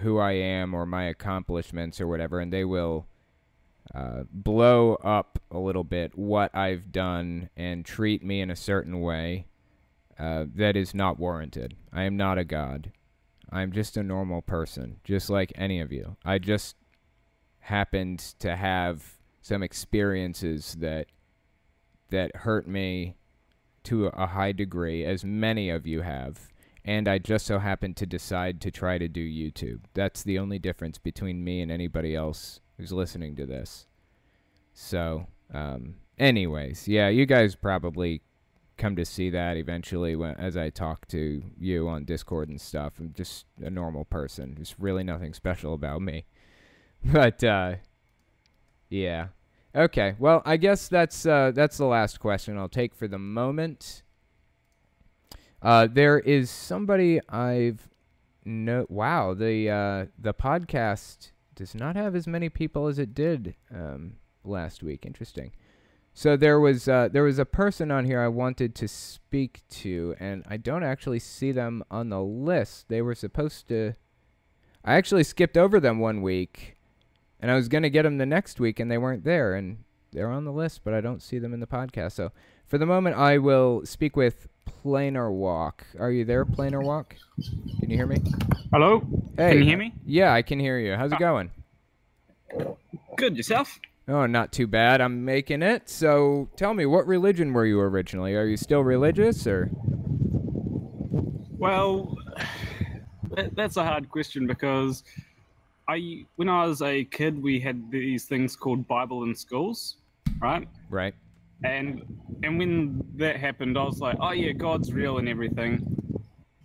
who 0.00 0.18
I 0.18 0.32
am 0.32 0.72
or 0.72 0.86
my 0.86 1.04
accomplishments 1.04 2.00
or 2.00 2.06
whatever, 2.06 2.40
and 2.40 2.52
they 2.52 2.64
will 2.64 3.06
uh, 3.92 4.22
blow 4.30 4.94
up 4.96 5.38
a 5.50 5.58
little 5.58 5.84
bit 5.84 6.16
what 6.16 6.54
I've 6.54 6.92
done 6.92 7.50
and 7.56 7.84
treat 7.84 8.24
me 8.24 8.40
in 8.40 8.50
a 8.50 8.56
certain 8.56 9.00
way 9.00 9.46
uh, 10.18 10.44
that 10.54 10.76
is 10.76 10.94
not 10.94 11.18
warranted. 11.18 11.74
I 11.92 12.04
am 12.04 12.16
not 12.16 12.38
a 12.38 12.44
god. 12.44 12.92
I'm 13.50 13.72
just 13.72 13.96
a 13.96 14.02
normal 14.02 14.42
person, 14.42 15.00
just 15.04 15.28
like 15.28 15.52
any 15.54 15.80
of 15.80 15.92
you. 15.92 16.16
I 16.24 16.38
just 16.38 16.76
happened 17.60 18.20
to 18.38 18.56
have 18.56 19.14
some 19.40 19.62
experiences 19.62 20.76
that 20.80 21.06
that 22.10 22.34
hurt 22.36 22.68
me 22.68 23.16
to 23.84 24.06
a 24.06 24.26
high 24.26 24.52
degree, 24.52 25.04
as 25.04 25.24
many 25.24 25.68
of 25.68 25.86
you 25.86 26.02
have, 26.02 26.48
and 26.84 27.08
I 27.08 27.18
just 27.18 27.46
so 27.46 27.58
happened 27.58 27.96
to 27.98 28.06
decide 28.06 28.60
to 28.62 28.70
try 28.70 28.98
to 28.98 29.08
do 29.08 29.22
YouTube. 29.22 29.80
That's 29.94 30.22
the 30.22 30.38
only 30.38 30.58
difference 30.58 30.98
between 30.98 31.44
me 31.44 31.60
and 31.60 31.70
anybody 31.70 32.14
else 32.14 32.60
who's 32.76 32.92
listening 32.92 33.36
to 33.36 33.46
this. 33.46 33.86
So, 34.72 35.26
um, 35.52 35.96
anyways, 36.18 36.88
yeah, 36.88 37.08
you 37.08 37.26
guys 37.26 37.54
probably 37.54 38.22
come 38.76 38.96
to 38.96 39.04
see 39.04 39.30
that 39.30 39.56
eventually 39.56 40.16
when, 40.16 40.34
as 40.36 40.56
I 40.56 40.70
talk 40.70 41.06
to 41.08 41.42
you 41.58 41.88
on 41.88 42.04
Discord 42.04 42.48
and 42.48 42.60
stuff. 42.60 42.94
I'm 42.98 43.12
just 43.16 43.46
a 43.62 43.70
normal 43.70 44.04
person. 44.04 44.54
There's 44.56 44.74
really 44.78 45.04
nothing 45.04 45.34
special 45.34 45.74
about 45.74 46.02
me. 46.02 46.26
But 47.12 47.44
uh, 47.44 47.74
yeah. 48.88 49.26
Okay. 49.74 50.14
Well, 50.18 50.40
I 50.46 50.56
guess 50.56 50.88
that's 50.88 51.26
uh, 51.26 51.52
that's 51.54 51.76
the 51.76 51.84
last 51.84 52.18
question 52.18 52.56
I'll 52.56 52.66
take 52.66 52.94
for 52.94 53.06
the 53.06 53.18
moment. 53.18 54.02
Uh, 55.60 55.86
there 55.86 56.18
is 56.18 56.48
somebody 56.48 57.20
I've 57.28 57.90
no. 58.46 58.86
Wow 58.88 59.34
the 59.34 59.68
uh, 59.68 60.06
the 60.18 60.32
podcast 60.32 61.32
does 61.54 61.74
not 61.74 61.96
have 61.96 62.14
as 62.14 62.26
many 62.26 62.48
people 62.48 62.86
as 62.86 62.98
it 62.98 63.14
did 63.14 63.54
um, 63.74 64.14
last 64.44 64.82
week. 64.82 65.04
Interesting. 65.06 65.52
So 66.12 66.36
there 66.36 66.60
was 66.60 66.86
uh, 66.88 67.08
there 67.10 67.24
was 67.24 67.38
a 67.38 67.44
person 67.44 67.90
on 67.90 68.04
here 68.04 68.20
I 68.20 68.28
wanted 68.28 68.74
to 68.76 68.88
speak 68.88 69.62
to, 69.70 70.14
and 70.20 70.44
I 70.48 70.56
don't 70.56 70.84
actually 70.84 71.18
see 71.18 71.50
them 71.50 71.82
on 71.90 72.08
the 72.08 72.22
list. 72.22 72.88
They 72.88 73.02
were 73.02 73.14
supposed 73.16 73.68
to. 73.68 73.94
I 74.84 74.94
actually 74.94 75.24
skipped 75.24 75.56
over 75.56 75.80
them 75.80 75.98
one 75.98 76.22
week 76.22 76.74
and 77.44 77.50
I 77.50 77.56
was 77.56 77.68
gonna 77.68 77.90
get 77.90 78.04
them 78.04 78.16
the 78.16 78.24
next 78.24 78.58
week, 78.58 78.80
and 78.80 78.90
they 78.90 78.96
weren't 78.96 79.22
there, 79.22 79.54
and 79.54 79.84
they're 80.12 80.30
on 80.30 80.46
the 80.46 80.50
list, 80.50 80.80
but 80.82 80.94
I 80.94 81.02
don't 81.02 81.22
see 81.22 81.38
them 81.38 81.52
in 81.52 81.60
the 81.60 81.66
podcast. 81.66 82.12
So 82.12 82.32
for 82.64 82.78
the 82.78 82.86
moment, 82.86 83.18
I 83.18 83.36
will 83.36 83.84
speak 83.84 84.16
with 84.16 84.48
Planar 84.84 85.30
Walk. 85.30 85.86
Are 85.98 86.10
you 86.10 86.24
there, 86.24 86.44
Planar 86.44 86.82
Walk? 86.82 87.14
Can 87.80 87.90
you 87.90 87.96
hear 87.96 88.06
me? 88.06 88.22
Hello. 88.72 89.00
Hey. 89.36 89.50
Can 89.50 89.58
you 89.58 89.64
hear 89.64 89.78
me? 89.78 89.94
Yeah, 90.06 90.32
I 90.32 90.42
can 90.42 90.60
hear 90.60 90.78
you. 90.78 90.94
How's 90.94 91.12
it 91.12 91.16
oh. 91.16 91.18
going? 91.18 91.50
Good. 93.16 93.36
Yourself? 93.36 93.78
Oh, 94.06 94.26
not 94.26 94.52
too 94.52 94.66
bad. 94.66 95.00
I'm 95.00 95.24
making 95.24 95.62
it. 95.62 95.88
So 95.88 96.48
tell 96.56 96.74
me, 96.74 96.84
what 96.86 97.06
religion 97.06 97.52
were 97.52 97.64
you 97.64 97.80
originally? 97.80 98.34
Are 98.34 98.46
you 98.46 98.56
still 98.56 98.82
religious, 98.82 99.46
or? 99.46 99.70
Well, 101.56 102.16
that's 103.52 103.76
a 103.76 103.84
hard 103.84 104.10
question 104.10 104.46
because 104.46 105.02
I 105.88 106.24
when 106.36 106.48
I 106.48 106.66
was 106.66 106.82
a 106.82 107.04
kid, 107.04 107.42
we 107.42 107.60
had 107.60 107.90
these 107.90 108.24
things 108.24 108.56
called 108.56 108.86
Bible 108.86 109.24
in 109.24 109.34
schools, 109.34 109.96
right? 110.40 110.68
Right. 110.90 111.14
And 111.62 112.02
and 112.42 112.58
when 112.58 113.04
that 113.16 113.36
happened, 113.36 113.78
I 113.78 113.84
was 113.84 114.00
like, 114.00 114.16
oh 114.20 114.32
yeah, 114.32 114.52
God's 114.52 114.92
real 114.92 115.18
and 115.18 115.28
everything. 115.28 115.86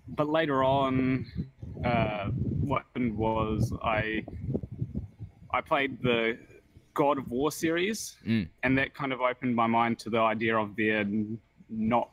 But 0.07 0.27
later 0.27 0.63
on, 0.63 1.25
uh, 1.85 2.27
what 2.27 2.83
happened 2.83 3.17
was 3.17 3.71
I 3.83 4.23
I 5.53 5.61
played 5.61 6.01
the 6.01 6.37
God 6.93 7.17
of 7.17 7.29
War 7.29 7.51
series, 7.51 8.17
mm. 8.27 8.47
and 8.63 8.77
that 8.77 8.93
kind 8.93 9.13
of 9.13 9.21
opened 9.21 9.55
my 9.55 9.67
mind 9.67 9.99
to 9.99 10.09
the 10.09 10.19
idea 10.19 10.57
of 10.57 10.75
there 10.75 11.05
not 11.69 12.09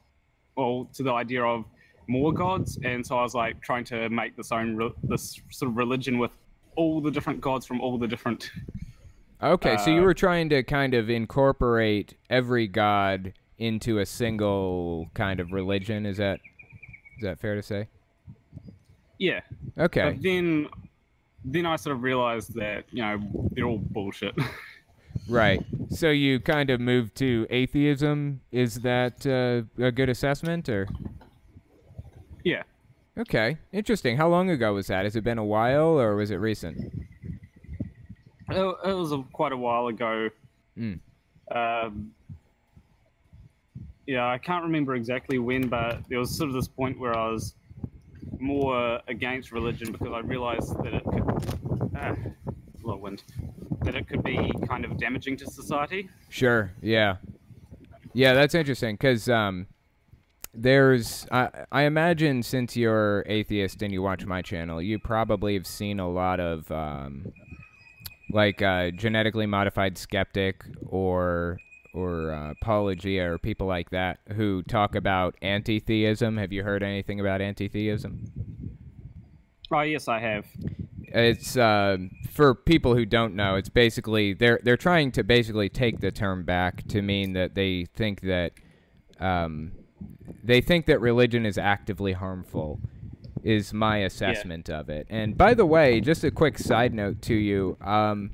well 0.56 0.88
to 0.94 1.02
the 1.02 1.12
idea 1.12 1.42
of 1.42 1.64
more 2.08 2.32
gods, 2.32 2.78
and 2.84 3.04
so 3.04 3.18
I 3.18 3.22
was 3.22 3.34
like 3.34 3.60
trying 3.62 3.84
to 3.86 4.08
make 4.10 4.36
this 4.36 4.52
own 4.52 4.76
re- 4.76 4.94
this 5.02 5.40
sort 5.50 5.70
of 5.70 5.76
religion 5.76 6.18
with 6.18 6.30
all 6.76 7.00
the 7.00 7.10
different 7.10 7.40
gods 7.40 7.66
from 7.66 7.80
all 7.80 7.98
the 7.98 8.06
different. 8.06 8.50
Okay, 9.42 9.74
uh, 9.74 9.78
so 9.78 9.90
you 9.90 10.00
uh, 10.00 10.04
were 10.04 10.14
trying 10.14 10.48
to 10.50 10.62
kind 10.62 10.94
of 10.94 11.10
incorporate 11.10 12.14
every 12.30 12.66
god 12.66 13.34
into 13.58 13.98
a 13.98 14.06
single 14.06 15.10
kind 15.14 15.40
of 15.40 15.52
religion. 15.52 16.06
Is 16.06 16.16
that 16.16 16.40
is 17.16 17.22
that 17.22 17.38
fair 17.38 17.54
to 17.54 17.62
say? 17.62 17.88
Yeah. 19.18 19.40
Okay. 19.78 20.12
But 20.12 20.22
then, 20.22 20.68
then 21.44 21.66
I 21.66 21.76
sort 21.76 21.96
of 21.96 22.02
realized 22.02 22.54
that 22.54 22.84
you 22.90 23.02
know 23.02 23.18
they're 23.52 23.64
all 23.64 23.78
bullshit. 23.78 24.34
right. 25.28 25.64
So 25.90 26.10
you 26.10 26.40
kind 26.40 26.70
of 26.70 26.80
moved 26.80 27.14
to 27.16 27.46
atheism. 27.50 28.40
Is 28.52 28.80
that 28.80 29.26
uh, 29.26 29.84
a 29.84 29.92
good 29.92 30.08
assessment, 30.08 30.68
or? 30.68 30.88
Yeah. 32.44 32.62
Okay, 33.18 33.56
interesting. 33.72 34.18
How 34.18 34.28
long 34.28 34.50
ago 34.50 34.74
was 34.74 34.88
that? 34.88 35.04
Has 35.04 35.16
it 35.16 35.24
been 35.24 35.38
a 35.38 35.44
while 35.44 35.98
or 35.98 36.16
was 36.16 36.30
it 36.30 36.36
recent? 36.36 37.06
It, 38.56 38.76
it 38.90 38.94
was 38.94 39.12
a, 39.12 39.22
quite 39.32 39.52
a 39.52 39.56
while 39.56 39.88
ago. 39.88 40.30
Mm. 40.78 40.98
Um, 41.54 42.12
yeah, 44.06 44.26
I 44.26 44.38
can't 44.38 44.64
remember 44.64 44.94
exactly 44.94 45.38
when, 45.38 45.68
but 45.68 46.00
there 46.08 46.18
was 46.18 46.34
sort 46.34 46.48
of 46.48 46.54
this 46.54 46.68
point 46.68 46.98
where 46.98 47.16
I 47.16 47.28
was 47.28 47.54
more 48.38 49.00
against 49.08 49.52
religion 49.52 49.92
because 49.92 50.12
I 50.12 50.20
realized 50.20 50.74
that 50.82 50.94
it 50.94 51.04
could, 51.04 51.90
ah, 51.96 52.14
low 52.82 52.96
wind, 52.96 53.22
that 53.82 53.94
it 53.94 54.08
could 54.08 54.22
be 54.22 54.52
kind 54.66 54.84
of 54.84 54.96
damaging 54.96 55.36
to 55.38 55.50
society. 55.50 56.08
Sure. 56.28 56.72
Yeah. 56.80 57.16
Yeah, 58.14 58.32
that's 58.32 58.54
interesting 58.54 58.94
because 58.94 59.28
um, 59.28 59.66
there's 60.54 61.26
I, 61.30 61.50
I 61.70 61.82
imagine 61.82 62.42
since 62.42 62.76
you're 62.76 63.24
atheist 63.26 63.82
and 63.82 63.92
you 63.92 64.00
watch 64.00 64.24
my 64.24 64.40
channel 64.40 64.80
you 64.80 64.98
probably 64.98 65.52
have 65.52 65.66
seen 65.66 66.00
a 66.00 66.08
lot 66.08 66.40
of 66.40 66.70
um, 66.72 67.30
like 68.30 68.62
uh, 68.62 68.90
genetically 68.90 69.46
modified 69.46 69.98
skeptic 69.98 70.64
or 70.86 71.58
or 71.94 72.32
uh, 72.32 72.50
apologia 72.50 73.30
or 73.30 73.38
people 73.38 73.66
like 73.66 73.90
that 73.90 74.18
who 74.34 74.62
talk 74.64 74.94
about 74.94 75.34
anti-theism. 75.40 76.36
Have 76.36 76.52
you 76.52 76.62
heard 76.62 76.82
anything 76.82 77.20
about 77.20 77.40
anti-theism? 77.40 78.26
Oh 79.72 79.80
yes 79.80 80.08
i 80.08 80.18
have. 80.18 80.46
It's 81.08 81.56
uh, 81.56 81.96
for 82.30 82.54
people 82.54 82.94
who 82.94 83.06
don't 83.06 83.34
know 83.34 83.54
it's 83.54 83.68
basically 83.68 84.34
they're 84.34 84.60
they're 84.62 84.76
trying 84.76 85.12
to 85.12 85.24
basically 85.24 85.68
take 85.68 86.00
the 86.00 86.10
term 86.10 86.44
back 86.44 86.86
to 86.88 87.00
mean 87.00 87.32
that 87.32 87.54
they 87.54 87.86
think 87.94 88.20
that 88.22 88.52
um, 89.18 89.72
they 90.44 90.60
think 90.60 90.86
that 90.86 91.00
religion 91.00 91.46
is 91.46 91.56
actively 91.56 92.12
harmful 92.12 92.80
is 93.46 93.72
my 93.72 93.98
assessment 93.98 94.68
yeah. 94.68 94.80
of 94.80 94.90
it. 94.90 95.06
And 95.08 95.38
by 95.38 95.54
the 95.54 95.64
way, 95.64 96.00
just 96.00 96.24
a 96.24 96.30
quick 96.32 96.58
side 96.58 96.92
note 96.92 97.22
to 97.22 97.34
you. 97.34 97.76
Um, 97.80 98.32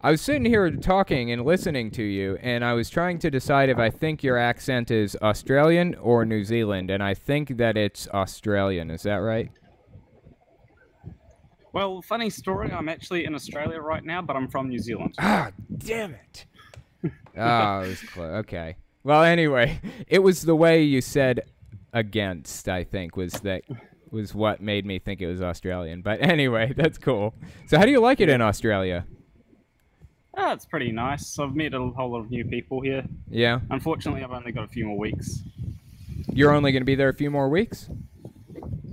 I 0.00 0.10
was 0.10 0.20
sitting 0.20 0.44
here 0.44 0.70
talking 0.70 1.32
and 1.32 1.44
listening 1.44 1.90
to 1.92 2.02
you, 2.02 2.38
and 2.40 2.64
I 2.64 2.74
was 2.74 2.88
trying 2.88 3.18
to 3.20 3.30
decide 3.30 3.68
if 3.68 3.78
I 3.78 3.90
think 3.90 4.22
your 4.22 4.38
accent 4.38 4.90
is 4.90 5.16
Australian 5.22 5.94
or 5.96 6.24
New 6.24 6.44
Zealand, 6.44 6.90
and 6.90 7.02
I 7.02 7.14
think 7.14 7.56
that 7.56 7.76
it's 7.76 8.06
Australian. 8.08 8.90
Is 8.90 9.02
that 9.02 9.16
right? 9.16 9.50
Well, 11.72 12.02
funny 12.02 12.30
story. 12.30 12.70
I'm 12.70 12.88
actually 12.88 13.24
in 13.24 13.34
Australia 13.34 13.80
right 13.80 14.04
now, 14.04 14.22
but 14.22 14.36
I'm 14.36 14.46
from 14.46 14.68
New 14.68 14.78
Zealand. 14.78 15.14
Ah, 15.18 15.50
damn 15.78 16.14
it. 16.14 16.44
oh, 17.36 17.80
it 17.80 17.88
was 17.88 18.02
close. 18.02 18.32
Okay. 18.44 18.76
Well, 19.02 19.24
anyway, 19.24 19.80
it 20.06 20.20
was 20.20 20.42
the 20.42 20.54
way 20.54 20.82
you 20.82 21.00
said 21.00 21.40
against. 21.92 22.68
I 22.68 22.84
think 22.84 23.16
was 23.16 23.32
that 23.40 23.62
was 24.14 24.34
what 24.34 24.60
made 24.60 24.86
me 24.86 24.98
think 24.98 25.20
it 25.20 25.26
was 25.26 25.42
Australian. 25.42 26.00
But 26.00 26.22
anyway, 26.22 26.72
that's 26.74 26.98
cool. 26.98 27.34
So, 27.66 27.78
how 27.78 27.84
do 27.84 27.90
you 27.90 28.00
like 28.00 28.20
it 28.20 28.28
in 28.28 28.40
Australia? 28.40 29.06
Oh, 30.36 30.52
it's 30.52 30.64
pretty 30.64 30.90
nice. 30.90 31.38
I've 31.38 31.54
met 31.54 31.74
a 31.74 31.78
whole 31.78 32.12
lot 32.12 32.20
of 32.20 32.30
new 32.30 32.44
people 32.44 32.80
here. 32.80 33.04
Yeah. 33.30 33.60
Unfortunately, 33.70 34.24
I've 34.24 34.32
only 34.32 34.52
got 34.52 34.64
a 34.64 34.68
few 34.68 34.86
more 34.86 34.98
weeks. 34.98 35.42
You're 36.32 36.52
only 36.52 36.72
going 36.72 36.80
to 36.80 36.86
be 36.86 36.96
there 36.96 37.08
a 37.08 37.14
few 37.14 37.30
more 37.30 37.48
weeks? 37.48 37.88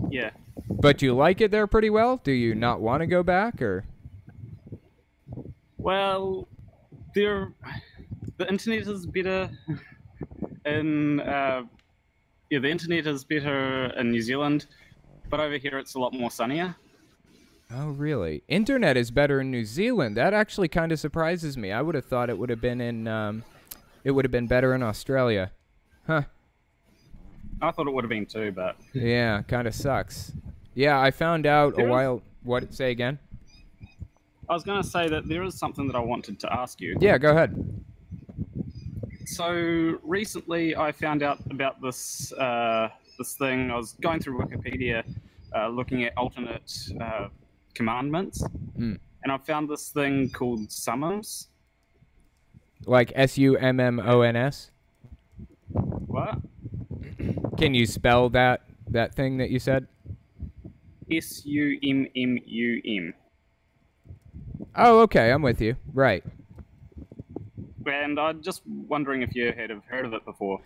Yeah. 0.10 0.32
But 0.70 1.02
you 1.02 1.16
like 1.16 1.42
it 1.42 1.50
there 1.50 1.66
pretty 1.66 1.90
well? 1.90 2.18
Do 2.24 2.32
you 2.32 2.54
not 2.54 2.80
want 2.80 3.02
to 3.02 3.08
go 3.08 3.24
back 3.24 3.62
or? 3.62 3.86
Well, 5.78 6.48
there, 7.16 7.54
the 8.38 8.48
internet 8.48 8.88
is 8.88 9.08
better 9.08 9.50
in 10.66 11.20
uh, 11.22 11.64
yeah, 12.52 12.60
the 12.60 12.70
internet 12.70 13.08
is 13.08 13.24
better 13.24 13.86
in 13.98 14.12
New 14.12 14.22
Zealand, 14.22 14.66
but 15.32 15.40
over 15.40 15.58
here 15.58 15.80
it's 15.80 15.96
a 15.96 16.00
lot 16.00 16.14
more 16.14 16.30
sunnier. 16.30 16.76
Oh, 17.74 17.88
really? 17.88 18.44
Internet 18.50 18.98
is 18.98 19.12
better 19.12 19.40
in 19.40 19.50
New 19.50 19.64
Zealand. 19.64 20.18
That 20.18 20.34
actually 20.34 20.68
kind 20.68 20.92
of 20.92 21.00
surprises 21.00 21.58
me. 21.58 21.72
I 21.72 21.82
would 21.82 21.96
have 21.96 22.06
thought 22.06 22.30
it 22.30 22.38
would 22.38 22.50
have 22.50 22.60
been 22.62 22.82
in, 22.82 23.08
um, 23.08 23.44
it 24.04 24.12
would 24.12 24.26
have 24.26 24.32
been 24.32 24.46
better 24.48 24.76
in 24.76 24.84
Australia. 24.84 25.52
Huh. 26.06 26.24
I 27.62 27.72
thought 27.72 27.88
it 27.88 27.94
would 27.94 28.04
have 28.04 28.10
been 28.10 28.26
too, 28.26 28.52
but 28.52 28.76
yeah, 28.94 29.42
kind 29.44 29.68
of 29.68 29.74
sucks. 29.74 30.34
Yeah, 30.74 31.00
I 31.00 31.12
found 31.12 31.46
out 31.46 31.76
There 31.76 31.86
a 31.86 31.88
is- 31.88 31.92
while. 31.92 32.22
What? 32.44 32.74
Say 32.74 32.92
again? 32.92 33.20
I 34.50 34.54
was 34.54 34.64
going 34.64 34.82
to 34.82 34.88
say 34.88 35.08
that 35.08 35.28
there 35.30 35.44
is 35.44 35.58
something 35.58 35.88
that 35.88 35.96
I 35.96 36.00
wanted 36.00 36.40
to 36.42 36.52
ask 36.54 36.82
you. 36.82 36.98
Yeah, 37.00 37.18
go 37.18 37.32
ahead. 37.32 37.56
So 39.26 39.98
recently, 40.04 40.76
I 40.76 40.92
found 40.92 41.24
out 41.24 41.40
about 41.52 41.82
this 41.82 42.34
uh, 42.34 42.90
this 43.22 43.36
thing. 43.36 43.70
I 43.70 43.76
was 43.76 43.94
going 44.02 44.20
through 44.20 44.40
Wikipedia, 44.40 45.04
uh, 45.56 45.68
looking 45.70 46.04
at 46.04 46.18
alternate 46.18 46.72
uh, 47.00 47.28
commandments, 47.76 48.44
Hmm. 48.76 48.96
and 49.24 49.32
I 49.32 49.38
found 49.38 49.70
this 49.70 49.90
thing 49.90 50.30
called 50.32 50.72
summons. 50.72 51.50
Like 52.86 53.12
S 53.16 53.38
U 53.38 53.58
M 53.58 53.80
M 53.80 54.00
O 54.00 54.22
N 54.22 54.36
S. 54.36 54.72
What? 55.70 56.40
Can 57.58 57.76
you 57.76 57.86
spell 57.86 58.30
that 58.30 58.62
that 58.88 59.14
thing 59.14 59.38
that 59.38 59.52
you 59.52 59.60
said? 59.60 59.88
S 61.12 61.46
U 61.46 61.78
M 61.84 62.08
M 62.16 62.40
U 62.44 62.82
M. 62.84 63.14
Oh, 64.76 65.02
okay, 65.02 65.32
I'm 65.32 65.44
with 65.44 65.62
you. 65.62 65.76
Right. 65.94 66.24
And 67.86 68.20
I'm 68.20 68.42
just 68.42 68.62
wondering 68.66 69.22
if 69.22 69.36
you 69.36 69.52
had 69.52 69.70
have 69.70 69.84
heard 69.86 70.06
of 70.06 70.14
it 70.14 70.26
before. 70.26 70.60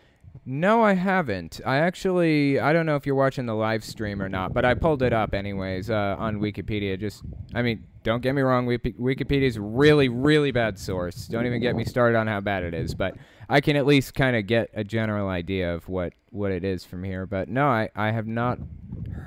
No, 0.47 0.83
I 0.83 0.93
haven't. 0.93 1.59
I 1.65 1.77
actually, 1.77 2.59
I 2.59 2.71
don't 2.71 2.85
know 2.85 2.95
if 2.95 3.07
you're 3.07 3.15
watching 3.15 3.47
the 3.47 3.55
live 3.55 3.83
stream 3.83 4.21
or 4.21 4.29
not, 4.29 4.53
but 4.53 4.63
I 4.63 4.75
pulled 4.75 5.01
it 5.01 5.11
up 5.11 5.33
anyways 5.33 5.89
uh, 5.89 6.15
on 6.19 6.39
Wikipedia. 6.39 6.99
Just, 6.99 7.23
I 7.55 7.63
mean, 7.63 7.83
don't 8.03 8.21
get 8.21 8.35
me 8.35 8.43
wrong, 8.43 8.67
Wikipedia 8.67 9.41
is 9.41 9.57
really, 9.57 10.07
really 10.07 10.51
bad 10.51 10.77
source. 10.77 11.25
Don't 11.25 11.47
even 11.47 11.61
get 11.61 11.75
me 11.75 11.83
started 11.83 12.15
on 12.15 12.27
how 12.27 12.41
bad 12.41 12.61
it 12.61 12.75
is, 12.75 12.93
but 12.93 13.15
I 13.49 13.59
can 13.59 13.75
at 13.75 13.87
least 13.87 14.13
kind 14.13 14.35
of 14.35 14.45
get 14.45 14.69
a 14.75 14.83
general 14.83 15.29
idea 15.29 15.73
of 15.73 15.89
what, 15.89 16.13
what 16.29 16.51
it 16.51 16.63
is 16.63 16.85
from 16.85 17.03
here. 17.03 17.25
But 17.25 17.49
no, 17.49 17.65
I, 17.65 17.89
I 17.95 18.11
have 18.11 18.27
not 18.27 18.59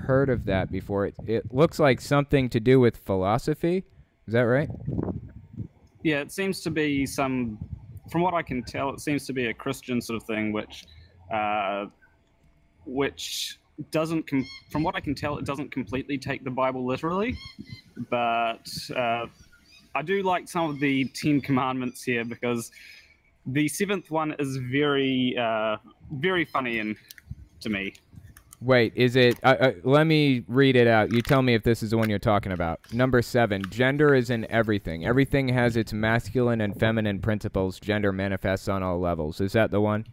heard 0.07 0.31
of 0.31 0.45
that 0.45 0.71
before. 0.71 1.07
It, 1.07 1.17
it 1.27 1.53
looks 1.53 1.81
like 1.81 2.01
something 2.01 2.49
to 2.51 2.61
do 2.61 2.79
with 2.79 2.97
philosophy. 2.97 3.83
Is 4.29 4.35
that 4.35 4.43
right? 4.43 4.71
Yeah, 6.05 6.21
it 6.21 6.31
seems 6.31 6.61
to 6.61 6.71
be 6.71 7.07
some, 7.07 7.59
from 8.13 8.21
what 8.21 8.35
I 8.35 8.43
can 8.43 8.63
tell, 8.63 8.91
it 8.91 9.01
seems 9.01 9.27
to 9.27 9.33
be 9.33 9.47
a 9.47 9.55
Christian 9.55 10.01
sort 10.01 10.23
of 10.23 10.27
thing, 10.29 10.53
which, 10.53 10.85
uh, 11.33 11.87
which 12.87 13.59
doesn't, 13.91 14.29
from 14.71 14.83
what 14.83 14.95
I 14.97 15.01
can 15.01 15.15
tell, 15.15 15.39
it 15.39 15.45
doesn't 15.45 15.71
completely 15.71 16.19
take 16.19 16.45
the 16.45 16.51
Bible 16.51 16.85
literally, 16.87 17.37
but 18.11 18.69
uh, 18.97 19.27
I 19.95 20.03
do 20.03 20.23
like 20.23 20.49
some 20.49 20.71
of 20.71 20.81
the 20.81 21.05
Ten 21.15 21.41
Commandments 21.41 22.03
here 22.03 22.25
because 22.25 22.71
the 23.47 23.69
seventh 23.69 24.11
one 24.11 24.35
is 24.39 24.57
very, 24.57 25.37
uh, 25.39 25.77
very 26.13 26.45
funny 26.45 26.79
and 26.79 26.97
to 27.61 27.71
me. 27.71 27.95
Wait, 28.61 28.93
is 28.97 29.15
it? 29.15 29.39
Uh, 29.45 29.55
uh, 29.61 29.73
let 29.85 30.05
me 30.05 30.45
read 30.49 30.75
it 30.75 30.89
out. 30.89 31.13
You 31.13 31.23
tell 31.23 31.43
me 31.43 31.55
if 31.55 31.63
this 31.63 31.81
is 31.81 31.91
the 31.91 31.97
one 31.97 32.11
you're 32.11 32.19
talking 32.19 32.51
about. 32.51 32.81
Number 32.93 33.23
seven 33.23 33.63
gender 33.71 34.17
is 34.17 34.31
in 34.31 34.51
everything. 34.51 35.07
Everything 35.07 35.49
has 35.51 35.77
its 35.77 35.93
masculine 35.93 36.61
and 36.61 36.79
feminine 36.79 37.21
principles. 37.21 37.79
Gender 37.79 38.11
manifests 38.11 38.67
on 38.67 38.83
all 38.83 38.99
levels. 38.99 39.41
Is 39.41 39.53
that 39.53 39.71
the 39.71 39.81
one? 39.81 40.07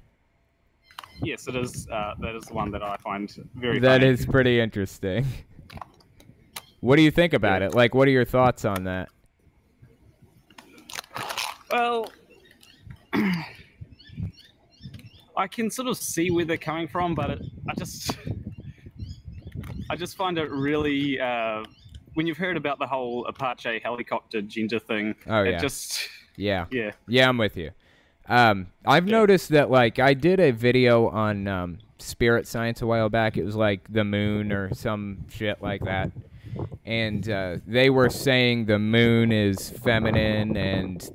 Yes, 1.24 1.48
it 1.48 1.56
is. 1.56 1.88
Uh, 1.90 2.14
that 2.20 2.36
is 2.36 2.44
the 2.46 2.54
one 2.54 2.72
that 2.72 2.84
I 2.84 2.98
find 2.98 3.32
very. 3.56 3.80
That 3.80 4.02
funny. 4.02 4.12
is 4.14 4.26
pretty 4.26 4.60
interesting. 4.60 5.26
What 6.82 6.98
do 6.98 7.02
you 7.02 7.12
think 7.12 7.34
about 7.34 7.62
it? 7.62 7.74
Like, 7.74 7.96
what 7.96 8.08
are 8.08 8.12
your 8.12 8.26
thoughts 8.26 8.64
on 8.66 8.84
that? 8.84 9.10
Well, 11.72 12.12
I 15.38 15.48
can 15.48 15.70
sort 15.70 15.88
of 15.88 15.98
see 15.98 16.32
where 16.32 16.46
they're 16.46 16.58
coming 16.58 16.88
from, 16.88 17.16
but 17.16 17.30
it, 17.32 17.42
I 17.70 17.74
just, 17.78 18.18
I 19.90 19.96
just 19.96 20.16
find 20.16 20.38
it 20.38 20.50
really. 20.52 21.20
Uh, 21.20 21.64
when 22.14 22.26
you've 22.26 22.38
heard 22.38 22.56
about 22.56 22.80
the 22.80 22.88
whole 22.88 23.26
Apache 23.26 23.82
helicopter 23.84 24.42
gender 24.42 24.80
thing, 24.80 25.16
Oh, 25.28 25.44
it 25.44 25.52
yeah. 25.52 25.58
just, 25.60 26.08
Yeah. 26.38 26.66
yeah, 26.72 26.92
Yeah, 27.10 27.28
I'm 27.28 27.38
with 27.38 27.58
you. 27.58 27.72
Um, 28.28 28.68
I've 28.86 29.08
Yeah. 29.08 29.18
noticed 29.20 29.50
that 29.50 29.70
like 29.70 30.00
I 30.00 30.14
did 30.14 30.40
a 30.40 30.52
video 30.52 31.08
on 31.10 31.48
um, 31.48 31.78
spirit 32.00 32.48
science 32.48 32.82
a 32.82 32.88
while 32.88 33.10
back. 33.10 33.38
It 33.38 33.44
was 33.44 33.56
like 33.56 33.92
the 33.92 34.04
moon 34.04 34.52
or 34.52 34.74
some 34.74 35.26
shit 35.30 35.62
like 35.62 35.84
that, 35.84 36.12
and 36.86 37.28
uh, 37.30 37.58
they 37.68 37.90
were 37.90 38.10
saying 38.10 38.66
the 38.66 38.80
moon 38.80 39.32
is 39.32 39.70
feminine 39.70 40.58
and 40.58 41.08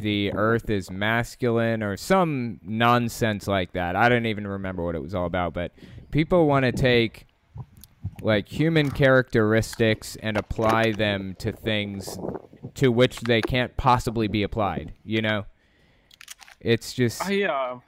the 0.00 0.32
Earth 0.34 0.70
is 0.70 0.90
masculine 0.90 1.82
or 1.82 1.96
some 1.96 2.60
nonsense 2.62 3.48
like 3.48 3.72
that. 3.72 3.96
I 3.96 4.08
don't 4.08 4.26
even 4.26 4.46
remember 4.46 4.84
what 4.84 4.94
it 4.94 5.02
was 5.02 5.14
all 5.14 5.26
about, 5.26 5.54
but 5.54 5.72
people 6.10 6.46
want 6.46 6.64
to 6.64 6.72
take 6.72 7.26
like 8.20 8.48
human 8.48 8.90
characteristics 8.90 10.16
and 10.22 10.36
apply 10.36 10.92
them 10.92 11.34
to 11.38 11.52
things 11.52 12.18
to 12.74 12.92
which 12.92 13.20
they 13.20 13.42
can't 13.42 13.76
possibly 13.76 14.28
be 14.28 14.42
applied. 14.42 14.92
You 15.04 15.22
know, 15.22 15.46
it's 16.60 16.92
just 16.92 17.22
I 17.24 17.44
uh, 17.44 17.78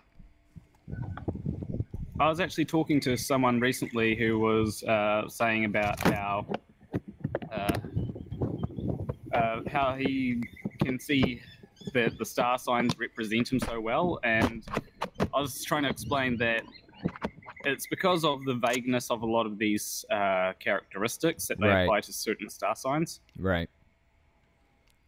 I 2.19 2.29
was 2.29 2.41
actually 2.41 2.67
talking 2.67 3.01
to 3.01 3.17
someone 3.17 3.61
recently 3.61 4.15
who 4.15 4.39
was 4.39 4.83
uh, 4.85 5.29
saying 5.29 5.65
about 5.65 6.01
how 6.01 6.47
uh, 7.53 7.69
uh, 9.35 9.61
how 9.69 9.95
he 9.97 10.43
can 10.83 10.99
see 10.99 11.41
that 11.95 12.19
the 12.19 12.25
star 12.25 12.59
signs 12.59 12.93
represent 12.99 13.51
him 13.51 13.59
so 13.61 13.81
well, 13.81 14.21
and 14.23 14.65
I 15.35 15.41
was 15.41 15.65
trying 15.65 15.85
to 15.85 15.89
explain 15.89 16.37
that 16.39 16.63
it's 17.65 17.87
because 17.87 18.25
of 18.25 18.45
the 18.45 18.55
vagueness 18.55 19.11
of 19.11 19.23
a 19.23 19.27
lot 19.27 19.47
of 19.47 19.59
these 19.59 20.05
uh, 20.11 20.53
characteristics 20.61 21.47
that 21.49 21.59
they 21.61 21.69
Right. 21.69 21.83
apply 21.83 22.01
to 22.03 22.13
certain 22.13 22.49
star 22.49 22.75
signs. 22.77 23.21
right. 23.39 23.69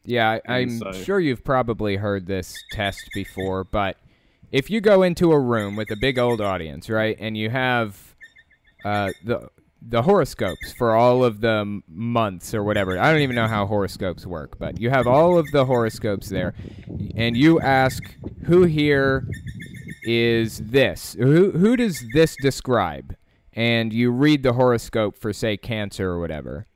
Yeah, 0.05 0.38
I, 0.46 0.61
I'm 0.61 0.78
so- 0.78 0.92
sure 0.92 1.20
you've 1.20 1.44
probably 1.44 1.96
heard 1.96 2.26
this 2.26 2.55
test 2.72 3.09
before, 3.14 3.64
but 3.64 3.96
if 4.50 4.70
you 4.70 4.80
go 4.80 5.03
into 5.03 5.32
a 5.32 5.38
room 5.40 5.76
with 5.76 5.90
a 5.90 5.96
big 5.96 6.18
old 6.18 6.40
audience, 6.40 6.90
right, 6.90 7.16
and 7.18 7.36
you 7.36 7.50
have 7.50 8.14
uh, 8.84 9.11
the 9.24 9.48
the 9.84 10.03
horoscopes 10.03 10.72
for 10.72 10.94
all 10.94 11.24
of 11.24 11.40
the 11.40 11.82
months 11.88 12.55
or 12.55 12.62
whatever. 12.62 12.98
I 13.00 13.11
don't 13.12 13.22
even 13.22 13.34
know 13.34 13.48
how 13.48 13.66
horoscopes 13.66 14.24
work, 14.24 14.57
but 14.59 14.80
you 14.80 14.90
have 14.90 15.09
all 15.09 15.38
of 15.38 15.50
the 15.50 15.64
horoscopes 15.64 16.28
there, 16.28 16.55
and 17.16 17.36
you 17.36 17.61
ask 17.61 18.03
who 18.44 18.62
here 18.64 19.26
is 20.05 20.59
this? 20.59 21.14
Who 21.18 21.53
who 21.53 21.76
does 21.76 22.05
this 22.12 22.36
describe? 22.42 23.16
And 23.55 23.92
you 23.92 24.11
read 24.11 24.42
the 24.42 24.55
horoscope 24.55 25.18
for 25.18 25.32
say 25.32 25.57
cancer 25.57 26.11
or 26.11 26.20
whatever. 26.20 26.66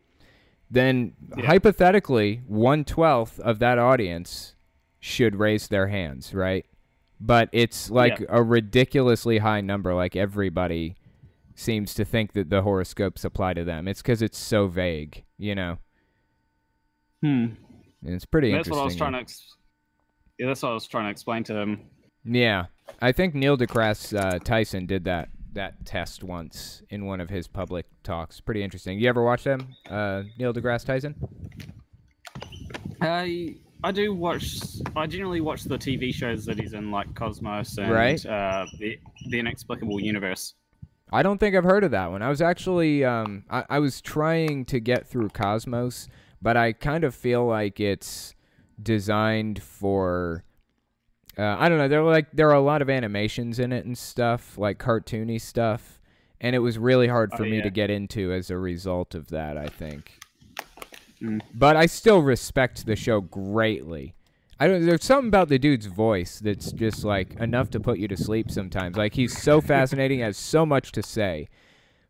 Then 0.71 1.15
Yeah. 1.37 1.47
hypothetically, 1.47 2.43
one 2.47 2.85
twelfth 2.85 3.39
of 3.41 3.59
that 3.61 3.79
audience 3.79 4.55
should 5.01 5.37
raise 5.37 5.69
their 5.69 5.87
hands, 5.89 6.35
right? 6.35 6.67
But 7.21 7.49
it's 7.53 7.91
like 7.91 8.19
Yeah. 8.21 8.27
a 8.31 8.43
ridiculously 8.43 9.39
high 9.39 9.61
number. 9.61 9.95
Like 9.95 10.17
everybody 10.17 10.97
seems 11.55 11.95
to 11.95 12.05
think 12.05 12.33
that 12.33 12.51
the 12.51 12.63
horoscopes 12.63 13.25
apply 13.25 13.55
to 13.55 13.65
them. 13.65 13.89
It's 13.89 14.03
because 14.03 14.21
it's 14.23 14.39
so 14.39 14.67
vague, 14.67 15.25
you 15.39 15.55
know. 15.55 15.79
Hmm. 17.23 17.47
And 18.05 18.15
it's 18.15 18.27
pretty 18.27 18.51
That's 18.53 18.69
interesting. 18.69 18.77
what 18.77 18.83
I 18.83 18.85
was 18.85 18.97
trying 18.97 19.13
to. 19.13 19.19
Ex- 19.21 19.57
yeah, 20.39 20.47
that's 20.49 20.63
what 20.63 20.71
I 20.71 20.75
was 20.75 20.87
trying 20.87 21.05
to 21.05 21.11
explain 21.11 21.45
to 21.45 21.57
him. 21.59 21.81
Yeah, 22.25 22.67
I 23.01 23.13
think 23.13 23.35
Neil 23.35 23.57
deGrasse 23.57 24.19
uh, 24.19 24.39
Tyson 24.41 24.87
did 24.87 25.05
that 25.05 25.29
that 25.57 25.85
test 25.85 26.25
once 26.25 26.83
in 26.89 27.05
one 27.05 27.21
of 27.21 27.29
his 27.29 27.47
public 27.49 27.85
talks. 28.03 28.41
Pretty 28.41 28.63
interesting. 28.63 28.99
You 28.99 29.09
ever 29.09 29.23
watch 29.23 29.45
them, 29.45 29.75
uh, 29.91 30.23
Neil 30.39 30.55
deGrasse 30.55 30.87
Tyson? 30.87 31.15
I 33.01 33.57
I 33.85 33.93
do 33.93 34.15
watch. 34.15 34.57
I 34.97 35.07
generally 35.07 35.41
watch 35.41 35.65
the 35.65 35.77
TV 35.77 36.13
shows 36.15 36.45
that 36.47 36.59
he's 36.59 36.73
in, 36.73 36.91
like 36.91 37.15
Cosmos 37.15 37.77
and 37.79 37.91
Right. 37.91 38.25
uh, 38.25 38.67
the 38.79 38.99
the 39.29 39.39
Inexplicable 39.39 40.01
Universe. 40.01 40.55
I 41.13 41.23
don't 41.23 41.39
think 41.39 41.55
I've 41.55 41.65
heard 41.65 41.85
of 41.85 41.91
that 41.93 42.11
one. 42.11 42.23
I 42.23 42.29
was 42.29 42.41
actually 42.41 43.05
um, 43.05 43.45
I, 43.51 43.65
I 43.69 43.79
was 43.79 44.01
trying 44.01 44.65
to 44.67 44.81
get 44.81 45.07
through 45.07 45.29
Cosmos, 45.31 46.09
but 46.43 46.57
I 46.57 46.73
kind 46.73 47.05
of 47.05 47.15
feel 47.15 47.47
like 47.47 47.79
it's 47.79 48.35
designed 48.83 49.63
for 49.63 50.45
uh, 51.39 51.57
I 51.59 51.69
don't 51.69 51.79
know. 51.79 51.89
There 51.89 52.03
were 52.03 52.11
like 52.11 52.31
there 52.33 52.49
are 52.51 52.55
a 52.55 52.61
lot 52.61 52.83
of 52.83 52.89
animations 52.91 53.59
in 53.59 53.73
it 53.73 53.85
and 53.85 53.97
stuff, 53.97 54.57
like 54.59 54.79
cartoony 54.79 55.41
stuff, 55.41 56.01
and 56.41 56.57
it 56.57 56.61
was 56.61 56.79
really 56.79 57.09
hard 57.09 57.33
for 57.33 57.45
Oh, 57.45 57.49
me 57.49 57.59
yeah. 57.59 57.63
to 57.65 57.71
get 57.71 57.91
into 57.91 58.33
as 58.33 58.51
a 58.51 58.57
result 58.59 59.15
of 59.15 59.29
that. 59.29 59.57
I 59.59 59.67
think, 59.69 60.19
Mm. 61.23 61.41
but 61.55 61.77
I 61.77 61.87
still 61.87 62.21
respect 62.23 62.85
the 62.87 62.97
show 62.97 63.21
greatly. 63.21 64.15
I 64.59 64.67
don't. 64.69 64.85
There's 64.87 65.05
something 65.05 65.29
about 65.29 65.49
the 65.49 65.59
dude's 65.59 65.87
voice 65.87 66.39
that's 66.41 66.73
just 66.73 67.05
like 67.05 67.35
enough 67.41 67.71
to 67.71 67.81
put 67.81 67.99
you 67.99 68.09
to 68.09 68.17
sleep 68.17 68.51
sometimes. 68.51 68.97
Like 68.97 69.15
he's 69.15 69.37
so 69.37 69.61
fascinating, 69.61 70.21
has 70.21 70.37
so 70.39 70.65
much 70.65 70.93
to 70.93 71.03
say, 71.03 71.49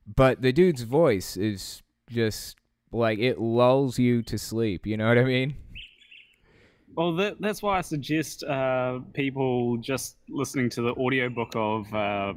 but 0.07 0.43
the 0.43 0.53
dude's 0.53 0.83
voice 0.83 1.37
is 1.37 1.83
just 2.09 2.57
like 2.93 3.19
it 3.19 3.41
lulls 3.41 3.99
you 3.99 4.23
to 4.23 4.39
sleep. 4.39 4.87
You 4.87 4.97
know 4.97 5.09
what 5.09 5.19
I 5.19 5.25
mean? 5.25 5.57
Well, 6.97 7.15
that, 7.17 7.41
that's 7.41 7.63
why 7.63 7.79
I 7.79 7.83
suggest 7.83 8.43
uh, 8.45 9.01
people 9.13 9.77
just 9.77 10.17
listening 10.29 10.71
to 10.71 10.83
the 10.83 10.93
audiobook 10.95 11.53
of 11.55 11.93
uh, 11.95 12.33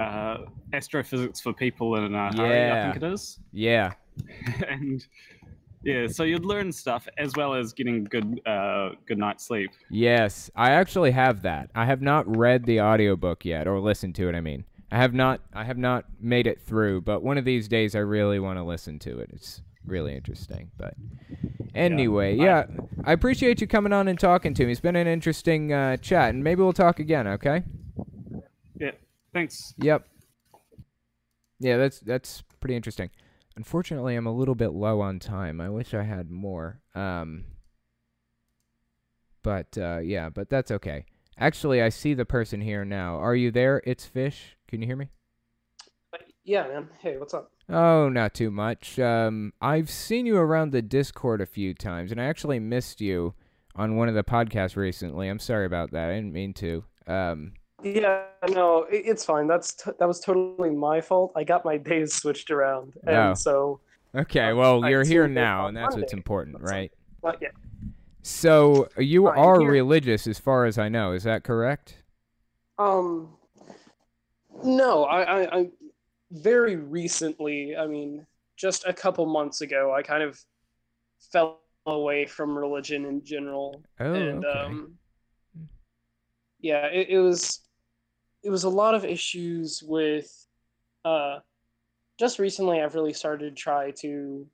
uh, 0.00 0.38
Astrophysics 0.72 1.40
for 1.40 1.52
People 1.52 1.96
in 1.96 2.14
a 2.14 2.36
Hurry, 2.36 2.70
I 2.70 2.82
think 2.84 3.02
it 3.02 3.12
is. 3.12 3.40
Yeah. 3.52 3.94
and 4.68 5.04
yeah, 5.82 6.06
so 6.06 6.22
you'd 6.22 6.44
learn 6.44 6.70
stuff 6.70 7.08
as 7.18 7.32
well 7.36 7.54
as 7.54 7.72
getting 7.72 8.04
good 8.04 8.40
uh, 8.46 8.90
good 9.06 9.18
night's 9.18 9.46
sleep. 9.46 9.70
Yes, 9.88 10.50
I 10.54 10.72
actually 10.72 11.10
have 11.10 11.42
that. 11.42 11.70
I 11.74 11.86
have 11.86 12.02
not 12.02 12.36
read 12.36 12.66
the 12.66 12.80
audiobook 12.82 13.44
yet 13.44 13.66
or 13.66 13.80
listened 13.80 14.14
to 14.16 14.28
it, 14.28 14.34
I 14.34 14.40
mean. 14.40 14.64
I 14.92 14.98
have 14.98 15.14
not 15.14 15.40
I 15.54 15.64
have 15.64 15.78
not 15.78 16.04
made 16.20 16.46
it 16.46 16.60
through, 16.60 17.02
but 17.02 17.22
one 17.22 17.38
of 17.38 17.44
these 17.44 17.66
days 17.66 17.94
I 17.94 18.00
really 18.00 18.38
want 18.38 18.58
to 18.58 18.62
listen 18.62 18.98
to 19.00 19.18
it. 19.20 19.30
It's 19.32 19.62
really 19.84 20.14
interesting, 20.14 20.70
but 20.76 20.94
anyway, 21.74 22.38
I- 22.38 22.44
yeah, 22.44 22.66
I 23.04 23.12
appreciate 23.12 23.60
you 23.60 23.66
coming 23.66 23.92
on 23.92 24.08
and 24.08 24.18
talking 24.18 24.54
to 24.54 24.64
me. 24.66 24.72
It's 24.72 24.80
been 24.80 24.96
an 24.96 25.06
interesting 25.06 25.72
uh, 25.72 25.96
chat, 25.96 26.30
and 26.34 26.44
maybe 26.44 26.62
we'll 26.62 26.72
talk 26.72 26.98
again, 27.00 27.26
okay? 27.26 27.62
Yeah, 28.78 28.92
thanks. 29.32 29.74
Yep. 29.78 30.06
Yeah, 31.58 31.76
that's 31.76 32.00
that's 32.00 32.42
pretty 32.60 32.74
interesting. 32.76 33.10
Unfortunately, 33.56 34.16
I'm 34.16 34.26
a 34.26 34.32
little 34.34 34.54
bit 34.54 34.70
low 34.72 35.02
on 35.02 35.18
time. 35.18 35.60
I 35.60 35.68
wish 35.68 35.92
I 35.92 36.04
had 36.04 36.30
more. 36.30 36.80
Um 36.94 37.44
but 39.42 39.76
uh 39.76 39.98
yeah, 39.98 40.30
but 40.30 40.48
that's 40.48 40.70
okay. 40.70 41.04
Actually, 41.38 41.82
I 41.82 41.90
see 41.90 42.14
the 42.14 42.24
person 42.24 42.62
here 42.62 42.84
now. 42.86 43.16
Are 43.16 43.34
you 43.34 43.50
there? 43.50 43.82
It's 43.84 44.06
Fish. 44.06 44.56
Can 44.68 44.80
you 44.80 44.86
hear 44.86 44.96
me? 44.96 45.10
Yeah, 46.44 46.66
man. 46.68 46.88
Hey, 47.00 47.18
what's 47.18 47.34
up? 47.34 47.52
Oh, 47.70 48.08
not 48.08 48.34
too 48.34 48.50
much. 48.50 48.98
Um 48.98 49.52
I've 49.60 49.90
seen 49.90 50.26
you 50.26 50.36
around 50.36 50.72
the 50.72 50.82
Discord 50.82 51.40
a 51.40 51.46
few 51.46 51.74
times 51.74 52.10
and 52.10 52.20
I 52.20 52.24
actually 52.24 52.58
missed 52.58 53.00
you 53.00 53.34
on 53.76 53.96
one 53.96 54.08
of 54.08 54.14
the 54.14 54.24
podcasts 54.24 54.76
recently. 54.76 55.28
I'm 55.28 55.38
sorry 55.38 55.66
about 55.66 55.92
that. 55.92 56.10
I 56.10 56.14
didn't 56.14 56.32
mean 56.32 56.52
to. 56.54 56.84
Um 57.06 57.52
Yeah, 57.82 58.24
no, 58.50 58.86
it's 58.90 59.24
fine. 59.24 59.46
That's 59.46 59.74
t- 59.74 59.92
that 59.98 60.08
was 60.08 60.20
totally 60.20 60.70
my 60.70 61.00
fault. 61.00 61.32
I 61.36 61.44
got 61.44 61.64
my 61.64 61.76
days 61.90 62.12
switched 62.14 62.50
around, 62.50 62.94
and 63.06 63.16
Oh. 63.16 63.34
so 63.34 63.80
Okay, 64.14 64.50
Uh, 64.50 64.56
well, 64.56 64.88
you're 64.90 65.04
here 65.04 65.28
now 65.28 65.66
and 65.68 65.76
that's 65.76 65.96
what's 65.96 66.12
important, 66.12 66.58
That's 66.60 66.72
right? 66.72 66.92
So 68.22 68.88
you 68.98 69.28
I'm 69.28 69.38
are 69.38 69.60
here. 69.60 69.70
religious, 69.70 70.26
as 70.26 70.38
far 70.38 70.64
as 70.66 70.76
I 70.78 70.88
know. 70.88 71.12
Is 71.12 71.22
that 71.24 71.42
correct? 71.44 72.02
Um, 72.78 73.36
no, 74.64 75.04
I, 75.04 75.22
I, 75.22 75.58
I 75.58 75.70
very 76.30 76.76
recently, 76.76 77.76
I 77.76 77.86
mean, 77.86 78.26
just 78.56 78.84
a 78.86 78.92
couple 78.92 79.26
months 79.26 79.60
ago, 79.60 79.92
I 79.94 80.02
kind 80.02 80.22
of 80.22 80.38
fell 81.32 81.60
away 81.86 82.26
from 82.26 82.56
religion 82.56 83.04
in 83.04 83.24
general, 83.24 83.82
Oh, 83.98 84.14
and 84.14 84.44
okay. 84.44 84.48
um, 84.48 84.98
yeah, 86.60 86.86
it, 86.86 87.08
it 87.10 87.18
was, 87.18 87.60
it 88.42 88.50
was 88.50 88.64
a 88.64 88.68
lot 88.68 88.94
of 88.94 89.04
issues 89.04 89.82
with, 89.82 90.46
uh, 91.04 91.38
just 92.18 92.38
recently 92.38 92.80
I've 92.82 92.94
really 92.94 93.14
started 93.14 93.56
to 93.56 93.62
try 93.62 93.92
to, 94.02 94.46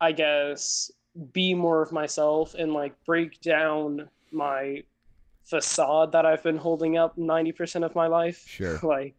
I 0.00 0.12
guess, 0.12 0.90
be 1.32 1.54
more 1.54 1.82
of 1.82 1.92
myself 1.92 2.54
and 2.54 2.72
like 2.72 2.92
break 3.04 3.40
down 3.40 4.08
my 4.32 4.82
facade 5.44 6.12
that 6.12 6.26
I've 6.26 6.42
been 6.42 6.56
holding 6.56 6.98
up 6.98 7.16
90% 7.16 7.84
of 7.84 7.94
my 7.94 8.08
life. 8.08 8.42
Sure. 8.46 8.78
like, 8.82 9.14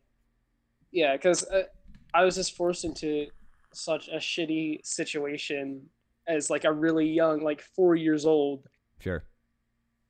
yeah, 0.91 1.15
because 1.15 1.43
uh, 1.47 1.63
I 2.13 2.23
was 2.23 2.35
just 2.35 2.55
forced 2.55 2.85
into 2.85 3.27
such 3.73 4.07
a 4.07 4.17
shitty 4.17 4.85
situation 4.85 5.81
as 6.27 6.49
like 6.49 6.63
a 6.65 6.71
really 6.71 7.07
young, 7.07 7.41
like 7.41 7.61
four 7.61 7.95
years 7.95 8.25
old, 8.25 8.67
Sure. 8.99 9.23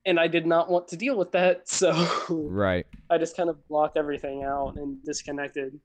and 0.06 0.20
I 0.20 0.28
did 0.28 0.46
not 0.48 0.70
want 0.70 0.88
to 0.90 0.98
deal 0.98 1.18
with 1.18 1.32
that. 1.34 1.68
So 1.70 1.92
Right. 2.30 2.86
I 3.10 3.18
just 3.18 3.36
kind 3.38 3.50
of 3.50 3.68
blocked 3.68 3.98
everything 3.98 4.44
out 4.44 4.76
and 4.78 5.04
disconnected. 5.04 5.80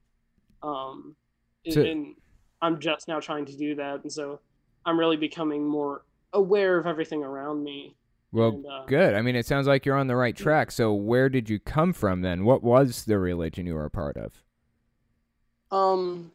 Um, 0.63 1.17
and- 1.65 1.75
So- 1.75 1.83
and 1.83 2.15
I'm 2.61 2.79
just 2.79 3.09
now 3.09 3.19
trying 3.21 3.45
to 3.47 3.57
do 3.57 3.75
that, 3.75 4.03
and 4.03 4.13
so 4.13 4.39
I'm 4.87 4.99
really 4.99 5.17
becoming 5.17 5.67
more 5.67 6.05
aware 6.33 6.79
of 6.79 6.87
everything 6.87 7.23
around 7.25 7.65
me. 7.65 7.97
Well, 8.31 8.49
and, 8.51 8.67
uh, 8.67 8.85
good. 8.87 9.15
I 9.15 9.21
mean, 9.23 9.35
it 9.37 9.45
sounds 9.47 9.67
like 9.67 9.85
you're 9.85 9.97
on 9.97 10.07
the 10.07 10.17
right 10.17 10.35
track. 10.37 10.71
So, 10.71 10.95
where 10.95 11.29
did 11.29 11.51
you 11.51 11.59
come 11.59 11.93
from 11.93 12.23
then? 12.23 12.45
What 12.45 12.63
was 12.63 13.05
the 13.05 13.19
religion 13.19 13.67
you 13.67 13.75
were 13.75 13.85
a 13.85 13.91
part 13.91 14.17
of? 14.17 14.43
Um, 15.73 16.31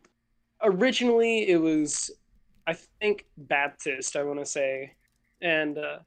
originally 0.62 1.48
it 1.48 1.62
was, 1.62 2.12
I 2.66 2.76
think 3.00 3.26
Baptist. 3.38 4.16
I 4.16 4.24
want 4.24 4.40
to 4.40 4.46
say, 4.46 4.94
and 5.42 5.78
uh, 5.78 6.00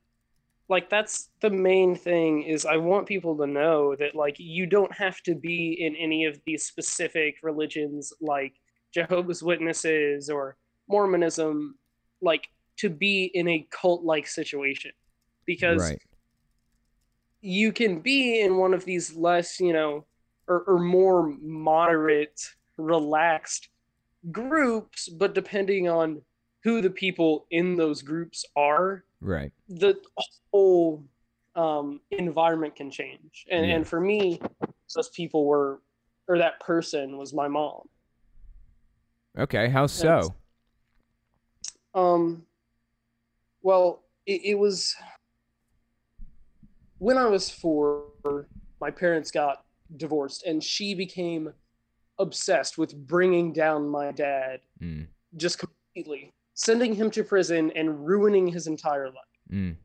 like 0.68 0.90
that's 0.90 1.30
the 1.40 1.50
main 1.50 1.94
thing 1.94 2.42
is 2.42 2.66
I 2.66 2.76
want 2.76 3.06
people 3.06 3.36
to 3.38 3.46
know 3.46 3.94
that 3.96 4.14
like 4.14 4.36
you 4.38 4.66
don't 4.66 4.92
have 4.92 5.20
to 5.22 5.34
be 5.34 5.78
in 5.80 5.94
any 5.96 6.24
of 6.26 6.40
these 6.44 6.64
specific 6.64 7.36
religions 7.42 8.12
like 8.20 8.54
Jehovah's 8.92 9.42
Witnesses 9.42 10.28
or 10.28 10.56
Mormonism, 10.88 11.78
like 12.20 12.48
to 12.78 12.90
be 12.90 13.30
in 13.34 13.46
a 13.46 13.66
cult-like 13.70 14.26
situation, 14.26 14.90
because 15.46 15.80
Right. 15.80 16.02
you 17.40 17.72
can 17.72 18.00
be 18.00 18.40
in 18.40 18.56
one 18.56 18.74
of 18.74 18.84
these 18.84 19.14
less, 19.14 19.60
you 19.60 19.72
know, 19.72 20.04
or, 20.48 20.62
or 20.62 20.78
more 20.78 21.36
moderate, 21.40 22.40
relaxed 22.80 23.68
groups, 24.30 25.08
but 25.08 25.34
depending 25.34 25.88
on 25.88 26.22
who 26.62 26.80
the 26.80 26.90
people 26.90 27.46
in 27.50 27.76
those 27.76 28.02
groups 28.02 28.44
are, 28.56 29.04
Right. 29.20 29.52
the 29.68 30.00
whole 30.52 31.04
um, 31.56 32.00
environment 32.10 32.76
can 32.76 32.90
change. 32.90 33.46
And, 33.50 33.66
Yeah. 33.66 33.76
and 33.76 33.86
for 33.86 34.00
me, 34.00 34.40
those 34.94 35.08
people 35.10 35.46
were, 35.46 35.82
or 36.28 36.38
that 36.38 36.60
person 36.60 37.16
was 37.16 37.32
my 37.32 37.48
mom. 37.48 37.88
Okay. 39.38 39.68
How 39.68 39.86
so? 39.86 40.34
Um, 41.94 42.46
well, 43.62 44.04
it, 44.26 44.42
it 44.44 44.54
was 44.58 44.94
when 46.98 47.16
I 47.16 47.26
was 47.26 47.50
four, 47.50 48.06
my 48.80 48.90
parents 48.90 49.30
got 49.30 49.64
divorced, 49.96 50.44
and 50.44 50.62
she 50.62 50.94
became 50.94 51.52
obsessed 52.20 52.78
with 52.78 52.94
bringing 53.06 53.52
down 53.52 53.88
my 53.88 54.12
dad 54.12 54.60
Mm. 54.80 55.08
just 55.36 55.58
completely, 55.58 56.32
sending 56.54 56.94
him 56.94 57.10
to 57.10 57.24
prison 57.24 57.70
and 57.72 58.06
ruining 58.06 58.46
his 58.46 58.66
entire 58.66 59.06
life. 59.08 59.36
Mm. 59.50 59.76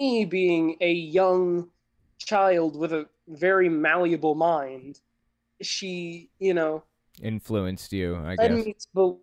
Me 0.00 0.24
being 0.24 0.76
a 0.80 0.92
young 0.92 1.70
child 2.18 2.76
with 2.76 2.92
a 2.92 3.08
very 3.28 3.68
malleable 3.68 4.34
mind, 4.34 5.00
she, 5.60 6.30
you 6.38 6.54
know, 6.54 6.82
Influenced 7.22 7.92
you, 7.92 8.16
I 8.16 8.36
guess. 8.36 8.64
to 8.94 9.18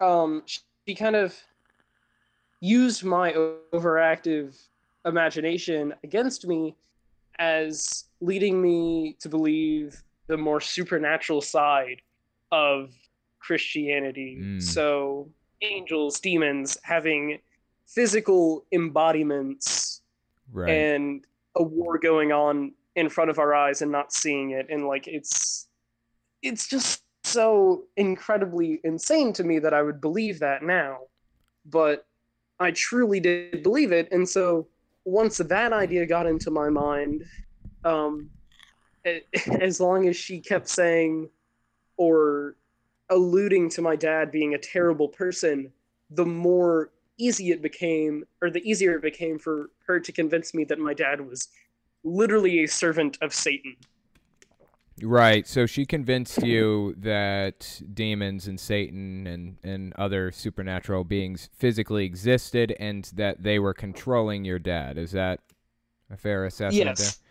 um 0.00 0.42
she 0.46 0.94
kind 0.94 1.16
of 1.16 1.34
used 2.60 3.02
my 3.02 3.32
overactive 3.72 4.58
imagination 5.06 5.94
against 6.04 6.46
me 6.46 6.76
as 7.38 8.04
leading 8.20 8.60
me 8.60 9.16
to 9.20 9.28
believe 9.28 10.02
the 10.28 10.36
more 10.36 10.60
supernatural 10.60 11.40
side 11.40 12.00
of 12.52 12.90
Christianity. 13.40 14.38
Mm. 14.40 14.62
So 14.62 15.30
angels, 15.62 16.20
demons 16.20 16.76
having 16.82 17.38
physical 17.86 18.66
embodiments 18.72 20.02
Right. 20.52 20.70
and 20.70 21.24
a 21.56 21.62
war 21.62 21.98
going 21.98 22.32
on 22.32 22.72
in 22.94 23.08
front 23.08 23.30
of 23.30 23.38
our 23.38 23.54
eyes 23.54 23.82
and 23.82 23.90
not 23.90 24.12
seeing 24.12 24.50
it 24.50 24.66
and 24.70 24.86
like 24.86 25.06
it's 25.06 25.68
it's 26.42 26.68
just 26.68 27.02
so 27.24 27.84
incredibly 27.96 28.80
insane 28.84 29.32
to 29.34 29.44
me 29.44 29.58
that 29.58 29.74
I 29.74 29.82
would 29.82 30.00
believe 30.00 30.38
that 30.38 30.62
now 30.62 30.98
but 31.66 32.06
I 32.60 32.70
truly 32.70 33.20
did 33.20 33.62
believe 33.62 33.92
it 33.92 34.08
and 34.12 34.26
so 34.26 34.68
once 35.04 35.38
that 35.38 35.72
idea 35.72 36.06
got 36.06 36.26
into 36.26 36.50
my 36.50 36.70
mind 36.70 37.24
um 37.84 38.30
as 39.60 39.80
long 39.80 40.08
as 40.08 40.16
she 40.16 40.40
kept 40.40 40.68
saying 40.68 41.28
or 41.96 42.56
alluding 43.10 43.70
to 43.70 43.82
my 43.82 43.96
dad 43.96 44.30
being 44.30 44.54
a 44.54 44.58
terrible 44.58 45.08
person 45.08 45.70
the 46.10 46.26
more 46.26 46.90
easy 47.18 47.50
it 47.50 47.62
became, 47.62 48.24
or 48.42 48.50
the 48.50 48.60
easier 48.68 48.96
it 48.96 49.02
became 49.02 49.38
for 49.38 49.70
her 49.86 49.98
to 50.00 50.12
convince 50.12 50.54
me 50.54 50.64
that 50.64 50.78
my 50.78 50.94
dad 50.94 51.20
was 51.20 51.48
literally 52.04 52.64
a 52.64 52.68
servant 52.68 53.18
of 53.22 53.34
Satan. 53.34 53.76
Right. 55.02 55.46
So 55.46 55.66
she 55.66 55.84
convinced 55.84 56.42
you 56.42 56.94
that 56.98 57.82
demons 57.92 58.46
and 58.46 58.58
Satan 58.58 59.26
and, 59.26 59.56
and 59.62 59.92
other 59.94 60.32
supernatural 60.32 61.04
beings 61.04 61.50
physically 61.54 62.04
existed 62.04 62.74
and 62.80 63.04
that 63.14 63.42
they 63.42 63.58
were 63.58 63.74
controlling 63.74 64.44
your 64.44 64.58
dad. 64.58 64.96
Is 64.96 65.12
that 65.12 65.40
a 66.10 66.16
fair 66.16 66.46
assessment 66.46 66.86
yes. 66.86 67.16
there? 67.16 67.25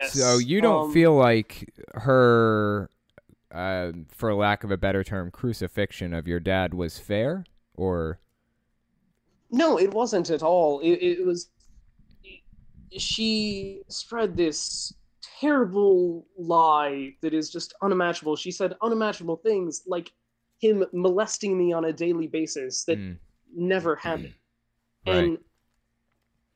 Yes. 0.00 0.12
So 0.12 0.38
you 0.38 0.60
don't 0.60 0.86
um, 0.86 0.92
feel 0.92 1.14
like 1.14 1.72
her, 1.94 2.90
uh, 3.52 3.92
for 4.08 4.34
lack 4.34 4.64
of 4.64 4.70
a 4.70 4.76
better 4.76 5.04
term, 5.04 5.30
crucifixion 5.30 6.14
of 6.14 6.26
your 6.26 6.40
dad 6.40 6.74
was 6.74 6.98
fair, 6.98 7.44
or? 7.76 8.18
No, 9.50 9.78
it 9.78 9.92
wasn't 9.92 10.30
at 10.30 10.42
all. 10.42 10.80
It, 10.80 10.94
it 10.94 11.26
was. 11.26 11.50
She 12.96 13.82
spread 13.88 14.36
this 14.36 14.92
terrible 15.40 16.26
lie 16.38 17.14
that 17.20 17.34
is 17.34 17.50
just 17.50 17.74
unimaginable. 17.82 18.36
She 18.36 18.50
said 18.50 18.74
unimaginable 18.82 19.36
things 19.36 19.82
like 19.86 20.12
him 20.58 20.84
molesting 20.92 21.58
me 21.58 21.72
on 21.72 21.86
a 21.86 21.92
daily 21.92 22.26
basis 22.26 22.84
that 22.84 22.98
mm. 22.98 23.16
never 23.54 23.96
happened. 23.96 24.34
Right. 25.06 25.16
And 25.16 25.38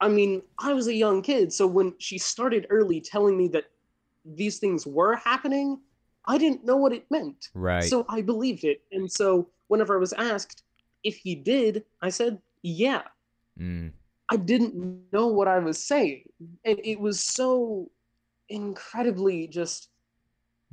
I 0.01 0.09
mean, 0.09 0.42
I 0.59 0.72
was 0.72 0.86
a 0.86 0.94
young 0.94 1.22
kid, 1.22 1.53
so 1.53 1.66
when 1.66 1.94
she 1.99 2.18
started 2.18 2.66
early 2.70 3.01
telling 3.01 3.36
me 3.36 3.49
that 3.49 3.64
these 4.24 4.59
things 4.59 4.86
were 4.86 5.16
happening, 5.16 5.80
I 6.26 6.38
didn't 6.38 6.64
know 6.64 6.76
what 6.76 6.92
it 6.92 7.07
meant. 7.11 7.49
Right. 7.55 7.84
So 7.84 8.05
I 8.09 8.20
believed 8.20 8.64
it. 8.64 8.82
And 8.92 9.11
so 9.11 9.49
whenever 9.68 9.96
I 9.96 9.99
was 9.99 10.12
asked 10.12 10.62
if 11.05 11.16
he 11.16 11.34
did, 11.34 11.84
I 12.03 12.11
said, 12.11 12.38
yeah. 12.62 13.03
Mm. 13.59 13.92
I 14.30 14.36
didn't 14.36 15.05
know 15.12 15.28
what 15.28 15.49
I 15.49 15.59
was 15.59 15.82
saying. 15.82 16.24
And 16.64 16.78
it 16.84 17.01
was 17.01 17.20
so 17.20 17.90
incredibly 18.49 19.49
just 19.49 19.88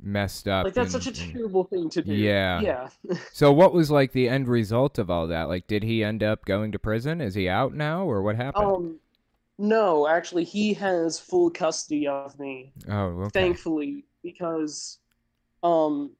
messed 0.00 0.46
up. 0.46 0.64
Like 0.64 0.74
that's 0.74 0.94
and, 0.94 1.02
such 1.02 1.18
a 1.18 1.32
terrible 1.32 1.64
thing 1.64 1.88
to 1.90 2.02
do. 2.02 2.12
Yeah. 2.12 2.60
Yeah. 2.60 2.88
so 3.32 3.50
what 3.52 3.72
was 3.72 3.90
like 3.90 4.12
the 4.12 4.28
end 4.28 4.46
result 4.46 4.98
of 4.98 5.10
all 5.10 5.26
that? 5.28 5.48
Like 5.48 5.66
did 5.66 5.82
he 5.82 6.04
end 6.04 6.22
up 6.22 6.44
going 6.44 6.72
to 6.72 6.78
prison? 6.78 7.22
Is 7.22 7.34
he 7.34 7.48
out 7.48 7.74
now 7.74 8.04
or 8.04 8.22
what 8.22 8.36
happened? 8.36 8.66
Um 8.66 9.00
no, 9.58 10.06
actually 10.06 10.44
he 10.44 10.74
has 10.74 11.18
full 11.18 11.50
custody 11.50 12.06
of 12.06 12.38
me. 12.38 12.72
Oh, 12.88 13.22
okay. 13.22 13.40
Thankfully 13.40 14.04
because 14.22 14.98
um 15.62 16.10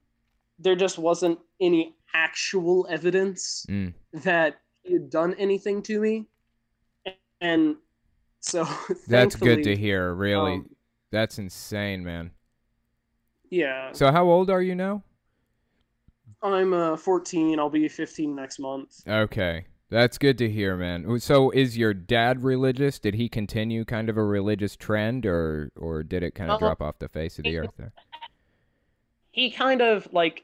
there 0.59 0.75
just 0.75 0.97
wasn't 0.97 1.37
any 1.61 1.95
actual 2.13 2.87
evidence 2.89 3.65
mm. 3.69 3.93
that 4.13 4.59
he 4.81 4.93
had 4.93 5.09
done 5.09 5.35
anything 5.35 5.81
to 5.83 5.99
me. 5.99 6.25
And 7.41 7.75
so 8.39 8.65
That's 9.07 9.35
good 9.35 9.63
to 9.63 9.75
hear, 9.75 10.13
really. 10.13 10.53
Um, 10.53 10.69
that's 11.11 11.37
insane, 11.37 12.03
man. 12.03 12.31
Yeah. 13.49 13.91
So 13.93 14.11
how 14.11 14.25
old 14.25 14.49
are 14.49 14.61
you 14.61 14.75
now? 14.75 15.03
I'm 16.41 16.73
uh 16.73 16.97
14. 16.97 17.59
I'll 17.59 17.69
be 17.69 17.87
15 17.87 18.35
next 18.35 18.59
month. 18.59 19.01
Okay. 19.07 19.65
That's 19.89 20.17
good 20.17 20.37
to 20.39 20.49
hear, 20.49 20.75
man. 20.75 21.19
So 21.19 21.49
is 21.51 21.77
your 21.77 21.93
dad 21.93 22.43
religious? 22.43 22.99
Did 22.99 23.15
he 23.15 23.29
continue 23.29 23.85
kind 23.85 24.09
of 24.09 24.17
a 24.17 24.23
religious 24.23 24.75
trend 24.75 25.25
or 25.25 25.71
or 25.77 26.03
did 26.03 26.23
it 26.23 26.35
kind 26.35 26.51
of 26.51 26.55
uh, 26.55 26.59
drop 26.59 26.81
off 26.81 26.99
the 26.99 27.07
face 27.07 27.37
of 27.37 27.45
the 27.45 27.57
earth 27.57 27.71
there? 27.77 27.93
He 29.31 29.49
kind 29.51 29.81
of 29.81 30.11
like 30.11 30.43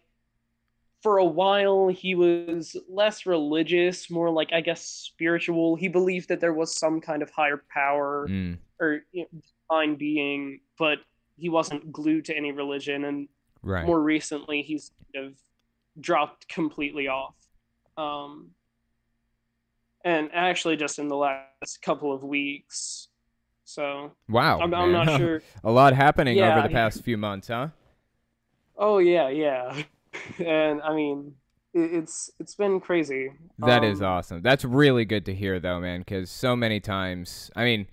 for 1.01 1.17
a 1.17 1.25
while 1.25 1.89
he 1.89 2.15
was 2.15 2.77
less 2.87 3.25
religious, 3.25 4.09
more 4.09 4.29
like 4.29 4.53
I 4.53 4.61
guess 4.61 4.85
spiritual. 4.85 5.75
He 5.75 5.89
believed 5.89 6.29
that 6.29 6.39
there 6.39 6.53
was 6.53 6.77
some 6.77 7.01
kind 7.01 7.21
of 7.21 7.29
higher 7.29 7.61
power 7.69 8.27
mm. 8.29 8.57
or 8.79 9.01
you 9.11 9.23
know, 9.23 9.41
divine 9.67 9.95
being, 9.95 10.61
but 10.79 10.99
he 11.37 11.49
wasn't 11.49 11.91
glued 11.91 12.23
to 12.25 12.37
any 12.37 12.53
religion. 12.53 13.03
And 13.03 13.27
right. 13.61 13.85
more 13.85 14.01
recently, 14.01 14.61
he's 14.61 14.91
kind 15.13 15.25
of 15.25 15.33
dropped 15.99 16.47
completely 16.47 17.09
off. 17.09 17.35
Um, 17.97 18.51
and 20.03 20.29
actually, 20.33 20.77
just 20.77 20.99
in 20.99 21.07
the 21.07 21.15
last 21.15 21.81
couple 21.81 22.13
of 22.13 22.23
weeks. 22.23 23.07
So 23.63 24.11
wow, 24.29 24.59
I'm, 24.59 24.73
I'm 24.73 24.91
not 24.91 25.17
sure. 25.17 25.41
a 25.63 25.71
lot 25.71 25.93
happening 25.93 26.37
yeah, 26.37 26.55
over 26.57 26.67
the 26.67 26.73
past 26.73 27.03
few 27.03 27.17
months, 27.17 27.47
huh? 27.47 27.69
Oh 28.77 28.97
yeah, 28.99 29.29
yeah, 29.29 29.83
and 30.45 30.81
I 30.81 30.93
mean, 30.93 31.33
it's 31.73 32.29
it's 32.39 32.55
been 32.55 32.79
crazy. 32.79 33.31
That 33.59 33.79
um, 33.79 33.85
is 33.85 34.01
awesome. 34.01 34.41
That's 34.41 34.65
really 34.65 35.05
good 35.05 35.25
to 35.25 35.33
hear, 35.33 35.59
though, 35.59 35.79
man. 35.79 36.01
Because 36.01 36.29
so 36.29 36.55
many 36.55 36.79
times, 36.79 37.49
I 37.55 37.63
mean, 37.63 37.87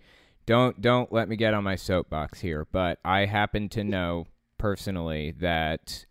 don't 0.46 0.80
don't 0.80 1.12
let 1.12 1.28
me 1.28 1.36
get 1.36 1.54
on 1.54 1.64
my 1.64 1.76
soapbox 1.76 2.40
here, 2.40 2.66
but 2.72 2.98
I 3.04 3.26
happen 3.26 3.68
to 3.70 3.84
know 3.84 4.26
personally 4.58 5.30
that 5.40 6.04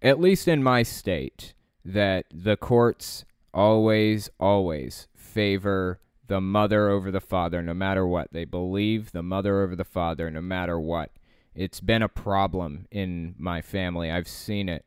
at 0.00 0.20
least 0.20 0.48
in 0.48 0.62
my 0.62 0.82
state 0.82 1.54
that 1.84 2.24
the 2.32 2.56
courts 2.56 3.24
always 3.52 4.30
always 4.40 5.06
favor 5.34 6.00
the 6.26 6.40
mother 6.40 6.88
over 6.88 7.10
the 7.10 7.20
father 7.20 7.62
no 7.62 7.74
matter 7.74 8.06
what. 8.06 8.32
They 8.32 8.44
believe 8.44 9.12
the 9.12 9.22
mother 9.22 9.62
over 9.62 9.76
the 9.76 9.84
father 9.84 10.30
no 10.30 10.40
matter 10.40 10.78
what. 10.78 11.10
It's 11.54 11.80
been 11.80 12.02
a 12.02 12.08
problem 12.08 12.86
in 12.90 13.34
my 13.38 13.60
family. 13.60 14.10
I've 14.10 14.28
seen 14.28 14.68
it 14.68 14.84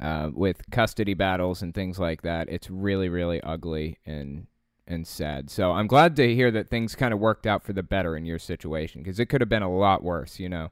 uh, 0.00 0.30
with 0.32 0.70
custody 0.70 1.14
battles 1.14 1.62
and 1.62 1.74
things 1.74 1.98
like 1.98 2.22
that. 2.22 2.48
It's 2.48 2.70
really, 2.70 3.08
really 3.08 3.40
ugly, 3.42 3.98
and 4.06 4.46
and 4.86 5.06
sad. 5.06 5.50
So 5.50 5.72
I'm 5.72 5.86
glad 5.86 6.16
to 6.16 6.34
hear 6.34 6.50
that 6.50 6.70
things 6.70 6.94
kind 6.94 7.12
of 7.12 7.20
worked 7.20 7.46
out 7.46 7.62
for 7.62 7.72
the 7.74 7.82
better 7.82 8.16
in 8.16 8.24
your 8.24 8.38
situation 8.38 9.02
because 9.02 9.20
it 9.20 9.26
could 9.26 9.42
have 9.42 9.50
been 9.50 9.62
a 9.62 9.72
lot 9.72 10.02
worse, 10.02 10.38
you 10.40 10.48
know. 10.48 10.70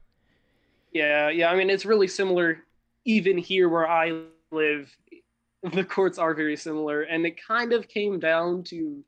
Yeah, 0.91 1.29
yeah. 1.29 1.51
I 1.51 1.55
mean, 1.55 1.69
it's 1.69 1.85
really 1.85 2.07
similar 2.07 2.63
even 3.05 3.37
here 3.37 3.69
where 3.69 3.87
I 3.87 4.23
live. 4.51 4.95
The 5.63 5.83
courts 5.83 6.19
are 6.19 6.33
very 6.33 6.55
similar, 6.55 7.01
and 7.01 7.25
it 7.25 7.35
kind 7.41 7.73
of 7.73 7.87
came 7.87 8.19
down 8.19 8.63
to 8.65 9.03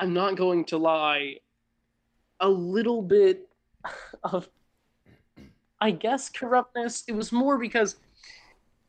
I'm 0.00 0.14
not 0.14 0.34
going 0.34 0.64
to 0.66 0.78
lie, 0.78 1.36
a 2.40 2.48
little 2.48 3.02
bit 3.02 3.46
of, 4.24 4.48
I 5.78 5.90
guess, 5.90 6.30
corruptness. 6.30 7.04
It 7.06 7.12
was 7.12 7.32
more 7.32 7.58
because 7.58 7.96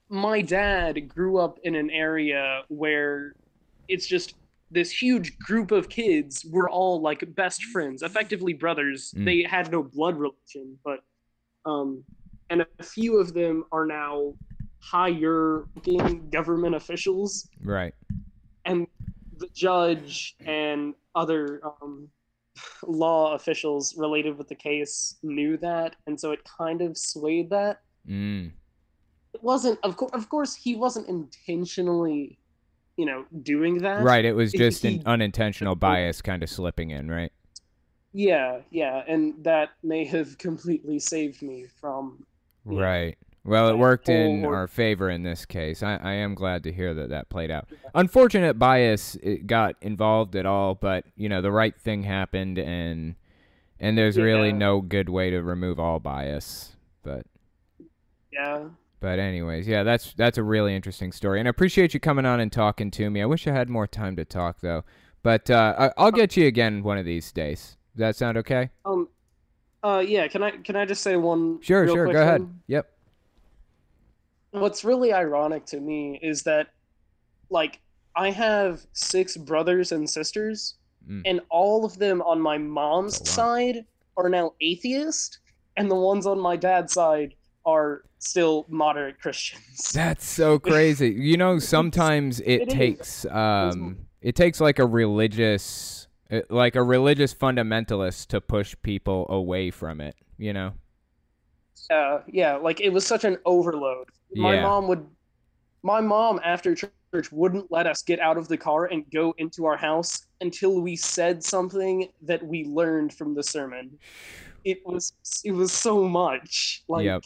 my 0.07 0.41
dad 0.41 1.09
grew 1.09 1.38
up 1.38 1.59
in 1.64 1.76
an 1.76 1.89
area 1.89 2.64
where 2.70 3.36
it's 3.89 4.07
just 4.07 4.36
this 4.72 4.89
huge 4.89 5.38
group 5.39 5.72
of 5.72 5.89
kids 5.89 6.45
were 6.49 6.70
all 6.70 7.01
like 7.01 7.36
best 7.36 7.66
friends, 7.66 8.03
effectively 8.03 8.53
brothers. 8.53 9.14
Mm. 9.18 9.26
They 9.26 9.43
had 9.43 9.70
no 9.70 9.84
blood 9.84 10.18
relation, 10.18 10.78
but 10.86 11.03
um, 11.66 12.05
and 12.49 12.66
a 12.80 12.84
few 12.84 13.20
of 13.20 13.34
them 13.34 13.66
are 13.74 13.86
now 13.86 14.34
higher 14.80 15.66
government 16.32 16.76
officials. 16.76 17.49
Right. 17.62 17.93
And 18.64 18.88
the 19.41 19.49
judge 19.53 20.35
and 20.45 20.93
other 21.15 21.61
um, 21.63 22.07
law 22.83 23.33
officials 23.33 23.95
related 23.97 24.37
with 24.37 24.47
the 24.47 24.55
case 24.55 25.17
knew 25.23 25.57
that, 25.57 25.95
and 26.07 26.19
so 26.19 26.31
it 26.31 26.39
kind 26.45 26.81
of 26.81 26.97
swayed 26.97 27.49
that. 27.49 27.81
Mm. 28.07 28.51
It 29.33 29.43
wasn't, 29.43 29.79
of 29.83 29.97
course, 29.97 30.11
of 30.13 30.29
course, 30.29 30.55
he 30.55 30.75
wasn't 30.75 31.07
intentionally 31.07 32.37
you 32.97 33.05
know, 33.05 33.25
doing 33.41 33.79
that. 33.79 34.03
Right. 34.03 34.25
It 34.25 34.33
was 34.33 34.51
just 34.51 34.83
he, 34.83 34.97
an 34.97 35.03
unintentional 35.05 35.75
bias 35.75 36.21
kind 36.21 36.43
of 36.43 36.49
slipping 36.49 36.91
in, 36.91 37.09
right? 37.09 37.31
Yeah, 38.13 38.59
yeah, 38.69 39.03
and 39.07 39.43
that 39.43 39.69
may 39.83 40.05
have 40.05 40.37
completely 40.37 40.99
saved 40.99 41.41
me 41.41 41.65
from. 41.79 42.25
Right. 42.65 43.17
Well, 43.43 43.69
it 43.69 43.77
worked 43.77 44.07
in 44.07 44.45
our 44.45 44.67
favor 44.67 45.09
in 45.09 45.23
this 45.23 45.45
case. 45.45 45.81
I, 45.81 45.95
I 45.95 46.11
am 46.13 46.35
glad 46.35 46.63
to 46.63 46.71
hear 46.71 46.93
that 46.93 47.09
that 47.09 47.29
played 47.29 47.49
out. 47.49 47.67
Unfortunate 47.95 48.59
bias 48.59 49.17
got 49.47 49.75
involved 49.81 50.35
at 50.35 50.45
all, 50.45 50.75
but 50.75 51.05
you 51.15 51.27
know 51.27 51.41
the 51.41 51.51
right 51.51 51.75
thing 51.75 52.03
happened, 52.03 52.59
and 52.59 53.15
and 53.79 53.97
there's 53.97 54.15
yeah. 54.15 54.23
really 54.23 54.53
no 54.53 54.79
good 54.79 55.09
way 55.09 55.31
to 55.31 55.41
remove 55.41 55.79
all 55.79 55.99
bias. 55.99 56.75
But 57.01 57.25
yeah, 58.31 58.65
but 58.99 59.17
anyways, 59.17 59.67
yeah, 59.67 59.81
that's 59.81 60.13
that's 60.13 60.37
a 60.37 60.43
really 60.43 60.75
interesting 60.75 61.11
story, 61.11 61.39
and 61.39 61.47
I 61.47 61.49
appreciate 61.49 61.95
you 61.95 61.99
coming 61.99 62.27
on 62.27 62.39
and 62.39 62.51
talking 62.51 62.91
to 62.91 63.09
me. 63.09 63.23
I 63.23 63.25
wish 63.25 63.47
I 63.47 63.51
had 63.51 63.69
more 63.69 63.87
time 63.87 64.15
to 64.17 64.25
talk 64.25 64.61
though, 64.61 64.83
but 65.23 65.49
uh, 65.49 65.91
I'll 65.97 66.11
get 66.11 66.37
you 66.37 66.45
again 66.45 66.83
one 66.83 66.99
of 66.99 67.05
these 67.05 67.31
days. 67.31 67.77
Does 67.95 67.99
that 67.99 68.15
sound 68.15 68.37
okay? 68.37 68.69
Um, 68.85 69.09
uh, 69.83 70.03
yeah. 70.05 70.27
Can 70.27 70.43
I 70.43 70.51
can 70.51 70.75
I 70.75 70.85
just 70.85 71.01
say 71.01 71.15
one? 71.15 71.59
Sure, 71.61 71.87
sure. 71.87 72.13
Go 72.13 72.21
ahead. 72.21 72.47
Yep. 72.67 72.87
What's 74.51 74.83
really 74.83 75.13
ironic 75.13 75.65
to 75.67 75.79
me 75.79 76.19
is 76.21 76.43
that, 76.43 76.67
like, 77.49 77.79
I 78.15 78.31
have 78.31 78.85
six 78.93 79.37
brothers 79.37 79.91
and 79.91 80.09
sisters, 80.09 80.75
mm. 81.07 81.21
and 81.25 81.41
all 81.49 81.85
of 81.85 81.97
them 81.97 82.21
on 82.21 82.39
my 82.39 82.57
mom's 82.57 83.27
side 83.29 83.85
are 84.17 84.29
now 84.29 84.53
atheist, 84.61 85.39
and 85.77 85.89
the 85.89 85.95
ones 85.95 86.25
on 86.25 86.39
my 86.39 86.55
dad's 86.55 86.93
side 86.93 87.35
are 87.65 88.03
still 88.19 88.65
moderate 88.69 89.19
Christians. 89.19 89.91
That's 89.93 90.25
so 90.25 90.59
crazy. 90.59 91.09
you 91.09 91.37
know, 91.37 91.59
sometimes 91.59 92.39
it, 92.41 92.63
it 92.63 92.69
takes 92.69 93.25
um 93.25 93.97
it 94.21 94.35
takes 94.35 94.59
like 94.59 94.79
a 94.79 94.85
religious 94.85 96.07
uh, 96.31 96.41
like 96.49 96.75
a 96.75 96.83
religious 96.83 97.33
fundamentalist 97.33 98.27
to 98.27 98.41
push 98.41 98.75
people 98.81 99.25
away 99.29 99.71
from 99.71 100.01
it, 100.01 100.15
you 100.37 100.53
know. 100.53 100.73
Uh, 101.91 102.21
yeah, 102.27 102.55
like 102.55 102.79
it 102.79 102.89
was 102.89 103.05
such 103.05 103.23
an 103.25 103.37
overload. 103.45 104.07
My 104.35 104.55
Yeah. 104.55 104.61
mom 104.63 104.87
would, 104.87 105.05
my 105.83 105.99
mom 105.99 106.39
after 106.43 106.73
church 106.75 107.31
wouldn't 107.31 107.69
let 107.71 107.85
us 107.87 108.01
get 108.01 108.19
out 108.19 108.37
of 108.37 108.47
the 108.47 108.57
car 108.57 108.85
and 108.85 109.03
go 109.11 109.33
into 109.37 109.65
our 109.65 109.75
house 109.75 110.25
until 110.39 110.79
we 110.81 110.95
said 110.95 111.43
something 111.43 112.07
that 112.21 112.41
we 112.45 112.63
learned 112.65 113.13
from 113.13 113.33
the 113.35 113.43
sermon. 113.43 113.99
It 114.63 114.79
was 114.85 115.11
it 115.43 115.51
was 115.51 115.71
so 115.73 116.07
much. 116.07 116.83
Like, 116.87 117.03
yep. 117.05 117.23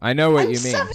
I 0.00 0.12
know 0.14 0.30
what 0.30 0.44
I'm 0.44 0.52
you 0.52 0.60
mean. 0.60 0.72
seven- 0.72 0.92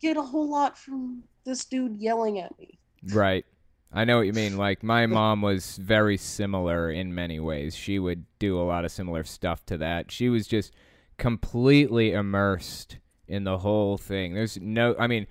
Get 0.00 0.16
a 0.16 0.22
whole 0.22 0.48
lot 0.50 0.78
from 0.78 1.22
this 1.44 1.64
dude 1.64 1.96
yelling 1.96 2.38
at 2.38 2.56
me. 2.58 2.78
Right. 3.12 3.44
I 3.92 4.04
know 4.04 4.18
what 4.18 4.26
you 4.26 4.32
mean. 4.32 4.56
Like 4.56 4.82
my 4.82 5.06
mom 5.18 5.42
was 5.42 5.76
very 5.76 6.16
similar 6.16 6.90
in 6.90 7.14
many 7.14 7.40
ways. 7.40 7.74
She 7.76 7.98
would 7.98 8.24
do 8.38 8.58
a 8.60 8.62
lot 8.64 8.84
of 8.84 8.90
similar 8.92 9.24
stuff 9.24 9.64
to 9.66 9.76
that. 9.78 10.10
She 10.12 10.28
was 10.28 10.46
just 10.46 10.72
completely 11.18 12.12
immersed 12.12 12.98
in 13.28 13.44
the 13.44 13.58
whole 13.58 13.96
thing. 13.96 14.34
There's 14.34 14.58
no 14.60 14.94
I 14.98 15.06
mean 15.06 15.26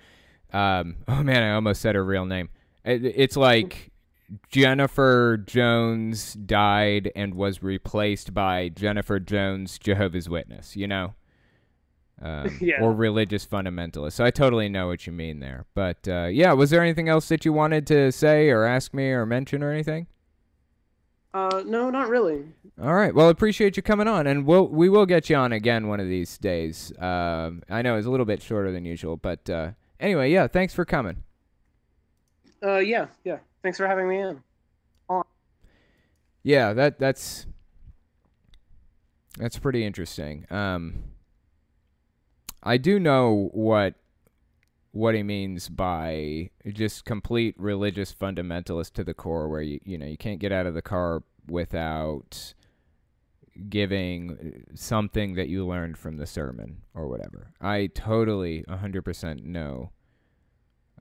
um 0.53 0.97
oh 1.07 1.23
man, 1.23 1.43
I 1.43 1.53
almost 1.53 1.81
said 1.81 1.95
her 1.95 2.03
real 2.03 2.25
name. 2.25 2.49
It, 2.83 3.05
it's 3.05 3.37
like 3.37 3.91
Jennifer 4.49 5.37
Jones 5.37 6.33
died 6.33 7.11
and 7.15 7.35
was 7.35 7.61
replaced 7.61 8.33
by 8.33 8.69
Jennifer 8.69 9.19
Jones 9.19 9.77
Jehovah's 9.77 10.27
Witness, 10.27 10.75
you 10.75 10.87
know? 10.87 11.13
Um, 12.21 12.57
Yeah. 12.61 12.81
Or 12.81 12.91
religious 12.91 13.45
fundamentalist. 13.45 14.13
So 14.13 14.25
I 14.25 14.31
totally 14.31 14.69
know 14.69 14.87
what 14.87 15.05
you 15.05 15.13
mean 15.13 15.39
there. 15.39 15.65
But 15.75 16.07
uh, 16.07 16.25
yeah, 16.31 16.53
was 16.53 16.69
there 16.69 16.81
anything 16.81 17.09
else 17.09 17.27
that 17.29 17.45
you 17.45 17.53
wanted 17.53 17.85
to 17.87 18.11
say 18.11 18.49
or 18.49 18.63
ask 18.65 18.93
me 18.93 19.09
or 19.09 19.25
mention 19.25 19.61
or 19.61 19.71
anything? 19.71 20.07
Uh, 21.35 21.63
no, 21.65 21.89
not 21.89 22.07
really. 22.07 22.45
All 22.81 22.93
right. 22.93 23.13
Well, 23.13 23.27
appreciate 23.27 23.75
you 23.75 23.83
coming 23.83 24.07
on, 24.07 24.25
and 24.25 24.45
we'll 24.45 24.69
we 24.69 24.87
will 24.87 25.05
get 25.05 25.29
you 25.29 25.35
on 25.35 25.51
again 25.51 25.89
one 25.89 25.99
of 25.99 26.07
these 26.07 26.37
days. 26.37 26.93
Um, 26.97 27.61
I 27.69 27.81
know 27.81 27.97
it's 27.97 28.07
a 28.07 28.09
little 28.09 28.25
bit 28.25 28.41
shorter 28.41 28.71
than 28.71 28.85
usual, 28.85 29.17
but 29.17 29.49
uh, 29.49 29.71
anyway, 29.99 30.31
yeah. 30.31 30.47
Thanks 30.47 30.73
for 30.73 30.85
coming. 30.85 31.23
Uh, 32.63 32.77
yeah, 32.77 33.07
yeah. 33.25 33.39
Thanks 33.63 33.77
for 33.77 33.85
having 33.85 34.07
me 34.07 34.21
in. 34.21 34.41
On. 35.09 35.25
Yeah, 36.43 36.71
that 36.71 36.99
that's 36.99 37.47
that's 39.37 39.59
pretty 39.59 39.83
interesting. 39.83 40.45
Um, 40.49 41.03
I 42.63 42.77
do 42.77 42.97
know 42.97 43.49
what 43.51 43.95
what 44.95 45.13
he 45.13 45.23
means 45.23 45.67
by 45.67 46.49
just 46.65 47.03
complete 47.03 47.53
religious 47.57 48.15
fundamentalist 48.15 48.93
to 48.93 49.03
the 49.03 49.13
core, 49.13 49.49
where 49.49 49.61
you 49.61 49.79
you 49.83 49.97
know 49.97 50.05
you 50.05 50.17
can't 50.17 50.39
get 50.39 50.53
out 50.53 50.65
of 50.65 50.73
the 50.73 50.81
car 50.81 51.21
without 51.47 52.53
giving 53.69 54.63
something 54.73 55.35
that 55.35 55.49
you 55.49 55.65
learned 55.65 55.97
from 55.97 56.15
the 56.15 56.25
sermon 56.25 56.81
or 56.93 57.07
whatever. 57.07 57.51
I 57.61 57.87
totally 57.87 58.63
100% 58.67 59.43
know 59.43 59.91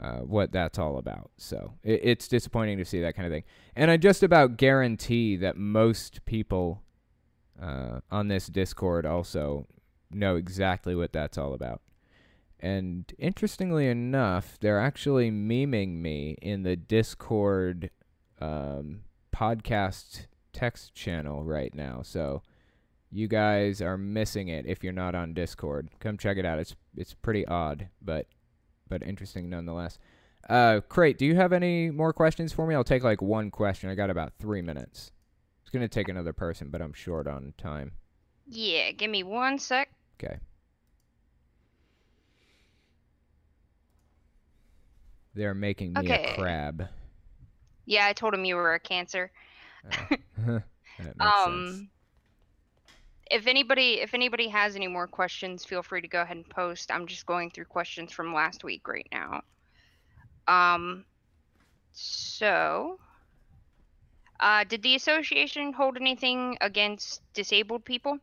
uh, 0.01 0.18
what 0.18 0.53
that's 0.53 0.78
all 0.78 0.99
about. 0.99 1.30
So 1.36 1.74
it, 1.82 2.01
it's 2.03 2.28
disappointing 2.28 2.78
to 2.78 2.84
see 2.84 3.01
that 3.01 3.16
kind 3.16 3.26
of 3.26 3.32
thing. 3.32 3.45
And 3.74 3.90
I 3.90 3.97
just 3.97 4.22
about 4.22 4.57
guarantee 4.57 5.36
that 5.36 5.57
most 5.57 6.24
people 6.26 6.82
uh, 7.61 8.01
on 8.11 8.28
this 8.28 8.47
Discord 8.47 9.05
also 9.05 9.66
know 10.12 10.36
exactly 10.36 10.95
what 10.95 11.12
that's 11.12 11.38
all 11.38 11.55
about. 11.55 11.80
And 12.65 13.12
interestingly 13.19 13.89
enough, 13.89 14.57
they're 14.59 14.81
actually 14.81 15.31
memeing 15.31 16.01
me 16.01 16.39
in 16.41 16.62
the 16.62 16.77
Discord 16.77 17.91
um, 18.41 19.01
podcast 19.37 20.29
text 20.55 20.95
channel 20.95 21.45
right 21.45 21.75
now. 21.75 22.01
So 22.03 22.41
you 23.11 23.29
guys 23.29 23.83
are 23.83 23.99
missing 23.99 24.49
it 24.49 24.65
if 24.65 24.83
you're 24.83 24.95
not 24.95 25.15
on 25.15 25.35
Discord. 25.35 25.91
Come 26.01 26.17
check 26.17 26.39
it 26.39 26.47
out. 26.47 26.59
It's 26.59 26.75
it's 26.97 27.12
pretty 27.12 27.45
odd, 27.45 27.89
but 28.01 28.29
but 28.89 29.03
interesting 29.03 29.51
nonetheless. 29.51 29.99
Uh, 30.49 30.81
Crate, 30.89 31.19
do 31.19 31.27
you 31.27 31.37
have 31.37 31.53
any 31.53 31.91
more 31.91 32.15
questions 32.15 32.55
for 32.55 32.67
me? 32.67 32.75
I'll 32.75 32.83
take 32.83 33.05
like 33.05 33.21
one 33.21 33.51
question. 33.51 33.91
I 33.91 33.95
got 33.95 34.09
about 34.09 34.33
three 34.39 34.62
minutes. 34.62 35.12
It's 35.61 35.71
gonna 35.71 35.87
take 35.87 36.09
another 36.09 36.33
person, 36.33 36.71
but 36.71 36.81
I'm 36.81 36.95
short 36.95 37.27
on 37.27 37.53
time. 37.59 37.93
Yeah, 38.47 38.91
give 38.93 39.11
me 39.11 39.23
one 39.23 39.59
sec. 39.59 39.91
Okay. 40.19 40.39
They're 45.35 45.55
making 45.55 45.93
me 45.95 46.07
Okay. 46.07 46.24
a 46.24 46.35
crab. 46.35 46.89
Yeah, 47.87 48.07
I 48.07 48.12
told 48.12 48.35
him 48.35 48.45
you 48.45 48.57
were 48.57 48.74
a 48.74 48.80
cancer. 48.80 49.30
Oh. 49.93 50.61
um 51.20 51.66
sense. 51.66 51.82
if 53.30 53.47
anybody 53.47 54.01
if 54.01 54.14
anybody 54.14 54.49
has 54.49 54.76
any 54.76 54.87
more 54.87 55.07
questions 55.09 55.64
feel 55.64 55.82
free 55.82 56.01
to 56.01 56.09
go 56.09 56.22
ahead 56.22 56.37
and 56.37 56.49
post 56.49 56.91
i'm 56.93 57.07
just 57.07 57.26
going 57.26 57.51
through 57.51 57.64
questions 57.64 58.12
from 58.12 58.32
last 58.32 58.62
week 58.64 58.87
right 58.87 59.09
now 59.12 59.43
um 60.47 61.05
so 61.93 62.99
uh 64.41 64.62
did 64.64 64.82
the 64.82 64.95
association 64.95 65.72
hold 65.72 65.97
anything 65.97 66.57
against 66.61 67.20
disabled 67.35 67.85
people 67.85 68.18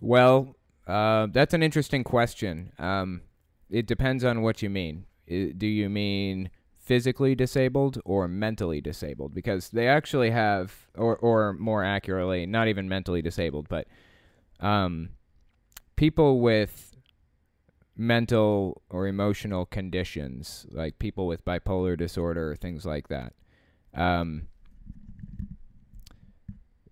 Well, 0.00 0.56
uh, 0.86 1.26
that's 1.30 1.54
an 1.54 1.62
interesting 1.62 2.04
question. 2.04 2.72
Um, 2.78 3.22
it 3.70 3.86
depends 3.86 4.24
on 4.24 4.42
what 4.42 4.62
you 4.62 4.70
mean. 4.70 5.04
Do 5.30 5.66
you 5.66 5.88
mean 5.88 6.50
physically 6.76 7.36
disabled 7.36 8.00
or 8.04 8.26
mentally 8.26 8.80
disabled? 8.80 9.32
Because 9.32 9.68
they 9.68 9.86
actually 9.86 10.30
have, 10.30 10.88
or, 10.96 11.16
or 11.16 11.52
more 11.52 11.84
accurately, 11.84 12.46
not 12.46 12.66
even 12.66 12.88
mentally 12.88 13.22
disabled, 13.22 13.68
but 13.68 13.86
um, 14.58 15.10
people 15.94 16.40
with 16.40 16.96
mental 17.96 18.82
or 18.90 19.06
emotional 19.06 19.66
conditions, 19.66 20.66
like 20.70 20.98
people 20.98 21.26
with 21.26 21.44
bipolar 21.44 21.96
disorder, 21.96 22.56
things 22.56 22.84
like 22.84 23.08
that. 23.08 23.34
Um, 23.94 24.48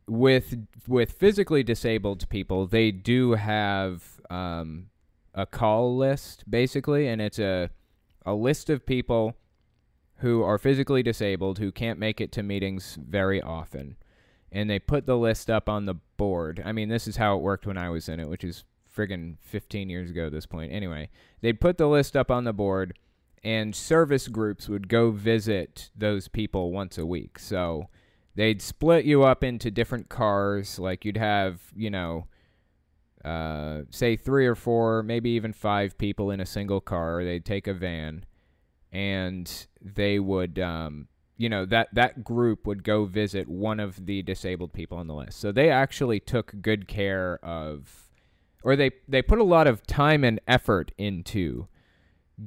with 0.07 0.67
with 0.87 1.13
physically 1.13 1.63
disabled 1.63 2.29
people, 2.29 2.67
they 2.67 2.91
do 2.91 3.33
have 3.33 4.21
um, 4.31 4.87
a 5.35 5.45
call 5.45 5.97
list 5.97 6.49
basically, 6.49 7.09
and 7.09 7.21
it's 7.21 7.39
a 7.39 7.71
a 8.25 8.35
list 8.35 8.71
of 8.71 8.87
people 8.87 9.35
who 10.19 10.43
are 10.43 10.59
physically 10.59 11.03
disabled 11.03 11.59
who 11.59 11.71
can't 11.71 11.99
make 11.99 12.21
it 12.21 12.33
to 12.33 12.43
meetings 12.43 12.99
very 13.01 13.41
often, 13.41 13.97
and 14.51 14.69
they 14.69 14.79
put 14.79 15.07
the 15.07 15.17
list 15.17 15.49
up 15.49 15.69
on 15.69 15.87
the 15.87 15.95
board. 16.17 16.63
I 16.65 16.73
mean, 16.73 16.89
this 16.89 17.07
is 17.07 17.17
how 17.17 17.37
it 17.37 17.43
worked 17.43 17.67
when 17.67 17.79
I 17.79 17.91
was 17.91 18.09
in 18.09 18.21
it, 18.21 18.29
which 18.29 18.45
is 18.45 18.65
friggin' 18.95 19.37
15 19.41 19.89
years 19.89 20.11
ago 20.11 20.27
at 20.27 20.33
this 20.33 20.47
point. 20.47 20.73
Anyway, 20.73 21.11
they'd 21.41 21.61
put 21.61 21.79
the 21.79 21.89
list 21.89 22.17
up 22.17 22.31
on 22.31 22.45
the 22.45 22.53
board, 22.53 22.99
and 23.45 23.75
service 23.75 24.27
groups 24.27 24.69
would 24.69 24.89
go 24.89 25.11
visit 25.11 25.91
those 25.97 26.27
people 26.27 26.73
once 26.73 26.99
a 26.99 27.07
week. 27.07 27.39
So 27.39 27.89
they'd 28.35 28.61
split 28.61 29.05
you 29.05 29.23
up 29.23 29.45
into 29.45 29.71
different 29.71 30.09
cars 30.09 30.79
like 30.79 31.05
you'd 31.05 31.17
have 31.17 31.61
you 31.77 31.91
know 31.91 32.27
uh, 33.25 33.83
say 33.91 34.17
three 34.17 34.47
or 34.47 34.55
four 34.55 35.03
maybe 35.03 35.31
even 35.31 35.53
five 35.53 35.97
people 35.99 36.31
in 36.31 36.41
a 36.41 36.47
single 36.47 36.81
car 36.81 37.25
they'd 37.25 37.45
take 37.45 37.67
a 37.67 37.75
van 37.75 38.25
and 38.93 39.67
they 39.83 40.19
would 40.19 40.59
um, 40.59 41.09
you 41.37 41.49
know 41.49 41.65
that 41.65 41.89
that 41.95 42.23
group 42.25 42.67
would 42.67 42.85
go 42.85 43.05
visit 43.05 43.49
one 43.49 43.81
of 43.81 44.07
the 44.07 44.23
disabled 44.23 44.73
people 44.73 44.97
on 44.97 45.07
the 45.07 45.15
list 45.15 45.39
so 45.39 45.53
they 45.53 45.71
actually 45.71 46.21
took 46.21 46.55
good 46.61 46.87
care 46.87 47.39
of 47.43 48.11
or 48.63 48.77
they 48.77 48.91
they 49.07 49.23
put 49.23 49.39
a 49.39 49.45
lot 49.45 49.67
of 49.67 49.87
time 49.87 50.25
and 50.25 50.41
effort 50.47 50.93
into 50.97 51.67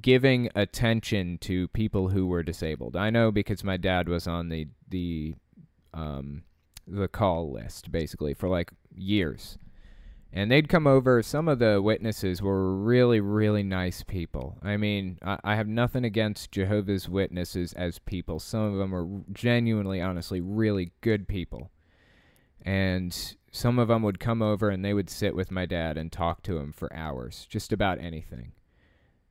giving 0.01 0.49
attention 0.55 1.37
to 1.37 1.67
people 1.69 2.09
who 2.09 2.25
were 2.25 2.43
disabled 2.43 2.95
i 2.95 3.09
know 3.09 3.29
because 3.29 3.63
my 3.63 3.75
dad 3.75 4.07
was 4.07 4.25
on 4.25 4.49
the 4.49 4.67
the 4.87 5.35
um, 5.93 6.43
the 6.87 7.07
call 7.07 7.51
list 7.51 7.91
basically 7.91 8.33
for 8.33 8.49
like 8.49 8.71
years. 8.95 9.57
And 10.33 10.49
they'd 10.49 10.69
come 10.69 10.87
over. 10.87 11.21
Some 11.21 11.47
of 11.47 11.59
the 11.59 11.81
witnesses 11.81 12.41
were 12.41 12.73
really, 12.75 13.19
really 13.19 13.63
nice 13.63 14.01
people. 14.03 14.57
I 14.63 14.77
mean, 14.77 15.19
I, 15.21 15.37
I 15.43 15.55
have 15.55 15.67
nothing 15.67 16.05
against 16.05 16.51
Jehovah's 16.51 17.09
Witnesses 17.09 17.73
as 17.73 17.99
people. 17.99 18.39
Some 18.39 18.61
of 18.61 18.77
them 18.77 18.95
are 18.95 19.07
genuinely, 19.33 20.01
honestly, 20.01 20.39
really 20.39 20.91
good 21.01 21.27
people. 21.27 21.69
And 22.61 23.35
some 23.51 23.77
of 23.77 23.89
them 23.89 24.03
would 24.03 24.19
come 24.19 24.41
over 24.41 24.69
and 24.69 24.85
they 24.85 24.93
would 24.93 25.09
sit 25.09 25.35
with 25.35 25.51
my 25.51 25.65
dad 25.65 25.97
and 25.97 26.11
talk 26.11 26.43
to 26.43 26.57
him 26.57 26.71
for 26.71 26.93
hours, 26.93 27.45
just 27.49 27.73
about 27.73 27.99
anything. 27.99 28.53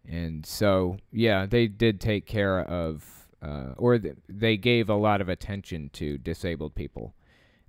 And 0.07 0.45
so, 0.45 0.99
yeah, 1.13 1.47
they 1.47 1.67
did 1.67 2.01
take 2.01 2.27
care 2.27 2.61
of 2.61 3.21
uh, 3.43 3.73
or 3.77 3.99
th- 3.99 4.17
they 4.29 4.57
gave 4.57 4.89
a 4.89 4.95
lot 4.95 5.21
of 5.21 5.29
attention 5.29 5.91
to 5.95 6.19
disabled 6.19 6.75
people. 6.75 7.15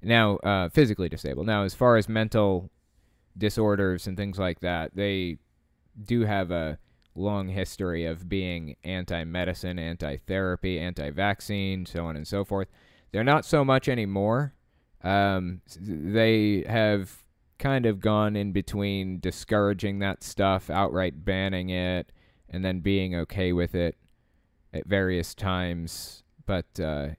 Now, 0.02 0.38
uh, 0.38 0.70
physically 0.70 1.10
disabled. 1.10 1.48
Now, 1.48 1.64
as 1.64 1.74
far 1.74 1.98
as 1.98 2.10
mental 2.10 2.70
disorders 3.38 4.08
and 4.08 4.18
things 4.18 4.38
like 4.38 4.60
that, 4.62 4.96
they 4.96 5.38
do 6.04 6.22
have 6.22 6.52
a 6.52 6.78
long 7.16 7.50
history 7.50 8.06
of 8.06 8.30
being 8.30 8.76
anti 8.84 9.24
medicine, 9.24 9.80
anti 9.80 10.18
therapy, 10.18 10.80
anti 10.80 11.10
vaccine, 11.10 11.86
so 11.86 12.06
on 12.06 12.16
and 12.16 12.28
so 12.28 12.44
forth. 12.44 12.68
They're 13.12 13.24
not 13.24 13.46
so 13.46 13.66
much 13.66 13.90
anymore. 13.90 14.54
Um, 15.04 15.62
they 15.80 16.64
have 16.68 17.24
kind 17.60 17.86
of 17.86 18.00
gone 18.00 18.36
in 18.36 18.52
between 18.52 19.20
discouraging 19.20 20.00
that 20.00 20.24
stuff, 20.24 20.70
outright 20.70 21.26
banning 21.26 21.70
it, 21.70 22.12
and 22.50 22.64
then 22.64 22.80
being 22.80 23.16
okay 23.16 23.54
with 23.54 23.76
it 23.76 23.98
at 24.74 24.86
various 24.88 25.36
times. 25.36 26.24
But 26.46 26.80
uh, 26.80 27.10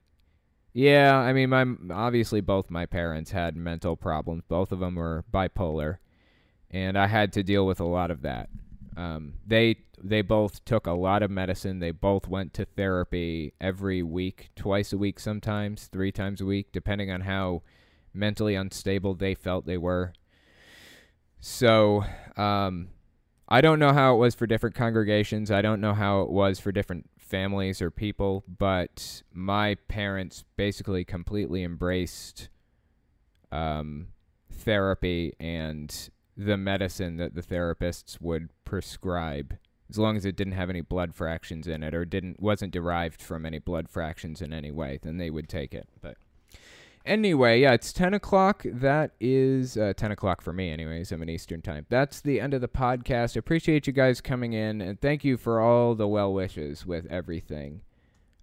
yeah, 0.73 1.15
I 1.15 1.33
mean, 1.33 1.49
my 1.49 1.65
obviously 1.91 2.41
both 2.41 2.69
my 2.69 2.85
parents 2.85 3.31
had 3.31 3.55
mental 3.55 3.95
problems. 3.95 4.43
Both 4.47 4.71
of 4.71 4.79
them 4.79 4.95
were 4.95 5.23
bipolar, 5.31 5.97
and 6.73 6.97
I 6.97 7.07
had 7.07 7.31
to 7.33 7.43
deal 7.43 7.65
with 7.65 7.79
a 7.79 7.85
lot 7.85 8.11
of 8.11 8.23
that. 8.23 8.49
Um, 8.97 9.35
they 9.45 9.77
they 10.03 10.21
both 10.21 10.65
took 10.65 10.85
a 10.85 10.91
lot 10.91 11.23
of 11.23 11.31
medicine. 11.31 11.79
They 11.79 11.91
both 11.91 12.27
went 12.27 12.53
to 12.55 12.65
therapy 12.65 13.53
every 13.61 14.03
week, 14.03 14.49
twice 14.55 14.91
a 14.91 14.97
week, 14.97 15.19
sometimes 15.19 15.87
three 15.87 16.11
times 16.11 16.41
a 16.41 16.45
week, 16.45 16.73
depending 16.73 17.09
on 17.09 17.21
how 17.21 17.61
mentally 18.13 18.55
unstable 18.55 19.13
they 19.13 19.33
felt 19.33 19.65
they 19.65 19.77
were. 19.77 20.13
So 21.39 22.03
um, 22.35 22.89
I 23.47 23.61
don't 23.61 23.79
know 23.79 23.93
how 23.93 24.15
it 24.15 24.17
was 24.17 24.35
for 24.35 24.45
different 24.45 24.75
congregations. 24.75 25.51
I 25.51 25.61
don't 25.61 25.81
know 25.81 25.93
how 25.93 26.21
it 26.21 26.29
was 26.29 26.59
for 26.59 26.71
different 26.71 27.09
families 27.17 27.81
or 27.81 27.91
people, 27.91 28.43
but 28.59 29.23
my 29.31 29.75
parents 29.87 30.43
basically 30.57 31.05
completely 31.05 31.63
embraced 31.63 32.49
um, 33.51 34.07
therapy 34.51 35.33
and 35.39 36.09
the 36.35 36.57
medicine 36.57 37.17
that 37.17 37.35
the 37.35 37.41
therapists 37.41 38.19
would 38.19 38.49
prescribe 38.65 39.57
as 39.89 39.97
long 39.99 40.17
as 40.17 40.25
it 40.25 40.35
didn't 40.35 40.53
have 40.53 40.69
any 40.69 40.81
blood 40.81 41.13
fractions 41.13 41.67
in 41.67 41.83
it 41.83 41.93
or 41.93 42.05
didn't 42.05 42.41
wasn't 42.41 42.73
derived 42.73 43.21
from 43.21 43.45
any 43.45 43.59
blood 43.59 43.89
fractions 43.89 44.41
in 44.41 44.51
any 44.51 44.71
way 44.71 44.99
then 45.01 45.17
they 45.17 45.29
would 45.29 45.47
take 45.47 45.73
it. 45.73 45.87
But 46.01 46.17
anyway 47.05 47.61
yeah 47.61 47.73
it's 47.73 47.93
10 47.93 48.13
o'clock. 48.13 48.63
That 48.65 49.11
is 49.19 49.77
uh, 49.77 49.93
10 49.95 50.11
o'clock 50.11 50.41
for 50.41 50.53
me 50.53 50.71
anyways. 50.71 51.11
I'm 51.11 51.21
in 51.21 51.29
eastern 51.29 51.61
time. 51.61 51.85
That's 51.89 52.21
the 52.21 52.39
end 52.39 52.53
of 52.53 52.61
the 52.61 52.67
podcast. 52.67 53.37
Appreciate 53.37 53.85
you 53.85 53.93
guys 53.93 54.21
coming 54.21 54.53
in 54.53 54.81
and 54.81 54.99
thank 54.99 55.23
you 55.23 55.37
for 55.37 55.59
all 55.59 55.93
the 55.93 56.07
well 56.07 56.33
wishes 56.33 56.85
with 56.85 57.05
everything. 57.07 57.81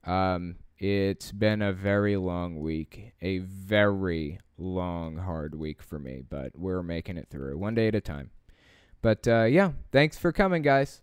Um, 0.05 0.57
it's 0.81 1.31
been 1.31 1.61
a 1.62 1.72
very 1.72 2.16
long 2.16 2.59
week 2.59 3.12
a 3.20 3.39
very 3.39 4.41
long, 4.57 5.18
hard 5.18 5.55
week 5.55 5.83
for 5.83 5.99
me, 5.99 6.22
but 6.28 6.53
we're 6.55 6.83
making 6.83 7.16
it 7.16 7.28
through 7.31 7.57
one 7.59 7.74
day 7.74 7.89
at 7.89 7.95
a 7.95 8.01
time. 8.01 8.31
But 9.03 9.26
uh, 9.28 9.45
yeah, 9.45 9.72
thanks 9.93 10.18
for 10.18 10.33
coming, 10.33 10.62
guys. 10.62 11.03